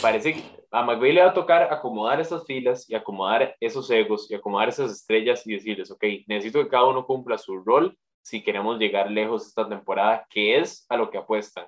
parece 0.00 0.34
que 0.34 0.42
a 0.70 0.82
McVay 0.82 1.12
le 1.12 1.22
va 1.22 1.30
a 1.30 1.34
tocar 1.34 1.70
acomodar 1.70 2.20
esas 2.20 2.46
filas 2.46 2.88
y 2.88 2.94
acomodar 2.94 3.54
esos 3.60 3.90
egos 3.90 4.30
y 4.30 4.34
acomodar 4.34 4.70
esas 4.70 4.92
estrellas 4.92 5.46
y 5.46 5.52
decirles, 5.52 5.90
ok, 5.90 6.02
necesito 6.26 6.62
que 6.62 6.68
cada 6.68 6.86
uno 6.86 7.04
cumpla 7.04 7.36
su 7.36 7.58
rol 7.58 7.96
si 8.22 8.42
queremos 8.42 8.78
llegar 8.78 9.10
lejos 9.10 9.46
esta 9.46 9.68
temporada, 9.68 10.26
que 10.30 10.58
es 10.58 10.86
a 10.88 10.96
lo 10.96 11.10
que 11.10 11.18
apuestan. 11.18 11.66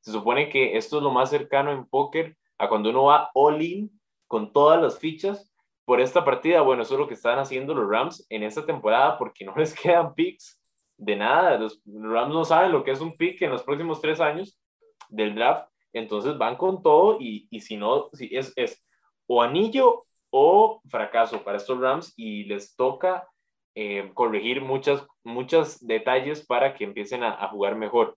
Se 0.00 0.12
supone 0.12 0.48
que 0.48 0.76
esto 0.76 0.98
es 0.98 1.02
lo 1.02 1.10
más 1.10 1.30
cercano 1.30 1.72
en 1.72 1.86
póker 1.86 2.36
a 2.58 2.68
cuando 2.68 2.90
uno 2.90 3.04
va 3.04 3.30
all 3.34 3.60
in 3.60 3.90
con 4.28 4.52
todas 4.52 4.80
las 4.80 4.98
fichas 4.98 5.52
por 5.84 6.00
esta 6.00 6.24
partida. 6.24 6.60
Bueno, 6.60 6.82
eso 6.82 6.94
es 6.94 7.00
lo 7.00 7.08
que 7.08 7.14
están 7.14 7.38
haciendo 7.38 7.74
los 7.74 7.88
Rams 7.88 8.24
en 8.28 8.44
esta 8.44 8.64
temporada 8.64 9.18
porque 9.18 9.44
no 9.44 9.54
les 9.56 9.74
quedan 9.74 10.14
picks 10.14 10.60
de 10.96 11.16
nada. 11.16 11.58
Los 11.58 11.82
Rams 11.86 12.34
no 12.34 12.44
saben 12.44 12.70
lo 12.70 12.84
que 12.84 12.92
es 12.92 13.00
un 13.00 13.16
pick 13.16 13.42
en 13.42 13.50
los 13.50 13.64
próximos 13.64 14.00
tres 14.00 14.20
años 14.20 14.58
del 15.08 15.34
draft. 15.34 15.71
Entonces 15.92 16.38
van 16.38 16.56
con 16.56 16.82
todo 16.82 17.18
y, 17.20 17.46
y 17.50 17.60
si 17.60 17.76
no, 17.76 18.08
si 18.12 18.34
es, 18.34 18.52
es 18.56 18.82
o 19.26 19.42
anillo 19.42 20.02
o 20.30 20.80
fracaso 20.88 21.44
para 21.44 21.58
estos 21.58 21.78
Rams 21.78 22.14
y 22.16 22.44
les 22.44 22.74
toca 22.74 23.28
eh, 23.74 24.10
corregir 24.14 24.62
muchas, 24.62 25.06
muchos 25.24 25.78
detalles 25.86 26.44
para 26.46 26.74
que 26.74 26.84
empiecen 26.84 27.22
a, 27.22 27.32
a, 27.32 27.48
jugar 27.48 27.76
mejor. 27.76 28.16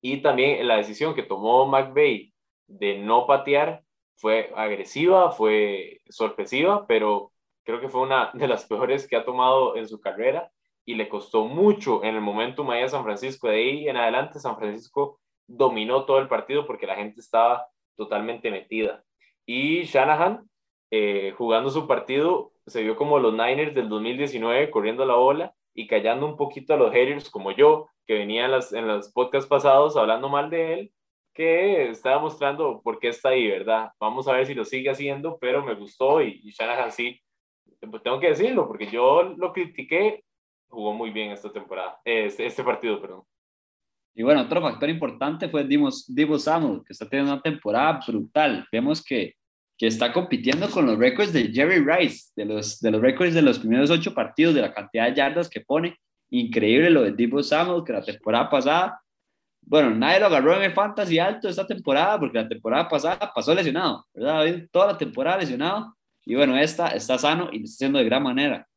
Y 0.00 0.22
también 0.22 0.66
la 0.66 0.76
decisión 0.76 1.14
que 1.14 1.22
tomó 1.22 1.66
McVeigh 1.66 2.32
de 2.66 2.98
no 2.98 3.26
patear 3.26 3.82
fue 4.16 4.52
agresiva, 4.56 5.30
fue 5.32 6.00
sorpresiva, 6.08 6.86
pero 6.86 7.32
creo 7.64 7.80
que 7.80 7.88
fue 7.88 8.02
una 8.02 8.30
de 8.34 8.48
las 8.48 8.66
peores 8.66 9.06
que 9.08 9.16
ha 9.16 9.24
tomado 9.24 9.76
en 9.76 9.88
su 9.88 10.00
carrera 10.00 10.50
y 10.84 10.94
le 10.94 11.08
costó 11.08 11.46
mucho 11.46 12.02
en 12.04 12.14
el 12.14 12.20
momento 12.20 12.70
a 12.70 12.88
San 12.88 13.04
Francisco. 13.04 13.48
De 13.48 13.56
ahí 13.56 13.88
en 13.88 13.96
adelante, 13.96 14.40
San 14.40 14.56
Francisco 14.56 15.20
dominó 15.52 16.04
todo 16.04 16.18
el 16.18 16.28
partido 16.28 16.66
porque 16.66 16.86
la 16.86 16.96
gente 16.96 17.20
estaba 17.20 17.68
totalmente 17.96 18.50
metida. 18.50 19.04
Y 19.46 19.82
Shanahan, 19.82 20.48
eh, 20.90 21.34
jugando 21.36 21.70
su 21.70 21.86
partido, 21.86 22.52
se 22.66 22.82
vio 22.82 22.96
como 22.96 23.18
los 23.18 23.32
Niners 23.32 23.74
del 23.74 23.88
2019 23.88 24.70
corriendo 24.70 25.04
la 25.04 25.14
bola 25.14 25.54
y 25.74 25.86
callando 25.86 26.26
un 26.26 26.36
poquito 26.36 26.74
a 26.74 26.76
los 26.76 26.92
haters 26.92 27.30
como 27.30 27.52
yo, 27.52 27.88
que 28.06 28.14
venía 28.14 28.46
en, 28.46 28.88
los 28.88 29.12
podcasts 29.12 29.48
pasados 29.48 29.96
hablando 29.96 30.28
mal 30.28 30.50
de 30.50 30.74
él, 30.74 30.92
que 31.34 31.90
estaba 31.90 32.20
mostrando 32.20 32.82
por 32.82 32.98
qué 32.98 33.08
está 33.08 33.30
ahí, 33.30 33.48
¿verdad? 33.48 33.90
Vamos 33.98 34.28
a 34.28 34.32
ver 34.32 34.46
si 34.46 34.54
lo 34.54 34.64
sigue 34.64 34.90
haciendo, 34.90 35.38
pero 35.38 35.64
me 35.64 35.74
gustó 35.74 36.22
y, 36.22 36.40
y 36.44 36.50
Shanahan 36.50 36.92
sí, 36.92 37.20
pues 37.90 38.02
tengo 38.02 38.20
que 38.20 38.28
decirlo, 38.28 38.68
porque 38.68 38.86
yo 38.86 39.22
lo 39.22 39.52
critiqué, 39.52 40.24
jugó 40.68 40.92
muy 40.92 41.10
bien 41.10 41.30
esta 41.32 41.52
temporada, 41.52 42.00
este, 42.04 42.46
este 42.46 42.62
partido, 42.62 43.00
perdón. 43.00 43.24
Y 44.14 44.22
bueno, 44.22 44.42
otro 44.42 44.60
factor 44.60 44.90
importante 44.90 45.48
fue 45.48 45.64
Divo 45.64 46.38
Samuel, 46.38 46.82
que 46.86 46.92
está 46.92 47.08
teniendo 47.08 47.32
una 47.32 47.42
temporada 47.42 48.00
brutal. 48.06 48.66
Vemos 48.70 49.02
que, 49.02 49.36
que 49.78 49.86
está 49.86 50.12
compitiendo 50.12 50.68
con 50.68 50.86
los 50.86 50.98
récords 50.98 51.32
de 51.32 51.50
Jerry 51.50 51.78
Rice, 51.84 52.30
de 52.36 52.44
los, 52.44 52.78
de 52.80 52.90
los 52.90 53.00
récords 53.00 53.34
de 53.34 53.42
los 53.42 53.58
primeros 53.58 53.90
ocho 53.90 54.12
partidos, 54.12 54.54
de 54.54 54.60
la 54.60 54.74
cantidad 54.74 55.08
de 55.08 55.14
yardas 55.14 55.48
que 55.48 55.62
pone. 55.62 55.96
Increíble 56.30 56.90
lo 56.90 57.02
de 57.02 57.12
Divo 57.12 57.42
Samuel, 57.42 57.84
que 57.84 57.92
la 57.92 58.02
temporada 58.02 58.50
pasada, 58.50 59.02
bueno, 59.62 59.90
nadie 59.90 60.20
lo 60.20 60.26
agarró 60.26 60.56
en 60.56 60.64
el 60.64 60.72
fantasy 60.72 61.18
alto 61.18 61.48
esta 61.48 61.66
temporada, 61.66 62.18
porque 62.20 62.38
la 62.38 62.48
temporada 62.48 62.88
pasada 62.88 63.32
pasó 63.34 63.54
lesionado, 63.54 64.06
¿verdad? 64.12 64.68
Toda 64.70 64.88
la 64.88 64.98
temporada 64.98 65.38
lesionado. 65.38 65.96
Y 66.24 66.34
bueno, 66.34 66.56
esta 66.58 66.88
está 66.88 67.18
sano 67.18 67.48
y 67.50 67.58
lo 67.58 67.64
está 67.64 67.76
haciendo 67.76 67.98
de 67.98 68.04
gran 68.04 68.22
manera. 68.22 68.68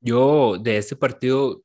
Yo 0.00 0.56
de 0.58 0.78
este 0.78 0.96
partido, 0.96 1.62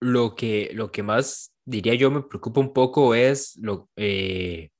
lo 0.00 0.34
que, 0.34 0.70
lo 0.72 0.90
que 0.92 1.02
más 1.02 1.52
diría 1.66 1.94
yo 1.94 2.10
me 2.10 2.22
preocupa 2.22 2.60
un 2.60 2.72
poco 2.72 3.14
es 3.14 3.56
lo, 3.60 3.90
eh, 3.96 4.70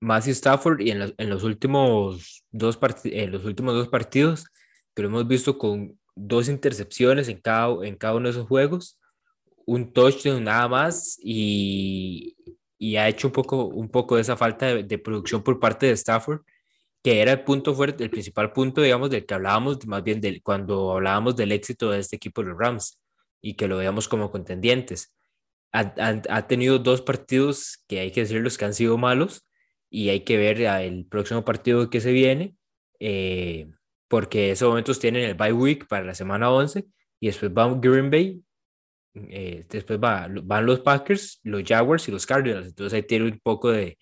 Matthew 0.00 0.32
Stafford 0.32 0.80
y 0.80 0.90
en, 0.90 0.98
los, 0.98 1.14
en 1.16 1.30
los 1.30 1.44
últimos 1.44 2.44
dos 2.50 2.78
en 3.04 3.30
los 3.30 3.44
últimos 3.44 3.74
dos 3.74 3.88
partidos 3.88 4.46
que 4.94 5.02
lo 5.02 5.08
hemos 5.08 5.28
visto 5.28 5.58
con 5.58 5.98
dos 6.16 6.48
intercepciones 6.48 7.28
en 7.28 7.40
cada, 7.40 7.86
en 7.86 7.96
cada 7.96 8.14
uno 8.14 8.24
de 8.24 8.30
esos 8.30 8.48
juegos, 8.48 8.98
un 9.66 9.92
touchdown 9.92 10.42
nada 10.42 10.66
más 10.68 11.18
y, 11.22 12.34
y 12.78 12.96
ha 12.96 13.08
hecho 13.08 13.28
un 13.28 13.32
poco, 13.32 13.66
un 13.66 13.90
poco 13.90 14.16
de 14.16 14.22
esa 14.22 14.36
falta 14.36 14.66
de, 14.66 14.82
de, 14.84 14.98
producción 14.98 15.42
por 15.42 15.60
parte 15.60 15.86
de 15.86 15.92
Stafford, 15.92 16.40
que 17.02 17.20
era 17.20 17.32
el 17.32 17.44
punto 17.44 17.74
fuerte, 17.74 18.04
el 18.04 18.10
principal 18.10 18.52
punto, 18.52 18.80
digamos, 18.80 19.10
del 19.10 19.26
que 19.26 19.34
hablábamos, 19.34 19.86
más 19.86 20.02
bien 20.02 20.20
del, 20.20 20.42
cuando 20.42 20.92
hablábamos 20.92 21.36
del 21.36 21.52
éxito 21.52 21.90
de 21.90 22.00
este 22.00 22.16
equipo 22.16 22.42
de 22.42 22.48
los 22.50 22.58
Rams 22.58 22.98
y 23.42 23.54
que 23.54 23.68
lo 23.68 23.76
veíamos 23.76 24.08
como 24.08 24.30
contendientes 24.30 25.15
ha, 25.76 26.46
tenido 26.46 26.78
dos 26.78 27.02
partidos 27.02 27.84
que 27.86 28.00
hay 28.00 28.10
que 28.10 28.20
decir 28.20 28.40
los 28.40 28.56
que 28.56 28.64
han 28.64 28.74
sido 28.74 28.96
malos 28.96 29.46
y 29.90 30.08
hay 30.08 30.20
que 30.20 30.36
ver 30.36 30.60
el 30.60 31.06
próximo 31.06 31.44
partido 31.44 31.90
que 31.90 32.00
se 32.00 32.12
viene, 32.12 32.54
eh, 32.98 33.68
porque 34.08 34.50
esos 34.52 34.68
momentos 34.68 34.98
tienen 34.98 35.24
el 35.24 35.34
bye 35.34 35.52
week 35.52 35.86
para 35.86 36.04
la 36.04 36.14
semana 36.14 36.50
11 36.50 36.84
y 37.20 37.26
después 37.26 37.52
va 37.52 37.72
Green 37.78 38.10
Bay, 38.10 38.42
eh, 39.14 39.64
después 39.68 39.98
va, 40.02 40.28
van 40.30 40.66
los 40.66 40.80
Packers, 40.80 41.40
los 41.42 41.62
Jaguars 41.62 42.08
y 42.08 42.12
los 42.12 42.26
Cardinals, 42.26 42.68
entonces 42.68 42.94
ahí 42.94 43.02
tiene 43.02 43.26
un 43.26 43.40
poco 43.40 43.70
de, 43.70 43.98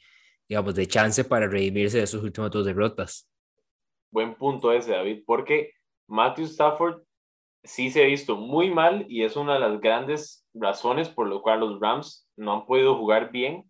digamos, 0.49 0.75
de 0.75 0.87
chance 0.87 1.25
para 1.25 1.49
redimirse 1.49 1.99
de 1.99 2.05
esos 2.05 2.22
últimos 2.22 2.51
dos 2.51 2.64
derrotas. 2.64 3.29
Buen 4.11 4.35
punto 4.37 4.72
ese, 4.72 4.93
David, 4.93 5.25
porque 5.27 5.72
Matthew 6.07 6.45
Stafford 6.47 7.03
sí 7.64 7.91
se 7.91 8.03
ha 8.03 8.07
visto 8.07 8.37
muy 8.37 8.70
mal 8.70 9.07
y 9.09 9.25
es 9.25 9.37
una 9.37 9.55
de 9.55 9.61
las 9.61 9.81
grandes 9.81 10.43
razones 10.55 11.09
por 11.09 11.27
lo 11.27 11.43
cual 11.43 11.61
los 11.61 11.81
Rams 11.81 12.29
no 12.37 12.53
han 12.53 12.67
podido 12.67 12.97
jugar 12.97 13.31
bien. 13.31 13.65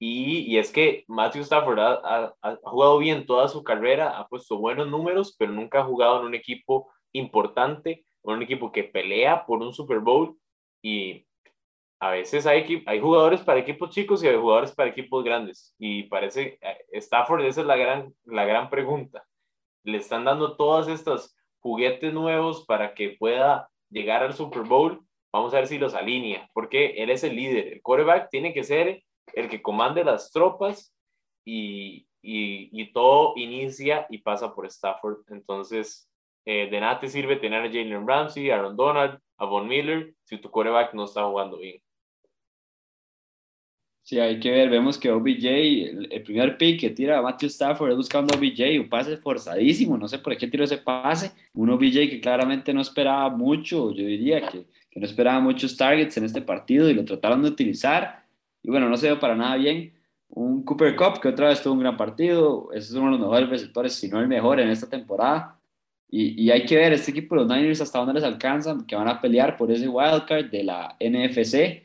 Y, 0.00 0.40
y 0.52 0.58
es 0.58 0.70
que 0.70 1.04
Matthew 1.08 1.42
Stafford 1.42 1.78
ha, 1.80 2.34
ha, 2.42 2.56
jugado 2.62 2.98
bien 2.98 3.26
toda 3.26 3.48
su 3.48 3.64
carrera, 3.64 4.18
ha 4.18 4.28
puesto 4.28 4.58
buenos 4.58 4.88
números, 4.88 5.34
pero 5.36 5.52
nunca 5.52 5.80
ha 5.80 5.84
jugado 5.84 6.20
en 6.20 6.26
un 6.26 6.34
equipo 6.34 6.92
importante, 7.12 8.06
en 8.24 8.34
un 8.34 8.42
equipo 8.42 8.70
que 8.70 8.84
pelea 8.84 9.44
por 9.44 9.60
un 9.60 9.72
Super 9.72 9.98
Bowl. 9.98 10.36
Y 10.82 11.26
a 12.00 12.10
veces 12.10 12.46
hay, 12.46 12.84
hay 12.86 13.00
jugadores 13.00 13.40
para 13.40 13.58
equipos 13.58 13.90
chicos 13.90 14.22
y 14.22 14.28
hay 14.28 14.36
jugadores 14.36 14.72
para 14.72 14.90
equipos 14.90 15.24
grandes. 15.24 15.74
Y 15.78 16.04
parece, 16.04 16.58
eh, 16.60 16.78
Stafford, 16.92 17.44
esa 17.44 17.62
es 17.62 17.66
la 17.66 17.76
gran, 17.76 18.14
la 18.24 18.44
gran 18.44 18.70
pregunta. 18.70 19.24
Le 19.82 19.98
están 19.98 20.24
dando 20.24 20.56
todas 20.56 20.86
estas 20.88 21.36
juguetes 21.60 22.12
nuevos 22.12 22.64
para 22.66 22.94
que 22.94 23.16
pueda 23.18 23.68
llegar 23.90 24.22
al 24.22 24.34
Super 24.34 24.62
Bowl. 24.62 25.00
Vamos 25.32 25.52
a 25.52 25.58
ver 25.58 25.66
si 25.66 25.78
los 25.78 25.94
alinea, 25.94 26.48
porque 26.54 27.02
él 27.02 27.10
es 27.10 27.22
el 27.24 27.36
líder. 27.36 27.72
El 27.74 27.82
quarterback 27.82 28.30
tiene 28.30 28.52
que 28.52 28.64
ser 28.64 29.02
el 29.34 29.48
que 29.48 29.62
comande 29.62 30.04
las 30.04 30.30
tropas 30.32 30.94
y, 31.44 32.06
y, 32.22 32.70
y 32.72 32.92
todo 32.92 33.34
inicia 33.36 34.06
y 34.08 34.18
pasa 34.18 34.54
por 34.54 34.66
Stafford. 34.66 35.18
Entonces, 35.28 36.08
eh, 36.44 36.68
de 36.70 36.80
nada 36.80 36.98
te 36.98 37.08
sirve 37.08 37.36
tener 37.36 37.60
a 37.60 37.68
Jalen 37.68 38.06
Ramsey, 38.06 38.50
a 38.50 38.56
Aaron 38.56 38.76
Donald, 38.76 39.18
a 39.36 39.44
Von 39.44 39.68
Miller, 39.68 40.14
si 40.24 40.38
tu 40.38 40.50
quarterback 40.50 40.94
no 40.94 41.04
está 41.04 41.24
jugando 41.24 41.58
bien. 41.58 41.80
Sí, 44.02 44.18
hay 44.18 44.40
que 44.40 44.50
ver, 44.50 44.70
vemos 44.70 44.96
que 44.96 45.10
OBJ, 45.10 45.44
el, 45.44 46.08
el, 46.10 46.22
primer 46.22 46.56
pick 46.56 46.80
que 46.80 46.88
tira 46.88 47.18
a 47.18 47.22
Matthew 47.22 47.48
Stafford 47.48 47.90
es 47.90 47.96
buscando 47.98 48.34
OBJ, 48.34 48.80
un 48.80 48.88
pase 48.88 49.18
forzadísimo, 49.18 49.98
no 49.98 50.08
sé 50.08 50.18
por 50.18 50.34
qué 50.38 50.46
tiró 50.46 50.64
ese 50.64 50.78
pase, 50.78 51.32
un 51.52 51.68
OBJ 51.68 52.08
que 52.08 52.20
claramente 52.22 52.72
no 52.72 52.80
esperaba 52.80 53.28
mucho, 53.28 53.92
yo 53.92 54.06
diría 54.06 54.48
que, 54.48 54.64
que 54.90 55.00
no 55.00 55.06
esperaba 55.06 55.40
muchos 55.40 55.76
targets 55.76 56.16
en 56.16 56.24
este 56.24 56.42
partido 56.42 56.88
y 56.88 56.94
lo 56.94 57.04
trataron 57.04 57.42
de 57.42 57.48
utilizar, 57.48 58.24
y 58.62 58.70
bueno, 58.70 58.88
no 58.88 58.96
se 58.96 59.06
dio 59.06 59.20
para 59.20 59.34
nada 59.34 59.56
bien. 59.56 59.94
Un 60.28 60.62
Cooper 60.64 60.94
Cup 60.96 61.20
que 61.20 61.28
otra 61.28 61.48
vez 61.48 61.62
tuvo 61.62 61.74
un 61.74 61.80
gran 61.80 61.96
partido, 61.96 62.70
es 62.72 62.92
uno 62.92 63.06
de 63.06 63.10
los 63.12 63.20
mejores 63.20 63.48
receptores, 63.48 63.94
si 63.94 64.08
no 64.08 64.20
el 64.20 64.28
mejor 64.28 64.60
en 64.60 64.68
esta 64.68 64.88
temporada, 64.88 65.58
y, 66.10 66.42
y 66.42 66.50
hay 66.50 66.64
que 66.64 66.76
ver 66.76 66.92
este 66.92 67.10
equipo 67.10 67.34
los 67.34 67.46
Niners 67.46 67.80
hasta 67.80 67.98
dónde 67.98 68.14
les 68.14 68.24
alcanzan, 68.24 68.86
que 68.86 68.96
van 68.96 69.08
a 69.08 69.20
pelear 69.20 69.56
por 69.56 69.70
ese 69.70 69.88
wildcard 69.88 70.50
de 70.50 70.64
la 70.64 70.96
NFC, 71.00 71.82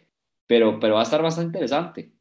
pero, 0.48 0.80
pero 0.80 0.96
va 0.96 1.02
a 1.02 1.04
estar 1.04 1.22
bastante 1.22 1.48
interesante. 1.48 2.12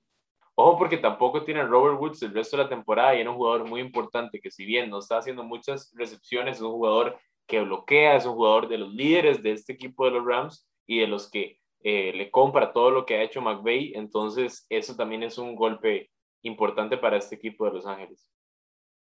Ojo 0.55 0.79
porque 0.79 0.99
tampoco 0.99 1.45
tiene 1.45 1.63
Robert 1.65 1.99
Woods 1.99 2.23
el 2.23 2.35
resto 2.35 2.57
de 2.57 2.65
la 2.65 2.69
temporada 2.69 3.15
y 3.15 3.21
era 3.21 3.31
un 3.31 3.37
jugador 3.37 3.69
muy 3.69 3.81
importante 3.81 4.41
que 4.41 4.51
si 4.51 4.67
bien 4.67 4.91
no 4.91 4.99
está 4.99 5.19
haciendo 5.19 5.43
muchas 5.45 5.93
recepciones, 5.95 6.57
es 6.57 6.63
un 6.63 6.73
jugador 6.73 7.19
que 7.47 7.61
bloquea, 7.61 8.17
es 8.17 8.27
un 8.27 8.35
jugador 8.35 8.69
de 8.69 8.79
los 8.79 8.93
líderes 8.93 9.43
de 9.43 9.53
este 9.53 9.73
equipo 9.73 10.05
de 10.05 10.13
los 10.13 10.27
Rams 10.27 10.69
y 10.87 11.01
de 11.01 11.07
los 11.07 11.31
que 11.31 11.61
eh, 11.83 12.13
le 12.15 12.31
compra 12.31 12.73
todo 12.73 12.91
lo 12.91 13.07
que 13.07 13.17
ha 13.17 13.23
hecho 13.23 13.41
McVay, 13.41 13.93
entonces 13.95 14.67
eso 14.69 14.95
también 14.97 15.23
es 15.23 15.39
un 15.39 15.55
golpe 15.55 16.11
importante 16.43 16.97
para 16.97 17.17
este 17.17 17.37
equipo 17.37 17.65
de 17.65 17.73
Los 17.73 17.87
Ángeles. 17.87 18.31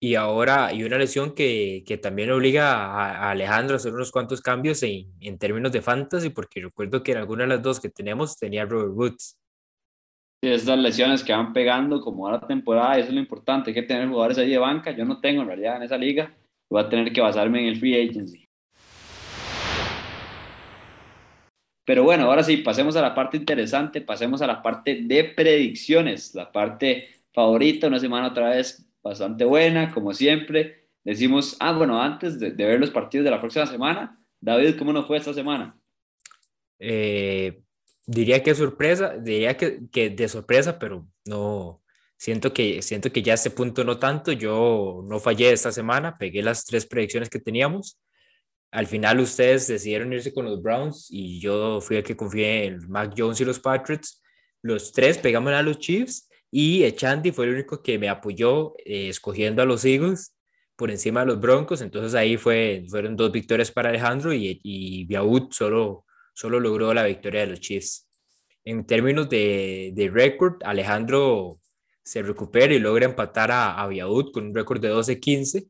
Y 0.04 0.16
ahora 0.16 0.68
hay 0.68 0.84
una 0.84 0.98
lesión 0.98 1.36
que, 1.36 1.84
que 1.86 1.98
también 1.98 2.32
obliga 2.32 2.74
a, 2.74 3.28
a, 3.28 3.32
Alejandro 3.32 3.76
a 3.76 3.78
hacer 3.78 3.94
unos 3.94 4.12
cuantos 4.12 4.42
cambios 4.42 4.82
en, 4.84 5.14
en 5.20 5.38
términos 5.38 5.72
de 5.72 5.82
fantasy, 5.82 6.30
porque 6.30 6.62
recuerdo 6.62 7.04
que 7.04 7.12
en 7.12 7.20
alguna 7.20 7.44
de 7.44 7.50
las 7.50 7.62
dos 7.62 7.80
que 7.80 7.90
tenemos 7.90 8.38
tenía 8.38 8.66
Robert 8.66 8.94
Woods 8.94 9.38
esas 10.42 10.80
lesiones 10.80 11.24
que 11.24 11.34
van 11.34 11.54
pegando 11.54 12.02
como 12.02 12.28
a 12.28 12.32
la 12.32 12.40
temporada, 12.40 12.98
eso 12.98 13.10
es 13.10 13.14
lo 13.14 13.20
importante, 13.20 13.70
hay 13.70 13.76
que 13.76 13.84
tener 13.84 14.08
jugadores 14.08 14.40
ahí 14.40 14.50
de 14.50 14.58
banca, 14.58 14.92
yo 14.92 15.06
no 15.06 15.20
tengo 15.20 15.44
en 15.44 15.48
realidad 15.48 15.78
en 15.78 15.84
esa 15.84 15.98
liga, 15.98 16.36
voy 16.70 16.82
a 16.82 16.90
tener 16.90 17.14
que 17.14 17.22
basarme 17.22 17.62
en 17.62 17.68
el 17.68 17.78
free 17.78 18.10
agency. 18.10 18.41
Pero 21.86 22.04
bueno, 22.04 22.26
ahora 22.26 22.44
sí, 22.44 22.58
pasemos 22.58 22.96
a 22.96 23.02
la 23.02 23.16
parte 23.16 23.38
interesante, 23.38 24.02
pasemos 24.02 24.42
a 24.42 24.48
la 24.48 24.62
parte 24.62 25.02
de 25.04 25.24
predicciones, 25.24 26.36
la 26.36 26.52
parte 26.52 27.10
favorita, 27.34 27.88
una 27.88 28.00
semana 28.00 28.28
otra 28.28 28.50
vez 28.50 28.88
bastante 29.02 29.46
buena, 29.46 29.92
como 29.92 30.14
siempre. 30.14 30.88
Decimos, 31.04 31.58
ah, 31.60 31.72
bueno, 31.72 32.02
antes 32.02 32.40
de, 32.40 32.52
ver 32.52 32.80
los 32.80 32.92
partidos 32.92 33.26
de 33.26 33.32
la 33.32 33.40
próxima 33.42 33.66
semana, 33.66 34.20
David, 34.40 34.78
¿cómo 34.78 34.94
nos 34.94 35.08
fue 35.08 35.18
esta 35.18 35.34
semana? 35.34 35.76
Eh, 36.80 37.62
Diría 38.08 38.42
que 38.44 38.56
sorpresa, 38.56 39.16
diría 39.18 39.56
que, 39.56 39.88
que 39.92 40.10
de 40.10 40.28
sorpresa, 40.28 40.80
pero 40.80 41.08
no, 41.26 41.82
siento 42.18 42.52
que, 42.52 42.82
siento 42.82 43.12
que 43.12 43.22
ya 43.22 43.34
a 43.34 43.36
este 43.36 43.52
punto 43.52 43.84
no 43.84 44.00
tanto. 44.00 44.32
Yo 44.32 45.02
no 45.08 45.20
fallé 45.20 45.52
esta 45.52 45.72
semana, 45.72 46.18
pegué 46.18 46.42
las 46.42 46.66
tres 46.66 46.86
predicciones 46.86 47.30
que 47.30 47.40
teníamos. 47.40 48.01
Al 48.72 48.88
final 48.88 49.20
ustedes 49.20 49.68
decidieron 49.68 50.14
irse 50.14 50.34
con 50.34 50.46
los 50.46 50.62
Browns 50.62 51.08
y 51.10 51.40
yo 51.40 51.82
fui 51.82 51.98
el 51.98 52.04
que 52.04 52.16
confié 52.16 52.66
en 52.66 52.90
Mac 52.90 53.14
Jones 53.18 53.42
y 53.42 53.46
los 53.46 53.60
Patriots. 53.60 54.22
Los 54.62 54.92
tres 54.94 55.18
pegamos 55.18 55.52
a 55.54 55.62
los 55.62 55.80
Chiefs 55.80 56.30
y 56.50 56.84
Echanti 56.84 57.32
fue 57.32 57.46
el 57.46 57.54
único 57.54 57.82
que 57.82 58.00
me 58.00 58.10
apoyó 58.10 58.74
eh, 58.86 59.10
escogiendo 59.10 59.62
a 59.62 59.66
los 59.66 59.84
Eagles 59.84 60.36
por 60.76 60.90
encima 60.90 61.22
de 61.22 61.28
los 61.28 61.40
Broncos. 61.40 61.82
Entonces 61.82 62.16
ahí 62.16 62.38
fue, 62.38 62.86
fueron 62.90 63.16
dos 63.16 63.32
victorias 63.32 63.72
para 63.72 63.90
Alejandro 63.90 64.34
y, 64.34 64.60
y 64.64 65.06
Biaud 65.06 65.52
solo 65.52 66.06
solo 66.34 66.60
logró 66.60 66.94
la 66.94 67.04
victoria 67.04 67.42
de 67.42 67.48
los 67.48 67.60
Chiefs. 67.60 68.08
En 68.64 68.86
términos 68.86 69.30
de, 69.30 69.92
de 69.94 70.10
récord, 70.10 70.62
Alejandro 70.64 71.60
se 72.04 72.22
recupera 72.22 72.74
y 72.74 72.80
logra 72.80 73.06
empatar 73.06 73.52
a, 73.52 73.82
a 73.82 73.90
con 74.34 74.46
un 74.46 74.56
récord 74.56 74.82
de 74.82 74.92
12-15 74.92 75.68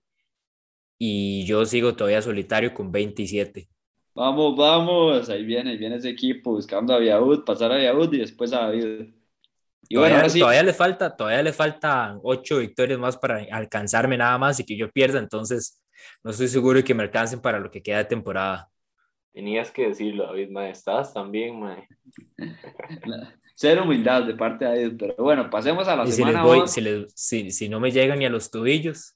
y 1.04 1.45
yo 1.45 1.66
sigo 1.66 1.95
todavía 1.95 2.22
solitario 2.22 2.76
con 2.76 2.91
27. 2.91 3.68
Vamos, 4.14 4.56
vamos, 4.56 5.28
ahí 5.32 5.43
viene, 5.43 5.76
viene 5.76 5.95
ese 5.95 6.10
equipo 6.10 6.52
buscando 6.52 6.93
a 6.93 6.99
Viaud, 6.99 7.43
pasar 7.43 7.72
a 7.72 7.78
Viaud 7.78 8.14
y 8.14 8.20
después 8.20 8.54
a 8.54 8.68
David. 8.68 9.08
Y 9.89 9.95
todavía, 9.95 10.20
bueno, 10.20 10.32
todavía 10.32 10.62
le 10.62 10.74
falta, 10.74 11.18
todavía 11.18 11.41
le 11.41 11.54
faltan 11.54 12.20
ocho 12.22 12.60
victorias 12.60 12.99
más 12.99 13.18
para 13.18 13.43
alcanzarme 13.52 14.16
nada 14.16 14.38
más 14.38 14.60
y 14.60 14.64
que 14.64 14.78
yo 14.78 14.91
pierda, 14.91 15.18
entonces 15.18 15.84
no 16.24 16.30
estoy 16.30 16.47
seguro 16.49 16.78
de 16.78 16.84
que 16.84 16.93
me 16.93 17.02
alcancen 17.02 17.41
para 17.41 17.58
lo 17.58 17.72
que 17.72 17.82
queda 17.82 17.97
de 17.97 18.06
temporada. 18.06 18.70
Tenías 19.34 19.72
que 19.72 19.88
decirlo, 19.88 20.28
David, 20.28 20.52
mae. 20.52 20.70
Estás 20.70 21.16
también, 21.16 21.60
mae. 21.60 21.88
Cero 23.56 23.86
humildad 23.86 24.22
de 24.22 24.36
parte 24.36 24.66
de 24.66 24.72
David, 24.72 24.97
pero 24.99 25.16
bueno, 25.18 25.49
pasemos 25.49 25.88
a 25.88 25.95
la 25.95 26.04
y 26.06 26.12
semana 26.12 26.68
si, 26.68 26.82
les 26.82 27.12
si, 27.16 27.49
si, 27.49 27.70
no 27.70 27.80
me 27.80 27.89
llegan 27.89 28.20
ni 28.20 28.26
a 28.26 28.30
los 28.30 28.52
tobillos. 28.52 29.16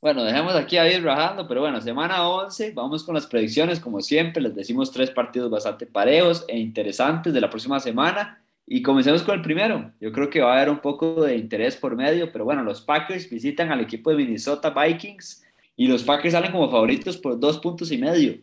Bueno, 0.00 0.22
dejemos 0.22 0.54
aquí 0.54 0.76
a 0.76 0.84
David 0.84 1.04
rajando, 1.04 1.48
pero 1.48 1.60
bueno, 1.60 1.80
semana 1.80 2.28
11, 2.28 2.70
vamos 2.70 3.02
con 3.02 3.16
las 3.16 3.26
predicciones, 3.26 3.80
como 3.80 4.00
siempre, 4.00 4.40
les 4.40 4.54
decimos 4.54 4.92
tres 4.92 5.10
partidos 5.10 5.50
bastante 5.50 5.86
parejos 5.86 6.44
e 6.46 6.56
interesantes 6.56 7.34
de 7.34 7.40
la 7.40 7.50
próxima 7.50 7.80
semana. 7.80 8.40
Y 8.64 8.82
comencemos 8.82 9.22
con 9.22 9.34
el 9.34 9.42
primero. 9.42 9.90
Yo 9.98 10.12
creo 10.12 10.30
que 10.30 10.40
va 10.40 10.52
a 10.52 10.56
haber 10.58 10.70
un 10.70 10.78
poco 10.78 11.22
de 11.22 11.36
interés 11.36 11.74
por 11.74 11.96
medio, 11.96 12.30
pero 12.30 12.44
bueno, 12.44 12.62
los 12.62 12.82
Packers 12.82 13.28
visitan 13.28 13.72
al 13.72 13.80
equipo 13.80 14.10
de 14.10 14.16
Minnesota 14.16 14.70
Vikings 14.70 15.44
y 15.74 15.88
los 15.88 16.04
Packers 16.04 16.32
salen 16.32 16.52
como 16.52 16.70
favoritos 16.70 17.16
por 17.16 17.40
dos 17.40 17.58
puntos 17.58 17.90
y 17.90 17.98
medio. 17.98 18.38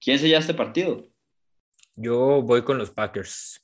¿Quién 0.00 0.18
se 0.18 0.34
este 0.34 0.54
partido? 0.54 1.06
Yo 1.94 2.42
voy 2.42 2.62
con 2.62 2.78
los 2.78 2.90
Packers. 2.90 3.62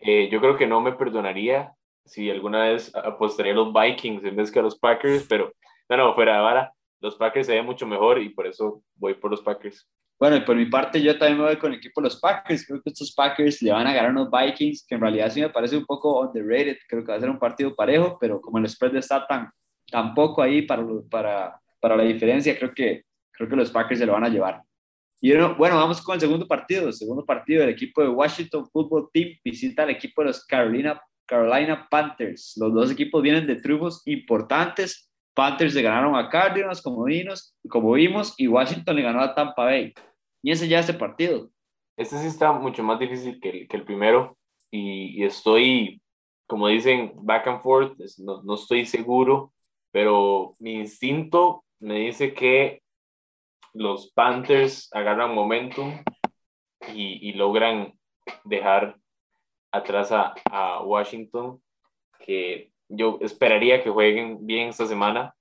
Eh, 0.00 0.28
yo 0.32 0.40
creo 0.40 0.56
que 0.56 0.66
no 0.66 0.80
me 0.80 0.92
perdonaría 0.92 1.74
si 2.04 2.28
alguna 2.30 2.64
vez 2.64 2.92
apostaría 2.94 3.52
a 3.52 3.56
los 3.56 3.72
Vikings 3.72 4.24
en 4.24 4.34
vez 4.34 4.50
que 4.50 4.58
a 4.58 4.62
los 4.62 4.78
Packers, 4.78 5.26
pero 5.28 5.52
no, 5.96 6.08
no, 6.08 6.14
fuera 6.14 6.36
de 6.36 6.42
vara, 6.42 6.72
los 7.00 7.16
Packers 7.16 7.46
se 7.46 7.54
ven 7.54 7.66
mucho 7.66 7.86
mejor 7.86 8.20
y 8.20 8.28
por 8.30 8.46
eso 8.46 8.82
voy 8.94 9.14
por 9.14 9.30
los 9.30 9.42
Packers. 9.42 9.88
Bueno, 10.18 10.36
y 10.36 10.42
por 10.42 10.54
mi 10.54 10.66
parte 10.66 11.02
yo 11.02 11.18
también 11.18 11.38
me 11.38 11.44
voy 11.44 11.56
con 11.56 11.72
el 11.72 11.78
equipo 11.78 12.00
de 12.00 12.06
los 12.06 12.20
Packers. 12.20 12.64
Creo 12.64 12.80
que 12.80 12.90
estos 12.90 13.12
Packers 13.12 13.60
le 13.60 13.72
van 13.72 13.88
a 13.88 13.92
ganar 13.92 14.10
a 14.10 14.14
los 14.14 14.30
Vikings, 14.30 14.86
que 14.86 14.94
en 14.94 15.00
realidad 15.00 15.30
sí 15.30 15.40
me 15.40 15.50
parece 15.50 15.76
un 15.76 15.84
poco 15.84 16.20
underrated. 16.20 16.76
Creo 16.88 17.02
que 17.04 17.10
va 17.10 17.16
a 17.16 17.20
ser 17.20 17.28
un 17.28 17.40
partido 17.40 17.74
parejo, 17.74 18.18
pero 18.20 18.40
como 18.40 18.58
el 18.58 18.68
spread 18.68 18.94
está 18.94 19.26
tan, 19.26 19.50
tan 19.90 20.14
poco 20.14 20.40
ahí 20.40 20.62
para, 20.62 20.86
para, 21.10 21.60
para 21.80 21.96
la 21.96 22.04
diferencia, 22.04 22.56
creo 22.56 22.72
que, 22.72 23.04
creo 23.32 23.48
que 23.48 23.56
los 23.56 23.72
Packers 23.72 23.98
se 23.98 24.06
lo 24.06 24.12
van 24.12 24.24
a 24.24 24.28
llevar. 24.28 24.62
Y 25.20 25.32
bueno, 25.36 25.76
vamos 25.76 26.02
con 26.02 26.14
el 26.14 26.20
segundo 26.20 26.48
partido. 26.48 26.88
El 26.88 26.92
segundo 26.92 27.24
partido, 27.24 27.62
el 27.62 27.70
equipo 27.70 28.02
de 28.02 28.08
Washington 28.08 28.68
Football 28.68 29.08
Team 29.12 29.38
visita 29.44 29.84
al 29.84 29.90
equipo 29.90 30.20
de 30.20 30.28
los 30.28 30.44
Carolina, 30.44 31.00
Carolina 31.26 31.86
Panthers. 31.88 32.54
Los 32.56 32.74
dos 32.74 32.90
equipos 32.90 33.22
vienen 33.22 33.46
de 33.46 33.54
triunfos 33.54 34.02
importantes. 34.06 35.11
Panthers 35.34 35.74
le 35.74 35.82
ganaron 35.82 36.14
a 36.16 36.28
Cardinals, 36.28 36.82
como, 36.82 37.04
vimos, 37.04 37.56
como 37.68 37.92
vimos, 37.92 38.34
y 38.36 38.48
Washington 38.48 38.96
le 38.96 39.02
ganó 39.02 39.20
a 39.20 39.34
Tampa 39.34 39.64
Bay. 39.64 39.92
Y 40.42 40.50
ese 40.50 40.68
ya 40.68 40.80
este 40.80 40.94
partido. 40.94 41.50
Este 41.96 42.18
sí 42.18 42.26
está 42.26 42.52
mucho 42.52 42.82
más 42.82 42.98
difícil 42.98 43.40
que 43.40 43.66
el, 43.68 43.84
primero. 43.84 44.36
Y, 44.70 45.24
estoy, 45.24 46.02
como 46.46 46.68
dicen, 46.68 47.12
back 47.16 47.46
and 47.46 47.62
forth. 47.62 47.98
No, 48.18 48.42
no 48.42 48.54
estoy 48.54 48.86
seguro, 48.86 49.52
pero 49.90 50.54
mi 50.58 50.74
instinto 50.74 51.64
me 51.78 51.94
dice 52.00 52.34
que 52.34 52.82
los 53.74 54.12
Panthers 54.12 54.88
agarran 54.92 55.34
momentum 55.34 56.02
y, 56.94 57.32
logran 57.34 57.92
dejar 58.44 58.96
atrás 59.70 60.10
a, 60.12 60.82
Washington, 60.82 61.62
que 62.18 62.71
yo 62.92 63.18
esperaría 63.20 63.82
que 63.82 63.90
jueguen 63.90 64.46
bien 64.46 64.68
esta 64.68 64.86
semana, 64.86 65.34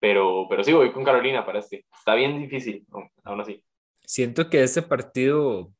pero, 0.00 0.46
pero 0.48 0.64
sí 0.64 0.72
voy 0.72 0.92
con 0.92 1.04
Carolina 1.04 1.44
para 1.44 1.58
este. 1.58 1.84
Está 1.96 2.14
bien 2.14 2.38
difícil, 2.38 2.86
aún 3.24 3.40
así. 3.40 3.62
Siento 4.04 4.48
que 4.48 4.62
este 4.62 4.82
partido 4.82 5.72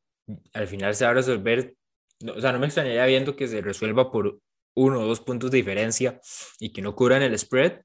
al 0.53 0.67
final 0.67 0.95
se 0.95 1.05
va 1.05 1.11
a 1.11 1.15
resolver, 1.15 1.75
o 2.35 2.41
sea, 2.41 2.53
no 2.53 2.59
me 2.59 2.67
extrañaría 2.67 3.07
viendo 3.07 3.37
que 3.37 3.49
se 3.49 3.61
resuelva 3.61 4.11
por 4.11 4.39
uno 4.75 5.01
o 5.01 5.07
dos 5.07 5.21
puntos 5.21 5.51
de 5.51 5.59
diferencia 5.59 6.21
y 6.59 6.73
que 6.73 6.83
no 6.83 6.95
cubran 6.95 7.23
el 7.23 7.39
spread, 7.39 7.83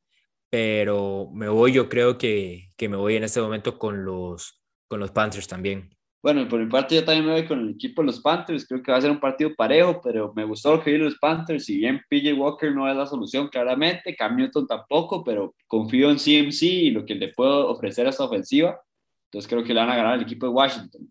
pero 0.50 1.30
me 1.34 1.50
voy, 1.50 1.74
yo 1.74 1.90
creo 1.90 2.18
que, 2.18 2.72
que, 2.78 2.88
me 2.88 2.98
voy 2.98 3.16
en 3.16 3.24
este 3.24 3.42
momento 3.42 3.78
con 3.78 4.06
los, 4.06 4.62
con 4.88 5.00
los 5.00 5.12
Panthers 5.12 5.48
también. 5.48 5.97
Bueno, 6.22 6.48
por 6.48 6.60
mi 6.60 6.70
parte 6.70 6.96
yo 6.96 7.06
también 7.06 7.26
me 7.26 7.32
voy 7.32 7.46
con 7.46 7.60
el 7.60 7.70
equipo 7.72 8.02
de 8.02 8.08
los 8.08 8.20
Panthers, 8.20 8.68
creo 8.68 8.82
que 8.82 8.92
va 8.92 8.98
a 8.98 9.02
ser 9.02 9.12
un 9.12 9.20
partido 9.20 9.54
parejo, 9.56 10.02
pero 10.04 10.34
me 10.36 10.44
gustó 10.44 10.76
lo 10.76 10.84
que 10.84 10.92
vi 10.92 10.98
los 10.98 11.18
Panthers, 11.20 11.66
si 11.66 11.78
bien 11.78 12.02
PJ 12.10 12.34
Walker 12.34 12.74
no 12.74 12.90
es 12.90 12.98
la 12.98 13.06
solución 13.06 13.48
claramente, 13.50 14.16
Cam 14.16 14.36
Newton 14.36 14.68
tampoco, 14.68 15.24
pero 15.24 15.54
confío 15.68 16.10
en 16.10 16.18
CMC 16.18 16.64
y 16.64 16.92
lo 16.92 17.06
que 17.06 17.16
le 17.16 17.30
puedo 17.34 17.70
ofrecer 17.70 18.08
a 18.08 18.10
esta 18.10 18.24
ofensiva, 18.24 18.80
entonces 19.26 19.48
creo 19.48 19.64
que 19.64 19.74
le 19.74 19.80
van 19.80 19.92
a 19.92 19.96
ganar 19.96 20.16
el 20.16 20.24
equipo 20.24 20.48
de 20.48 20.54
Washington. 20.54 21.08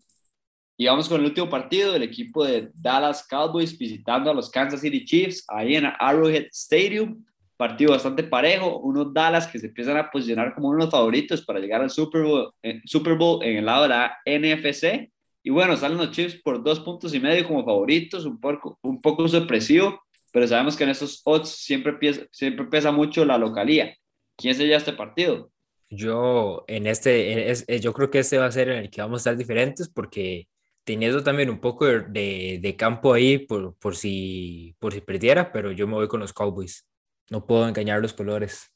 Y 0.79 0.85
vamos 0.85 1.09
con 1.09 1.21
el 1.21 1.25
último 1.25 1.49
partido, 1.49 1.95
el 1.95 2.03
equipo 2.03 2.45
de 2.45 2.69
Dallas 2.75 3.25
Cowboys 3.27 3.75
visitando 3.75 4.29
a 4.29 4.33
los 4.33 4.51
Kansas 4.51 4.81
City 4.81 5.03
Chiefs 5.03 5.43
ahí 5.47 5.75
en 5.75 5.85
Arrowhead 5.99 6.47
Stadium 6.51 7.23
partido 7.57 7.91
bastante 7.91 8.23
parejo, 8.23 8.79
unos 8.79 9.13
Dallas 9.13 9.47
que 9.47 9.59
se 9.59 9.67
empiezan 9.67 9.97
a 9.97 10.09
posicionar 10.09 10.53
como 10.53 10.69
uno 10.69 10.77
de 10.77 10.83
los 10.85 10.91
favoritos 10.91 11.43
para 11.43 11.59
llegar 11.59 11.81
al 11.81 11.89
Super 11.89 12.23
Bowl, 12.23 12.53
eh, 12.61 12.81
Super 12.85 13.15
Bowl 13.15 13.43
en 13.43 13.57
el 13.57 13.65
lado 13.65 13.83
de 13.83 13.89
la 13.89 14.17
NFC. 14.25 15.11
Y 15.43 15.49
bueno, 15.49 15.75
salen 15.75 15.97
los 15.97 16.11
Chiefs 16.11 16.41
por 16.41 16.63
dos 16.63 16.79
puntos 16.79 17.13
y 17.13 17.19
medio 17.19 17.47
como 17.47 17.65
favoritos, 17.65 18.25
un 18.25 18.39
poco, 18.39 18.77
un 18.81 19.01
poco 19.01 19.27
sorpresivo, 19.27 20.01
pero 20.31 20.47
sabemos 20.47 20.75
que 20.75 20.83
en 20.83 20.91
estos 20.91 21.21
odds 21.25 21.49
siempre 21.49 21.93
pesa, 21.93 22.21
siempre 22.31 22.65
pesa 22.65 22.91
mucho 22.91 23.25
la 23.25 23.37
localía. 23.37 23.95
¿Quién 24.35 24.53
se 24.53 24.65
lleva 24.65 24.77
este 24.77 24.93
partido? 24.93 25.51
Yo, 25.89 26.65
en 26.67 26.85
este, 26.85 27.49
es, 27.49 27.65
yo 27.81 27.93
creo 27.93 28.11
que 28.11 28.19
este 28.19 28.37
va 28.37 28.45
a 28.45 28.51
ser 28.51 28.69
en 28.69 28.77
el 28.79 28.89
que 28.89 29.01
vamos 29.01 29.19
a 29.19 29.21
estar 29.21 29.37
diferentes 29.37 29.89
porque 29.89 30.47
teniendo 30.83 31.23
también 31.23 31.49
un 31.49 31.59
poco 31.59 31.85
de, 31.85 32.59
de, 32.61 32.75
campo 32.75 33.13
ahí 33.13 33.39
por, 33.39 33.75
por, 33.75 33.95
si, 33.95 34.75
por 34.79 34.93
si 34.93 35.01
perdiera, 35.01 35.51
pero 35.51 35.71
yo 35.71 35.87
me 35.87 35.95
voy 35.95 36.07
con 36.07 36.19
los 36.19 36.33
Cowboys. 36.33 36.85
No 37.29 37.45
puedo 37.45 37.67
engañar 37.67 38.01
los 38.01 38.13
colores. 38.13 38.73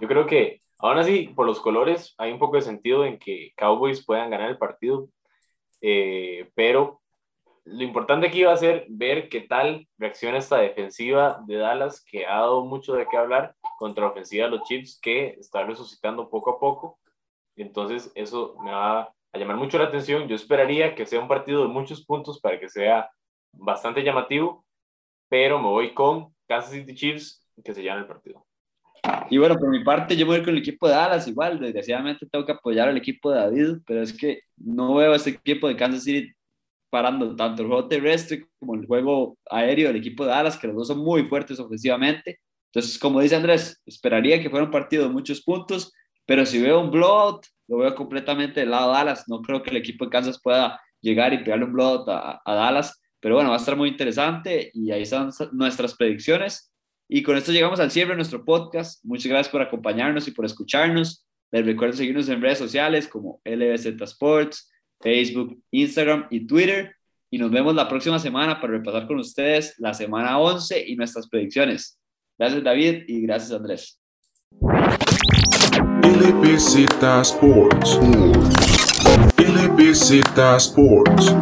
Yo 0.00 0.08
creo 0.08 0.26
que, 0.26 0.62
aún 0.78 0.98
así, 0.98 1.28
por 1.28 1.46
los 1.46 1.60
colores, 1.60 2.14
hay 2.18 2.32
un 2.32 2.38
poco 2.38 2.56
de 2.56 2.62
sentido 2.62 3.04
en 3.04 3.18
que 3.18 3.52
Cowboys 3.56 4.04
puedan 4.04 4.30
ganar 4.30 4.50
el 4.50 4.58
partido, 4.58 5.08
eh, 5.82 6.50
pero 6.54 7.00
lo 7.64 7.84
importante 7.84 8.26
aquí 8.26 8.42
va 8.42 8.52
a 8.52 8.56
ser 8.56 8.86
ver 8.88 9.28
qué 9.28 9.42
tal 9.42 9.86
reacciona 9.98 10.38
esta 10.38 10.58
defensiva 10.58 11.42
de 11.46 11.56
Dallas, 11.56 12.02
que 12.04 12.26
ha 12.26 12.36
dado 12.36 12.64
mucho 12.64 12.94
de 12.94 13.06
qué 13.06 13.16
hablar 13.16 13.54
contra 13.78 14.04
la 14.04 14.10
ofensiva 14.10 14.46
de 14.46 14.52
los 14.52 14.62
Chiefs, 14.62 14.98
que 15.00 15.36
está 15.38 15.64
resucitando 15.64 16.30
poco 16.30 16.50
a 16.50 16.58
poco. 16.58 16.98
Entonces, 17.56 18.10
eso 18.14 18.56
me 18.64 18.72
va 18.72 19.12
a 19.32 19.38
llamar 19.38 19.56
mucho 19.56 19.78
la 19.78 19.84
atención. 19.84 20.26
Yo 20.26 20.34
esperaría 20.34 20.94
que 20.94 21.06
sea 21.06 21.20
un 21.20 21.28
partido 21.28 21.62
de 21.62 21.68
muchos 21.68 22.04
puntos 22.04 22.40
para 22.40 22.58
que 22.58 22.68
sea 22.68 23.10
bastante 23.52 24.02
llamativo, 24.02 24.64
pero 25.28 25.58
me 25.58 25.68
voy 25.68 25.94
con 25.94 26.34
Kansas 26.48 26.72
City 26.72 26.94
Chiefs 26.94 27.39
que 27.62 27.74
se 27.74 27.82
llama 27.82 28.00
el 28.00 28.06
partido. 28.06 28.46
Y 29.30 29.38
bueno, 29.38 29.56
por 29.56 29.70
mi 29.70 29.82
parte, 29.82 30.16
yo 30.16 30.26
me 30.26 30.36
voy 30.36 30.44
con 30.44 30.54
el 30.54 30.60
equipo 30.60 30.86
de 30.86 30.94
Dallas 30.94 31.26
igual. 31.28 31.58
Desgraciadamente 31.60 32.26
tengo 32.26 32.44
que 32.44 32.52
apoyar 32.52 32.88
al 32.88 32.96
equipo 32.96 33.30
de 33.30 33.38
David, 33.38 33.78
pero 33.86 34.02
es 34.02 34.12
que 34.12 34.42
no 34.56 34.94
veo 34.94 35.12
a 35.12 35.16
este 35.16 35.30
equipo 35.30 35.68
de 35.68 35.76
Kansas 35.76 36.04
City 36.04 36.32
parando 36.90 37.36
tanto 37.36 37.62
el 37.62 37.68
juego 37.68 37.88
terrestre 37.88 38.48
como 38.58 38.74
el 38.74 38.86
juego 38.86 39.38
aéreo 39.48 39.88
del 39.88 39.96
equipo 39.96 40.24
de 40.24 40.30
Dallas, 40.30 40.58
que 40.58 40.66
los 40.66 40.76
dos 40.76 40.88
son 40.88 40.98
muy 40.98 41.24
fuertes 41.24 41.58
ofensivamente. 41.60 42.40
Entonces, 42.72 42.98
como 42.98 43.20
dice 43.20 43.36
Andrés, 43.36 43.80
esperaría 43.86 44.40
que 44.42 44.50
fuera 44.50 44.64
un 44.64 44.70
partido 44.70 45.04
de 45.04 45.10
muchos 45.10 45.42
puntos, 45.42 45.92
pero 46.26 46.44
si 46.44 46.60
veo 46.60 46.80
un 46.80 46.90
blowout, 46.90 47.46
lo 47.68 47.78
veo 47.78 47.94
completamente 47.94 48.60
del 48.60 48.70
lado 48.70 48.90
de 48.90 48.98
Dallas. 48.98 49.24
No 49.28 49.40
creo 49.40 49.62
que 49.62 49.70
el 49.70 49.76
equipo 49.76 50.04
de 50.04 50.10
Kansas 50.10 50.40
pueda 50.42 50.80
llegar 51.00 51.32
y 51.32 51.38
pegarle 51.38 51.64
un 51.64 51.72
blowout 51.72 52.08
a, 52.08 52.40
a 52.44 52.54
Dallas, 52.54 53.00
pero 53.20 53.36
bueno, 53.36 53.50
va 53.50 53.56
a 53.56 53.58
estar 53.58 53.76
muy 53.76 53.88
interesante 53.88 54.70
y 54.74 54.90
ahí 54.90 55.02
están 55.02 55.30
nuestras 55.52 55.94
predicciones. 55.94 56.69
Y 57.12 57.24
con 57.24 57.36
esto 57.36 57.50
llegamos 57.50 57.80
al 57.80 57.90
cierre 57.90 58.10
de 58.10 58.16
nuestro 58.16 58.44
podcast. 58.44 59.04
Muchas 59.04 59.26
gracias 59.26 59.50
por 59.50 59.60
acompañarnos 59.60 60.28
y 60.28 60.30
por 60.30 60.44
escucharnos. 60.44 61.26
Les 61.50 61.66
recuerdo 61.66 61.96
seguirnos 61.96 62.28
en 62.28 62.40
redes 62.40 62.58
sociales 62.58 63.08
como 63.08 63.40
LBZ 63.44 64.00
Sports, 64.02 64.70
Facebook, 65.00 65.60
Instagram 65.72 66.28
y 66.30 66.46
Twitter. 66.46 66.94
Y 67.28 67.38
nos 67.38 67.50
vemos 67.50 67.74
la 67.74 67.88
próxima 67.88 68.20
semana 68.20 68.60
para 68.60 68.74
repasar 68.74 69.08
con 69.08 69.18
ustedes 69.18 69.74
la 69.78 69.92
semana 69.92 70.38
11 70.38 70.84
y 70.86 70.94
nuestras 70.94 71.28
predicciones. 71.28 71.98
Gracias 72.38 72.62
David 72.62 73.02
y 73.08 73.22
gracias 73.22 73.50
Andrés. 73.50 74.00
LBZ 76.04 76.86
Sports. 77.22 77.98
LBZ 79.36 80.22
Sports. 80.58 81.34